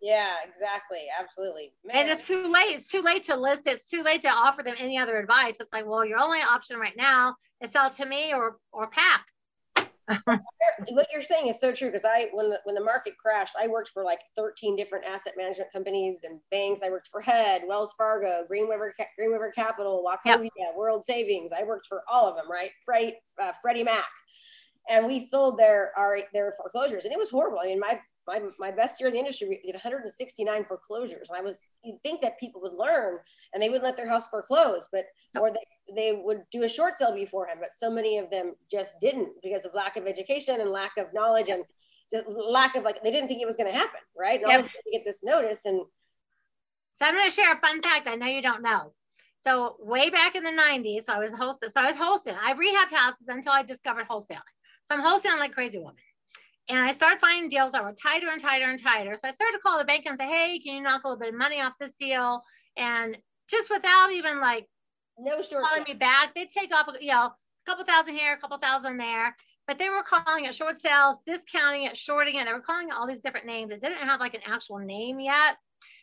Yeah, 0.00 0.34
exactly. 0.44 1.06
Absolutely. 1.18 1.72
Man. 1.84 1.96
And 1.96 2.08
it's 2.10 2.26
too 2.26 2.52
late. 2.52 2.76
It's 2.76 2.88
too 2.88 3.02
late 3.02 3.24
to 3.24 3.36
list. 3.36 3.62
It's 3.66 3.88
too 3.88 4.02
late 4.02 4.20
to 4.22 4.28
offer 4.28 4.62
them 4.62 4.76
any 4.78 4.98
other 4.98 5.18
advice. 5.18 5.56
It's 5.58 5.72
like, 5.72 5.86
well, 5.86 6.04
your 6.04 6.18
only 6.18 6.40
option 6.40 6.78
right 6.78 6.96
now 6.96 7.34
is 7.60 7.70
sell 7.72 7.90
to 7.90 8.06
me 8.06 8.32
or 8.32 8.58
or 8.72 8.88
pack. 8.88 9.26
what 10.24 11.06
you're 11.12 11.22
saying 11.22 11.48
is 11.48 11.60
so 11.60 11.72
true 11.72 11.88
because 11.88 12.04
I 12.04 12.28
when 12.32 12.50
the, 12.50 12.60
when 12.64 12.74
the 12.74 12.80
market 12.82 13.16
crashed, 13.18 13.54
I 13.60 13.66
worked 13.66 13.88
for 13.88 14.04
like 14.04 14.20
13 14.36 14.76
different 14.76 15.04
asset 15.04 15.34
management 15.36 15.72
companies 15.72 16.20
and 16.22 16.40
banks. 16.50 16.82
I 16.84 16.90
worked 16.90 17.08
for 17.08 17.20
HUD, 17.20 17.62
Wells 17.66 17.94
Fargo, 17.98 18.44
Green 18.46 18.68
River, 18.68 18.92
Green 19.16 19.30
River 19.30 19.52
Capital, 19.54 20.04
Wachovia, 20.06 20.48
yep. 20.56 20.74
World 20.76 21.04
Savings. 21.04 21.50
I 21.56 21.64
worked 21.64 21.88
for 21.88 22.02
all 22.10 22.28
of 22.28 22.36
them, 22.36 22.50
right? 22.50 22.70
Freddie, 22.84 23.16
uh, 23.40 23.52
Freddie 23.60 23.84
Mac 23.84 24.06
and 24.88 25.06
we 25.06 25.24
sold 25.24 25.58
their 25.58 25.92
our 25.96 26.20
their 26.32 26.54
foreclosures 26.56 27.04
and 27.04 27.12
it 27.12 27.18
was 27.18 27.30
horrible 27.30 27.58
i 27.58 27.66
mean 27.66 27.80
my 27.80 27.98
my, 28.26 28.40
my 28.58 28.72
best 28.72 28.98
year 28.98 29.06
in 29.06 29.12
the 29.12 29.20
industry 29.20 29.48
we 29.48 29.60
did 29.64 29.74
169 29.74 30.64
foreclosures 30.64 31.28
and 31.28 31.38
i 31.38 31.40
was 31.40 31.66
you'd 31.84 32.00
think 32.02 32.20
that 32.20 32.38
people 32.38 32.60
would 32.60 32.74
learn 32.74 33.18
and 33.52 33.62
they 33.62 33.68
wouldn't 33.68 33.84
let 33.84 33.96
their 33.96 34.08
house 34.08 34.28
foreclose 34.28 34.88
but 34.92 35.04
or 35.38 35.50
they, 35.50 35.60
they 35.94 36.12
would 36.12 36.42
do 36.50 36.62
a 36.64 36.68
short 36.68 36.96
sale 36.96 37.14
beforehand 37.14 37.58
but 37.60 37.74
so 37.74 37.90
many 37.90 38.18
of 38.18 38.30
them 38.30 38.54
just 38.70 39.00
didn't 39.00 39.28
because 39.42 39.64
of 39.64 39.74
lack 39.74 39.96
of 39.96 40.06
education 40.06 40.60
and 40.60 40.70
lack 40.70 40.96
of 40.96 41.12
knowledge 41.12 41.48
and 41.48 41.64
just 42.10 42.24
lack 42.28 42.76
of 42.76 42.84
like 42.84 43.02
they 43.02 43.10
didn't 43.10 43.28
think 43.28 43.40
it 43.40 43.46
was 43.46 43.56
going 43.56 43.70
to 43.70 43.76
happen 43.76 44.00
right 44.18 44.40
and 44.40 44.48
yep. 44.48 44.60
all 44.60 44.66
of 44.66 44.66
a 44.66 44.92
get 44.92 45.04
this 45.04 45.22
notice 45.22 45.64
and 45.64 45.80
so 46.96 47.06
i'm 47.06 47.14
going 47.14 47.24
to 47.24 47.30
share 47.30 47.52
a 47.52 47.60
fun 47.60 47.80
fact 47.82 48.08
i 48.08 48.14
know 48.14 48.26
you 48.26 48.42
don't 48.42 48.62
know 48.62 48.92
so 49.38 49.76
way 49.78 50.10
back 50.10 50.34
in 50.34 50.42
the 50.42 50.50
90s 50.50 51.04
so 51.04 51.12
i 51.12 51.18
was 51.18 51.34
hosting 51.34 51.68
so 51.68 51.80
i 51.80 51.90
was 51.90 51.96
wholesaling 51.96 52.38
i 52.42 52.52
rehabbed 52.54 52.96
houses 52.96 53.28
until 53.28 53.52
i 53.52 53.62
discovered 53.62 54.06
wholesaling 54.08 54.40
so 54.90 54.96
I'm 54.96 55.02
wholesaling 55.02 55.38
like 55.38 55.52
crazy 55.52 55.78
woman. 55.78 55.96
And 56.68 56.78
I 56.78 56.92
started 56.92 57.20
finding 57.20 57.48
deals 57.48 57.72
that 57.72 57.84
were 57.84 57.92
tighter 57.92 58.28
and 58.28 58.40
tighter 58.40 58.66
and 58.66 58.82
tighter. 58.82 59.14
So 59.14 59.28
I 59.28 59.32
started 59.32 59.52
to 59.52 59.62
call 59.62 59.78
the 59.78 59.84
bank 59.84 60.04
and 60.06 60.18
say, 60.18 60.26
hey, 60.26 60.58
can 60.58 60.74
you 60.74 60.82
knock 60.82 61.04
a 61.04 61.08
little 61.08 61.20
bit 61.20 61.32
of 61.32 61.38
money 61.38 61.60
off 61.60 61.74
this 61.78 61.92
deal? 62.00 62.42
And 62.76 63.16
just 63.48 63.70
without 63.70 64.10
even 64.10 64.40
like 64.40 64.66
no 65.18 65.40
short 65.42 65.64
calling 65.64 65.84
me 65.86 65.94
back, 65.94 66.34
they 66.34 66.46
take 66.46 66.74
off, 66.74 66.88
you 67.00 67.08
know, 67.08 67.26
a 67.26 67.34
couple 67.66 67.84
thousand 67.84 68.16
here, 68.16 68.34
a 68.34 68.36
couple 68.36 68.58
thousand 68.58 68.96
there. 68.96 69.34
But 69.66 69.78
they 69.78 69.88
were 69.88 70.02
calling 70.02 70.44
it 70.44 70.54
short 70.54 70.80
sales, 70.80 71.16
discounting 71.26 71.84
it, 71.84 71.96
shorting 71.96 72.36
it. 72.36 72.46
They 72.46 72.52
were 72.52 72.60
calling 72.60 72.88
it 72.88 72.94
all 72.94 73.06
these 73.06 73.20
different 73.20 73.46
names. 73.46 73.72
It 73.72 73.80
didn't 73.80 73.98
have 73.98 74.20
like 74.20 74.34
an 74.34 74.42
actual 74.46 74.78
name 74.78 75.18
yet. 75.18 75.56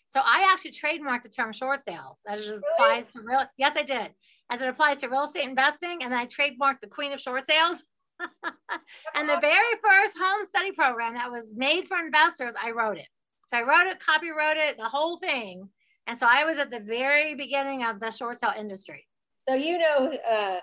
So 0.06 0.19
I 0.23 0.49
actually 0.52 0.71
trademarked 0.71 1.23
the 1.23 1.30
term 1.30 1.54
short 1.54 1.82
sales 1.82 2.21
as 2.28 2.41
it 2.41 2.62
applies 2.76 3.06
really? 3.15 3.26
to 3.26 3.32
real. 3.38 3.45
Yes, 3.58 3.78
I 3.78 3.84
did. 3.84 4.13
As 4.49 4.62
it 4.62 4.67
applies 4.67 4.97
to 4.97 5.08
real 5.08 5.23
estate 5.23 5.47
investing, 5.47 6.04
and 6.04 6.12
then 6.12 6.19
I 6.19 6.28
trademarked 6.28 6.82
the 6.82 6.88
queen 6.88 7.13
of 7.13 7.21
short 7.21 7.47
sales. 7.49 7.84
and 8.19 9.30
the 9.30 9.39
very 9.39 9.76
first 9.84 10.17
home 10.19 10.45
study 10.45 10.71
program 10.71 11.15
that 11.15 11.32
was 11.32 11.47
made 11.56 11.88
for 11.88 11.97
investors, 11.97 12.54
I 12.62 12.71
wrote 12.71 12.97
it. 12.97 13.08
So 13.47 13.58
I 13.58 13.62
wrote 13.63 13.89
it, 13.89 13.99
copy 13.99 14.30
wrote 14.30 14.58
it, 14.58 14.78
the 14.78 14.89
whole 14.89 15.17
thing. 15.17 15.69
And 16.07 16.17
so 16.17 16.27
I 16.29 16.43
was 16.43 16.57
at 16.57 16.71
the 16.71 16.79
very 16.79 17.33
beginning 17.35 17.83
of 17.83 17.99
the 17.99 18.11
short 18.11 18.39
sale 18.39 18.53
industry. 18.57 19.05
So 19.39 19.55
you 19.55 19.77
know 19.77 20.13
uh, 20.29 20.57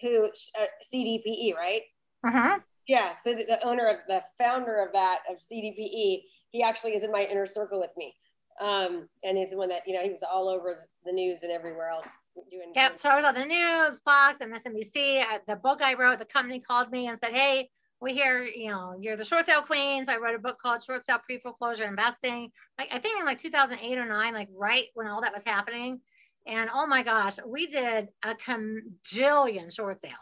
who 0.00 0.26
uh, 0.26 0.64
CDPE, 0.92 1.54
right? 1.54 1.82
Uh-huh. 2.26 2.58
Yeah. 2.86 3.14
So 3.14 3.34
the, 3.34 3.44
the, 3.44 3.64
owner 3.66 3.86
of 3.86 3.96
the 4.08 4.22
founder 4.38 4.84
of 4.84 4.92
that 4.92 5.20
of 5.30 5.38
CDPE, 5.38 6.22
he 6.50 6.62
actually 6.62 6.94
is 6.94 7.04
in 7.04 7.12
my 7.12 7.24
inner 7.30 7.46
circle 7.46 7.78
with 7.78 7.90
me. 7.96 8.14
Um, 8.60 9.08
and 9.24 9.38
he's 9.38 9.50
the 9.50 9.56
one 9.56 9.70
that 9.70 9.82
you 9.86 9.94
know 9.94 10.02
he 10.02 10.10
was 10.10 10.22
all 10.22 10.48
over 10.48 10.76
the 11.06 11.12
news 11.12 11.42
and 11.44 11.52
everywhere 11.52 11.88
else 11.88 12.14
doing. 12.50 12.72
Yep. 12.74 12.98
So 12.98 13.08
I 13.08 13.14
was 13.14 13.24
on 13.24 13.34
the 13.34 13.46
news, 13.46 14.00
Fox, 14.04 14.40
and 14.40 14.52
MSNBC. 14.52 15.22
Uh, 15.22 15.38
the 15.46 15.56
book 15.56 15.80
I 15.82 15.94
wrote, 15.94 16.18
the 16.18 16.26
company 16.26 16.60
called 16.60 16.90
me 16.90 17.06
and 17.06 17.18
said, 17.18 17.32
"Hey, 17.32 17.70
we 18.00 18.14
hear 18.14 18.42
you 18.44 18.68
know 18.68 18.96
you're 19.00 19.16
the 19.16 19.24
short 19.24 19.46
sale 19.46 19.62
queen." 19.62 20.04
So 20.04 20.12
I 20.12 20.18
wrote 20.18 20.34
a 20.34 20.38
book 20.38 20.58
called 20.60 20.82
Short 20.82 21.04
Sale 21.04 21.20
Pre 21.24 21.38
Foreclosure 21.38 21.84
Investing. 21.84 22.50
Like 22.78 22.92
I 22.92 22.98
think 22.98 23.18
in 23.18 23.26
like 23.26 23.40
2008 23.40 23.98
or 23.98 24.06
nine, 24.06 24.34
like 24.34 24.48
right 24.54 24.86
when 24.94 25.06
all 25.06 25.22
that 25.22 25.34
was 25.34 25.44
happening. 25.44 26.00
And 26.46 26.70
oh 26.74 26.86
my 26.86 27.02
gosh, 27.02 27.36
we 27.46 27.66
did 27.66 28.08
a 28.24 28.34
cajillion 28.34 29.74
short 29.74 30.00
sales. 30.00 30.14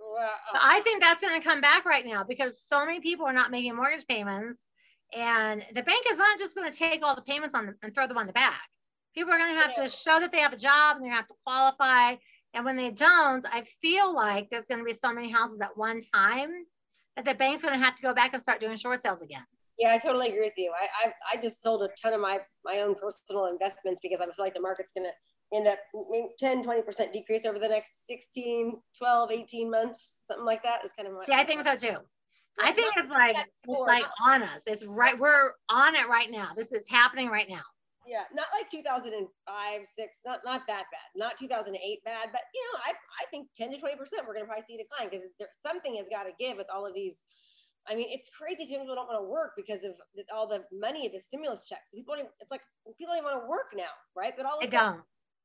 Wow. 0.00 0.28
I 0.54 0.80
think 0.80 1.02
that's 1.02 1.20
going 1.20 1.40
to 1.40 1.46
come 1.46 1.60
back 1.60 1.84
right 1.84 2.04
now 2.04 2.24
because 2.24 2.60
so 2.60 2.84
many 2.84 3.00
people 3.00 3.26
are 3.26 3.32
not 3.32 3.50
making 3.50 3.76
mortgage 3.76 4.06
payments 4.06 4.66
and 5.14 5.64
the 5.74 5.82
bank 5.82 6.04
is 6.08 6.18
not 6.18 6.38
just 6.38 6.54
going 6.54 6.70
to 6.70 6.76
take 6.76 7.04
all 7.04 7.14
the 7.14 7.22
payments 7.22 7.54
on 7.54 7.66
them 7.66 7.76
and 7.82 7.94
throw 7.94 8.06
them 8.06 8.18
on 8.18 8.26
the 8.26 8.32
back. 8.32 8.68
People 9.14 9.32
are 9.32 9.38
going 9.38 9.54
to 9.54 9.60
have 9.60 9.74
to 9.76 9.88
show 9.88 10.20
that 10.20 10.30
they 10.30 10.38
have 10.38 10.52
a 10.52 10.58
job 10.58 10.96
and 10.96 11.04
they 11.04 11.10
have 11.10 11.26
to 11.26 11.34
qualify. 11.44 12.14
And 12.54 12.64
when 12.64 12.76
they 12.76 12.90
don't, 12.90 13.44
I 13.52 13.64
feel 13.80 14.14
like 14.14 14.50
there's 14.50 14.66
going 14.66 14.80
to 14.80 14.84
be 14.84 14.92
so 14.92 15.12
many 15.12 15.30
houses 15.30 15.60
at 15.60 15.76
one 15.76 16.00
time 16.14 16.50
that 17.24 17.32
the 17.32 17.38
bank's 17.38 17.62
going 17.62 17.78
to 17.78 17.84
have 17.84 17.94
to 17.96 18.02
go 18.02 18.14
back 18.14 18.32
and 18.32 18.42
start 18.42 18.60
doing 18.60 18.76
short 18.76 19.02
sales 19.02 19.22
again. 19.22 19.42
Yeah, 19.78 19.92
I 19.92 19.98
totally 19.98 20.28
agree 20.28 20.40
with 20.40 20.54
you. 20.56 20.72
I, 20.78 21.08
I, 21.08 21.12
I 21.32 21.40
just 21.40 21.62
sold 21.62 21.82
a 21.82 21.88
ton 22.00 22.12
of 22.12 22.20
my, 22.20 22.38
my 22.64 22.80
own 22.80 22.94
personal 22.94 23.46
investments 23.46 24.00
because 24.02 24.20
I 24.20 24.24
feel 24.26 24.44
like 24.44 24.54
the 24.54 24.60
market's 24.60 24.92
going 24.92 25.08
to 25.08 25.56
end 25.56 25.66
up 25.66 25.78
10, 26.38 26.64
20% 26.64 27.12
decrease 27.12 27.44
over 27.46 27.58
the 27.58 27.68
next 27.68 28.06
16, 28.06 28.72
12, 28.98 29.30
18 29.30 29.70
months, 29.70 30.20
something 30.28 30.44
like 30.44 30.62
that 30.62 30.84
is 30.84 30.92
kind 30.92 31.08
of 31.08 31.14
my. 31.14 31.24
Yeah, 31.28 31.38
I 31.38 31.44
think 31.44 31.62
so 31.62 31.76
too. 31.76 31.96
I 32.62 32.72
think 32.72 32.92
it's 32.96 33.08
like 33.08 33.36
it's 33.36 33.80
like 33.86 34.04
on 34.26 34.42
us. 34.42 34.60
It's 34.66 34.84
right. 34.84 35.18
We're 35.18 35.52
on 35.70 35.94
it 35.94 36.08
right 36.08 36.30
now. 36.30 36.50
This 36.54 36.72
is 36.72 36.84
happening 36.90 37.28
right 37.28 37.48
now. 37.48 37.62
Yeah, 38.10 38.26
not 38.34 38.50
like 38.50 38.66
2005, 38.66 39.22
six, 39.86 40.18
not 40.26 40.40
not 40.44 40.66
that 40.66 40.90
bad, 40.90 41.08
not 41.14 41.38
2008 41.38 41.78
bad, 42.04 42.28
but 42.32 42.42
you 42.50 42.62
know, 42.66 42.80
I 42.82 42.90
I 43.22 43.24
think 43.30 43.46
10 43.54 43.70
to 43.70 43.78
20 43.78 43.94
percent 43.94 44.26
we're 44.26 44.34
gonna 44.34 44.50
probably 44.50 44.66
see 44.66 44.74
a 44.74 44.82
decline 44.82 45.06
because 45.06 45.22
something 45.62 45.94
has 45.94 46.10
got 46.10 46.24
to 46.24 46.34
give 46.34 46.58
with 46.58 46.66
all 46.74 46.84
of 46.84 46.92
these. 46.92 47.22
I 47.86 47.94
mean, 47.94 48.10
it's 48.10 48.28
crazy. 48.28 48.66
Too 48.66 48.82
people 48.82 48.98
don't 48.98 49.06
want 49.06 49.22
to 49.22 49.30
work 49.30 49.52
because 49.56 49.84
of 49.84 49.94
the, 50.18 50.26
all 50.34 50.50
the 50.50 50.66
money, 50.74 51.06
the 51.06 51.20
stimulus 51.20 51.64
checks. 51.64 51.94
People, 51.94 52.18
don't 52.18 52.26
even, 52.26 52.32
it's 52.40 52.50
like 52.50 52.60
people 52.98 53.14
don't 53.14 53.24
want 53.24 53.40
to 53.40 53.48
work 53.48 53.72
now, 53.74 53.94
right? 54.18 54.34
But 54.36 54.44
all 54.44 54.58
of 54.58 54.66
a 54.66 54.70
sudden, 54.70 55.00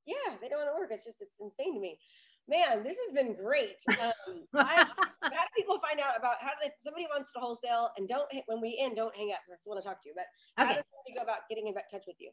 yeah, 0.09 0.33
they 0.41 0.49
don't 0.49 0.59
want 0.59 0.73
to 0.73 0.75
work. 0.75 0.89
It's 0.89 1.05
just 1.05 1.21
it's 1.21 1.37
insane 1.39 1.75
to 1.75 1.79
me 1.79 1.99
man, 2.47 2.83
this 2.83 2.97
has 3.05 3.13
been 3.13 3.33
great. 3.33 3.81
Um, 3.89 4.45
I, 4.55 4.85
how 5.23 5.29
do 5.29 5.51
people 5.55 5.79
find 5.79 5.99
out 5.99 6.17
about 6.17 6.37
how 6.41 6.49
do 6.49 6.57
they, 6.63 6.71
somebody 6.79 7.07
wants 7.09 7.31
to 7.33 7.39
wholesale 7.39 7.89
and 7.97 8.07
don't, 8.07 8.29
when 8.47 8.61
we 8.61 8.77
end, 8.79 8.95
don't 8.95 9.15
hang 9.15 9.31
up. 9.31 9.39
I 9.51 9.57
still 9.57 9.73
want 9.73 9.83
to 9.83 9.87
talk 9.87 10.01
to 10.03 10.09
you, 10.09 10.15
but 10.15 10.25
how 10.57 10.65
okay. 10.65 10.75
does 10.75 10.85
somebody 10.85 11.13
go 11.17 11.23
about 11.23 11.49
getting 11.49 11.67
in 11.67 11.73
touch 11.73 12.05
with 12.07 12.17
you? 12.19 12.31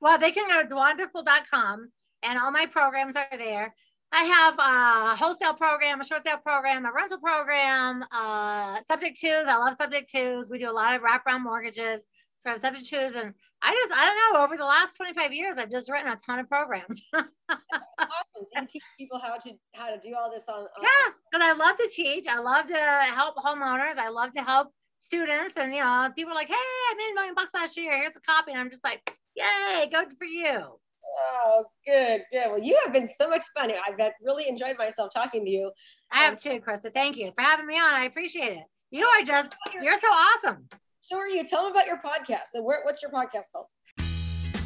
Well, 0.00 0.18
they 0.18 0.32
can 0.32 0.48
go 0.48 0.66
to 0.66 0.74
wonderful.com 0.74 1.90
and 2.22 2.38
all 2.38 2.50
my 2.50 2.66
programs 2.66 3.16
are 3.16 3.26
there. 3.36 3.74
I 4.14 4.24
have 4.24 4.58
a 4.58 5.16
wholesale 5.16 5.54
program, 5.54 6.00
a 6.00 6.04
short 6.04 6.22
sale 6.22 6.36
program, 6.36 6.84
a 6.84 6.92
rental 6.92 7.18
program, 7.18 8.04
uh, 8.12 8.80
subject 8.86 9.18
twos. 9.18 9.46
I 9.48 9.56
love 9.56 9.76
subject 9.76 10.10
twos. 10.10 10.50
We 10.50 10.58
do 10.58 10.70
a 10.70 10.72
lot 10.72 10.94
of 10.94 11.02
wraparound 11.02 11.42
mortgages. 11.42 12.02
So 12.36 12.50
I 12.50 12.52
have 12.52 12.60
subject 12.60 12.88
twos 12.88 13.14
and 13.14 13.32
I 13.62 13.72
just, 13.72 13.92
I 13.98 14.04
don't 14.04 14.34
know, 14.34 14.44
over 14.44 14.56
the 14.56 14.66
last 14.66 14.96
25 14.96 15.32
years, 15.32 15.56
I've 15.56 15.70
just 15.70 15.90
written 15.90 16.08
a 16.08 16.16
ton 16.26 16.40
of 16.40 16.48
programs. 16.48 17.00
That's 17.12 17.94
awesome. 17.98 18.44
So 18.44 18.60
you 18.60 18.66
teach 18.66 18.82
people 18.98 19.18
how 19.18 19.38
to, 19.38 19.50
how 19.74 19.94
to 19.94 19.98
do 19.98 20.14
all 20.14 20.30
this 20.30 20.44
on. 20.46 20.56
on 20.56 20.66
yeah. 20.82 21.12
Cause 21.32 21.42
I 21.42 21.54
love 21.54 21.76
to 21.76 21.88
teach. 21.94 22.26
I 22.28 22.38
love 22.40 22.66
to 22.66 22.76
help 22.76 23.36
homeowners. 23.36 23.96
I 23.96 24.10
love 24.10 24.32
to 24.32 24.42
help 24.42 24.72
students 24.98 25.56
and, 25.56 25.72
you 25.72 25.80
know, 25.80 26.10
people 26.14 26.32
are 26.32 26.34
like, 26.34 26.48
Hey, 26.48 26.54
I 26.54 26.94
made 26.98 27.12
a 27.12 27.14
million 27.14 27.34
bucks 27.34 27.54
last 27.54 27.78
year. 27.78 27.92
Here's 27.92 28.16
a 28.16 28.20
copy. 28.20 28.50
And 28.50 28.60
I'm 28.60 28.68
just 28.68 28.84
like, 28.84 29.16
yay, 29.36 29.88
good 29.90 30.08
for 30.18 30.24
you. 30.24 30.78
Oh, 31.04 31.64
good, 31.84 32.22
good. 32.30 32.46
Well, 32.48 32.62
you 32.62 32.78
have 32.84 32.92
been 32.92 33.08
so 33.08 33.28
much 33.28 33.44
fun. 33.56 33.72
I've 33.72 34.12
really 34.22 34.48
enjoyed 34.48 34.78
myself 34.78 35.10
talking 35.12 35.44
to 35.44 35.50
you. 35.50 35.72
I 36.12 36.18
have 36.18 36.40
too, 36.40 36.60
Krista. 36.60 36.94
Thank 36.94 37.16
you 37.16 37.32
for 37.36 37.42
having 37.42 37.66
me 37.66 37.74
on. 37.74 37.92
I 37.92 38.04
appreciate 38.04 38.52
it. 38.52 38.64
You 38.90 39.04
are 39.04 39.22
just, 39.22 39.56
oh, 39.66 39.72
you're 39.82 39.98
so 40.00 40.08
awesome. 40.08 40.68
So 41.00 41.18
are 41.18 41.28
you? 41.28 41.44
Tell 41.44 41.64
them 41.64 41.72
about 41.72 41.86
your 41.86 41.98
podcast. 41.98 42.54
And 42.54 42.64
what's 42.64 43.02
your 43.02 43.10
podcast 43.10 43.50
called? 43.52 43.66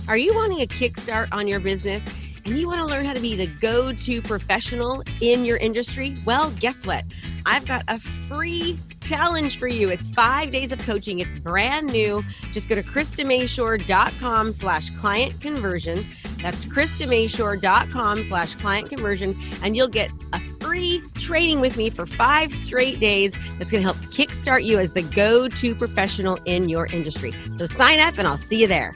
Are 0.08 0.16
you 0.16 0.34
wanting 0.34 0.60
a 0.60 0.66
kickstart 0.66 1.28
on 1.32 1.48
your 1.48 1.58
business 1.58 2.06
and 2.46 2.56
you 2.56 2.68
want 2.68 2.78
to 2.78 2.86
learn 2.86 3.04
how 3.04 3.12
to 3.12 3.20
be 3.20 3.34
the 3.34 3.46
go 3.46 3.92
to 3.92 4.22
professional 4.22 5.02
in 5.20 5.44
your 5.44 5.56
industry? 5.56 6.16
Well, 6.24 6.50
guess 6.60 6.86
what? 6.86 7.04
I've 7.44 7.66
got 7.66 7.82
a 7.88 7.98
free 7.98 8.78
challenge 9.00 9.58
for 9.58 9.66
you. 9.66 9.88
It's 9.88 10.08
five 10.08 10.50
days 10.50 10.70
of 10.70 10.78
coaching. 10.78 11.18
It's 11.18 11.34
brand 11.34 11.92
new. 11.92 12.24
Just 12.52 12.68
go 12.68 12.76
to 12.76 12.82
KristaMashore.com 12.82 14.52
slash 14.52 14.90
client 14.90 15.40
conversion. 15.40 16.06
That's 16.40 16.64
KristaMashore.com 16.64 18.24
slash 18.24 18.54
client 18.54 18.88
conversion. 18.90 19.36
And 19.62 19.76
you'll 19.76 19.88
get 19.88 20.10
a 20.32 20.38
free 20.60 21.02
training 21.14 21.60
with 21.60 21.76
me 21.76 21.90
for 21.90 22.06
five 22.06 22.52
straight 22.52 23.00
days 23.00 23.36
that's 23.58 23.70
going 23.72 23.82
to 23.84 23.92
help 23.92 23.96
kickstart 24.12 24.64
you 24.64 24.78
as 24.78 24.92
the 24.92 25.02
go 25.02 25.48
to 25.48 25.74
professional 25.74 26.38
in 26.44 26.68
your 26.68 26.86
industry. 26.86 27.34
So 27.54 27.66
sign 27.66 27.98
up 27.98 28.18
and 28.18 28.28
I'll 28.28 28.36
see 28.36 28.60
you 28.60 28.68
there. 28.68 28.94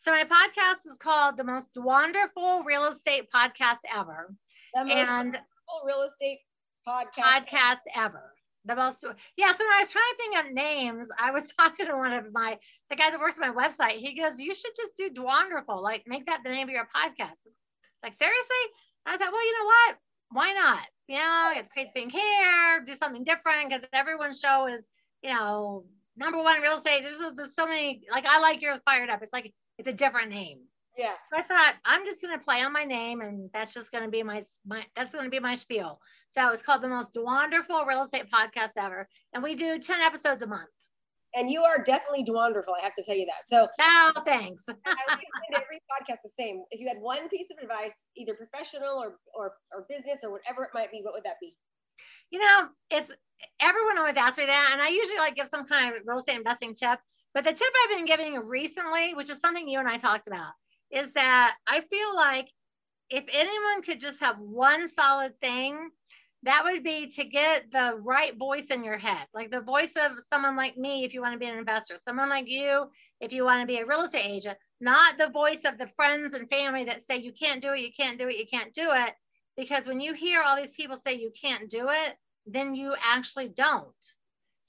So, 0.00 0.10
my 0.10 0.24
podcast 0.24 0.90
is 0.90 0.98
called 0.98 1.36
The 1.36 1.44
Most 1.44 1.70
Wonderful 1.76 2.62
Real 2.64 2.88
Estate 2.88 3.28
Podcast 3.34 3.78
Ever. 3.94 4.34
The 4.74 4.84
most 4.84 4.94
and 4.94 5.08
wonderful 5.08 5.46
real 5.86 6.02
estate 6.02 6.38
podcast, 6.86 7.46
podcast 7.46 7.80
ever. 7.94 8.32
The 8.64 8.76
most, 8.76 9.04
yeah. 9.36 9.52
So 9.52 9.64
when 9.64 9.72
I 9.72 9.80
was 9.80 9.90
trying 9.90 10.04
to 10.10 10.16
think 10.16 10.38
of 10.38 10.52
names, 10.52 11.08
I 11.18 11.30
was 11.30 11.52
talking 11.58 11.86
to 11.86 11.96
one 11.96 12.12
of 12.12 12.32
my 12.32 12.58
the 12.88 12.96
guy 12.96 13.10
that 13.10 13.20
works 13.20 13.38
on 13.38 13.54
my 13.54 13.68
website. 13.68 13.92
He 13.92 14.18
goes, 14.18 14.38
"You 14.40 14.54
should 14.54 14.72
just 14.76 14.96
do 14.96 15.22
Wonderful, 15.22 15.82
like 15.82 16.04
make 16.06 16.26
that 16.26 16.40
the 16.44 16.50
name 16.50 16.68
of 16.68 16.74
your 16.74 16.88
podcast." 16.94 17.38
Like 18.02 18.14
seriously? 18.14 18.64
I 19.06 19.16
thought, 19.16 19.32
well, 19.32 19.46
you 19.46 19.58
know 19.58 19.66
what? 19.66 19.96
why 20.32 20.52
not? 20.52 20.86
You 21.08 21.18
know, 21.18 21.50
get 21.54 21.64
the 21.64 21.70
crazy 21.70 21.90
pink 21.94 22.12
hair, 22.12 22.80
do 22.84 22.94
something 22.94 23.24
different 23.24 23.70
because 23.70 23.84
everyone's 23.92 24.40
show 24.40 24.66
is, 24.66 24.82
you 25.22 25.32
know, 25.32 25.84
number 26.16 26.42
one 26.42 26.60
real 26.60 26.78
estate. 26.78 27.02
There's, 27.02 27.34
there's 27.34 27.54
so 27.54 27.66
many, 27.66 28.02
like, 28.10 28.26
I 28.26 28.40
like 28.40 28.62
yours 28.62 28.80
fired 28.84 29.10
up. 29.10 29.22
It's 29.22 29.32
like, 29.32 29.52
it's 29.80 29.88
a 29.88 29.92
different 29.92 30.30
name. 30.30 30.58
Yeah. 30.98 31.14
So 31.30 31.38
I 31.38 31.42
thought 31.42 31.74
I'm 31.84 32.04
just 32.04 32.20
going 32.20 32.38
to 32.38 32.44
play 32.44 32.62
on 32.62 32.72
my 32.72 32.84
name 32.84 33.22
and 33.22 33.48
that's 33.54 33.72
just 33.72 33.90
going 33.90 34.04
to 34.04 34.10
be 34.10 34.22
my, 34.22 34.42
my, 34.66 34.84
that's 34.94 35.12
going 35.12 35.24
to 35.24 35.30
be 35.30 35.40
my 35.40 35.54
spiel. 35.54 36.00
So 36.28 36.50
it's 36.52 36.62
called 36.62 36.82
the 36.82 36.88
most 36.88 37.12
wonderful 37.16 37.84
real 37.86 38.02
estate 38.02 38.30
podcast 38.30 38.72
ever. 38.76 39.08
And 39.32 39.42
we 39.42 39.54
do 39.54 39.78
10 39.78 40.00
episodes 40.00 40.42
a 40.42 40.46
month 40.46 40.68
and 41.34 41.50
you 41.50 41.62
are 41.62 41.82
definitely 41.82 42.24
wonderful. 42.28 42.74
I 42.78 42.82
have 42.82 42.94
to 42.96 43.02
tell 43.02 43.16
you 43.16 43.26
that. 43.26 43.46
So, 43.46 43.68
oh, 43.80 44.12
thanks. 44.26 44.66
I 44.68 44.96
always 45.08 45.24
every 45.54 45.80
podcast 45.90 46.18
the 46.24 46.30
same. 46.38 46.62
If 46.70 46.80
you 46.80 46.88
had 46.88 46.98
one 47.00 47.28
piece 47.28 47.46
of 47.50 47.62
advice, 47.62 47.94
either 48.16 48.34
professional 48.34 49.02
or, 49.02 49.18
or 49.34 49.54
or 49.72 49.86
business 49.88 50.20
or 50.22 50.32
whatever 50.32 50.64
it 50.64 50.70
might 50.74 50.90
be, 50.90 51.00
what 51.02 51.14
would 51.14 51.24
that 51.24 51.36
be? 51.40 51.54
You 52.30 52.40
know, 52.40 52.68
it's 52.90 53.14
everyone 53.60 53.98
always 53.98 54.16
asks 54.16 54.38
me 54.38 54.46
that, 54.46 54.70
and 54.72 54.82
I 54.82 54.88
usually 54.88 55.18
like 55.18 55.36
give 55.36 55.48
some 55.48 55.64
kind 55.64 55.94
of 55.94 56.02
real 56.04 56.18
estate 56.18 56.36
investing 56.36 56.74
tip. 56.74 56.98
But 57.34 57.44
the 57.44 57.52
tip 57.52 57.68
I've 57.84 57.96
been 57.96 58.06
giving 58.06 58.34
recently, 58.34 59.14
which 59.14 59.30
is 59.30 59.38
something 59.38 59.68
you 59.68 59.78
and 59.78 59.88
I 59.88 59.98
talked 59.98 60.26
about, 60.26 60.52
is 60.90 61.12
that 61.12 61.56
I 61.66 61.82
feel 61.82 62.16
like 62.16 62.48
if 63.08 63.24
anyone 63.32 63.82
could 63.82 64.00
just 64.00 64.20
have 64.20 64.40
one 64.40 64.88
solid 64.88 65.38
thing 65.40 65.90
that 66.44 66.64
would 66.64 66.82
be 66.82 67.08
to 67.08 67.24
get 67.24 67.70
the 67.70 67.98
right 68.02 68.36
voice 68.36 68.66
in 68.66 68.82
your 68.82 68.96
head, 68.96 69.26
like 69.34 69.50
the 69.50 69.60
voice 69.60 69.92
of 69.96 70.12
someone 70.28 70.56
like 70.56 70.76
me, 70.76 71.04
if 71.04 71.12
you 71.12 71.20
want 71.20 71.34
to 71.34 71.38
be 71.38 71.46
an 71.46 71.58
investor, 71.58 71.96
someone 71.96 72.30
like 72.30 72.48
you, 72.48 72.86
if 73.20 73.32
you 73.32 73.44
want 73.44 73.60
to 73.60 73.66
be 73.66 73.78
a 73.78 73.86
real 73.86 74.02
estate 74.02 74.24
agent, 74.24 74.56
not 74.80 75.18
the 75.18 75.28
voice 75.28 75.64
of 75.64 75.76
the 75.76 75.88
friends 75.88 76.32
and 76.32 76.48
family 76.48 76.84
that 76.84 77.02
say 77.02 77.18
you 77.18 77.32
can't 77.32 77.60
do 77.60 77.72
it, 77.72 77.80
you 77.80 77.92
can't 77.92 78.18
do 78.18 78.28
it, 78.28 78.38
you 78.38 78.46
can't 78.46 78.72
do 78.72 78.88
it. 78.90 79.12
Because 79.56 79.86
when 79.86 80.00
you 80.00 80.14
hear 80.14 80.42
all 80.42 80.56
these 80.56 80.70
people 80.70 80.96
say 80.96 81.14
you 81.14 81.30
can't 81.38 81.68
do 81.68 81.88
it, 81.90 82.16
then 82.46 82.74
you 82.74 82.94
actually 83.04 83.50
don't. 83.50 83.94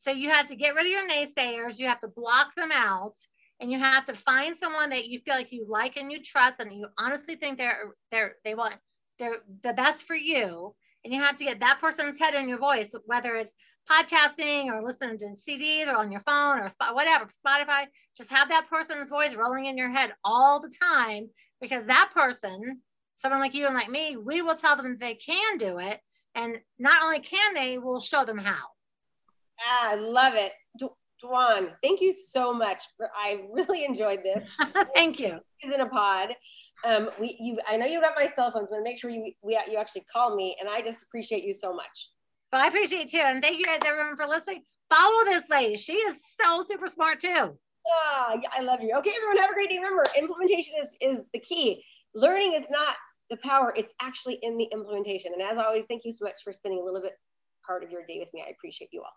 So 0.02 0.10
you 0.10 0.32
have 0.32 0.48
to 0.48 0.56
get 0.56 0.74
rid 0.74 0.88
of 0.88 0.92
your 0.92 1.08
naysayers, 1.08 1.78
you 1.78 1.86
have 1.86 2.00
to 2.00 2.08
block 2.08 2.56
them 2.56 2.72
out, 2.74 3.14
and 3.60 3.72
you 3.72 3.78
have 3.78 4.04
to 4.06 4.16
find 4.16 4.56
someone 4.56 4.90
that 4.90 5.06
you 5.06 5.20
feel 5.20 5.36
like 5.36 5.52
you 5.52 5.64
like 5.70 5.96
and 5.96 6.12
you 6.12 6.24
trust 6.24 6.60
and 6.60 6.74
you 6.74 6.88
honestly 6.98 7.36
think 7.36 7.60
they're 7.60 7.94
they're 8.12 8.38
they 8.44 8.56
want 8.56 8.74
they're 9.20 9.44
the 9.62 9.74
best 9.74 10.08
for 10.08 10.16
you. 10.16 10.74
And 11.06 11.14
you 11.14 11.22
have 11.22 11.38
to 11.38 11.44
get 11.44 11.60
that 11.60 11.78
person's 11.80 12.18
head 12.18 12.34
in 12.34 12.50
your 12.50 12.58
voice, 12.58 12.96
whether 13.06 13.36
it's 13.36 13.54
podcasting 13.88 14.74
or 14.74 14.84
listening 14.84 15.20
to 15.20 15.36
CDs 15.36 15.86
or 15.86 15.98
on 15.98 16.12
your 16.12 16.22
phone 16.22 16.60
or 16.60 16.70
spot, 16.70 16.96
whatever, 16.96 17.26
Spotify, 17.26 17.86
just 18.18 18.32
have 18.32 18.50
that 18.50 18.70
person's 18.72 19.10
voice 19.12 19.36
rolling 19.36 19.68
in 19.68 19.78
your 19.78 19.92
head 19.92 20.14
all 20.24 20.60
the 20.60 20.74
time 20.82 21.30
because 21.62 21.86
that 21.86 22.10
person, 22.16 22.82
someone 23.18 23.40
like 23.40 23.54
you 23.54 23.68
and 23.68 23.76
like 23.76 23.90
me, 23.90 24.18
we 24.18 24.42
will 24.42 24.56
tell 24.56 24.76
them 24.76 24.98
they 25.00 25.14
can 25.14 25.58
do 25.58 25.78
it. 25.78 26.00
And 26.34 26.58
not 26.80 27.04
only 27.04 27.20
can 27.20 27.54
they, 27.54 27.78
we'll 27.78 28.00
show 28.00 28.26
them 28.26 28.40
how. 28.40 28.71
Ah, 29.62 29.92
I 29.92 29.96
love 29.96 30.34
it. 30.36 30.54
Dwan, 31.24 31.72
thank 31.84 32.02
you 32.02 32.14
so 32.14 32.54
much. 32.54 32.84
For, 32.98 33.10
I 33.16 33.42
really 33.52 33.86
enjoyed 33.86 34.24
this. 34.24 34.46
thank 34.96 35.20
you. 35.20 35.40
Is 35.64 35.74
in 35.74 35.82
a 35.82 35.90
pod. 35.90 36.30
Um, 36.84 37.10
we, 37.20 37.38
you, 37.40 37.58
I 37.70 37.78
know 37.78 37.86
you 37.86 38.02
got 38.02 38.14
my 38.16 38.26
cell 38.26 38.52
phone, 38.52 38.66
so 38.66 38.74
I'm 38.74 38.80
gonna 38.80 38.90
make 38.90 39.00
sure 39.00 39.12
you, 39.12 39.32
we, 39.44 39.60
you 39.70 39.78
actually 39.78 40.04
call 40.12 40.36
me, 40.36 40.56
and 40.60 40.68
I 40.68 40.82
just 40.82 41.04
appreciate 41.04 41.44
you 41.44 41.54
so 41.54 41.74
much. 41.76 42.10
Well, 42.52 42.64
I 42.64 42.68
appreciate 42.68 43.10
too, 43.10 43.20
and 43.20 43.42
thank 43.42 43.60
you 43.60 43.66
guys 43.66 43.80
everyone 43.86 44.18
for 44.18 44.26
listening. 44.26 44.64
Follow 44.90 45.24
this 45.26 45.48
lady; 45.50 45.76
she 45.76 45.94
is 45.94 46.24
so 46.42 46.64
super 46.64 46.88
smart 46.88 47.20
too. 47.20 47.56
Ah, 47.88 48.40
yeah, 48.42 48.50
I 48.58 48.62
love 48.62 48.82
you. 48.82 48.96
Okay, 48.98 49.12
everyone, 49.16 49.38
have 49.38 49.52
a 49.52 49.54
great 49.54 49.70
day. 49.70 49.78
Remember, 49.78 50.06
implementation 50.18 50.74
is 50.82 50.96
is 51.02 51.30
the 51.34 51.40
key. 51.40 51.84
Learning 52.16 52.54
is 52.54 52.66
not 52.72 52.96
the 53.30 53.38
power; 53.38 53.76
it's 53.78 53.94
actually 54.02 54.40
in 54.42 54.58
the 54.58 54.68
implementation. 54.74 55.34
And 55.34 55.42
as 55.44 55.60
always, 55.60 55.86
thank 55.86 56.04
you 56.04 56.12
so 56.12 56.26
much 56.26 56.42
for 56.44 56.52
spending 56.52 56.80
a 56.80 56.84
little 56.84 57.02
bit 57.02 57.14
part 57.66 57.84
of 57.84 57.92
your 57.92 58.06
day 58.08 58.18
with 58.20 58.34
me. 58.34 58.44
I 58.46 58.50
appreciate 58.50 58.90
you 58.92 59.02
all. 59.02 59.14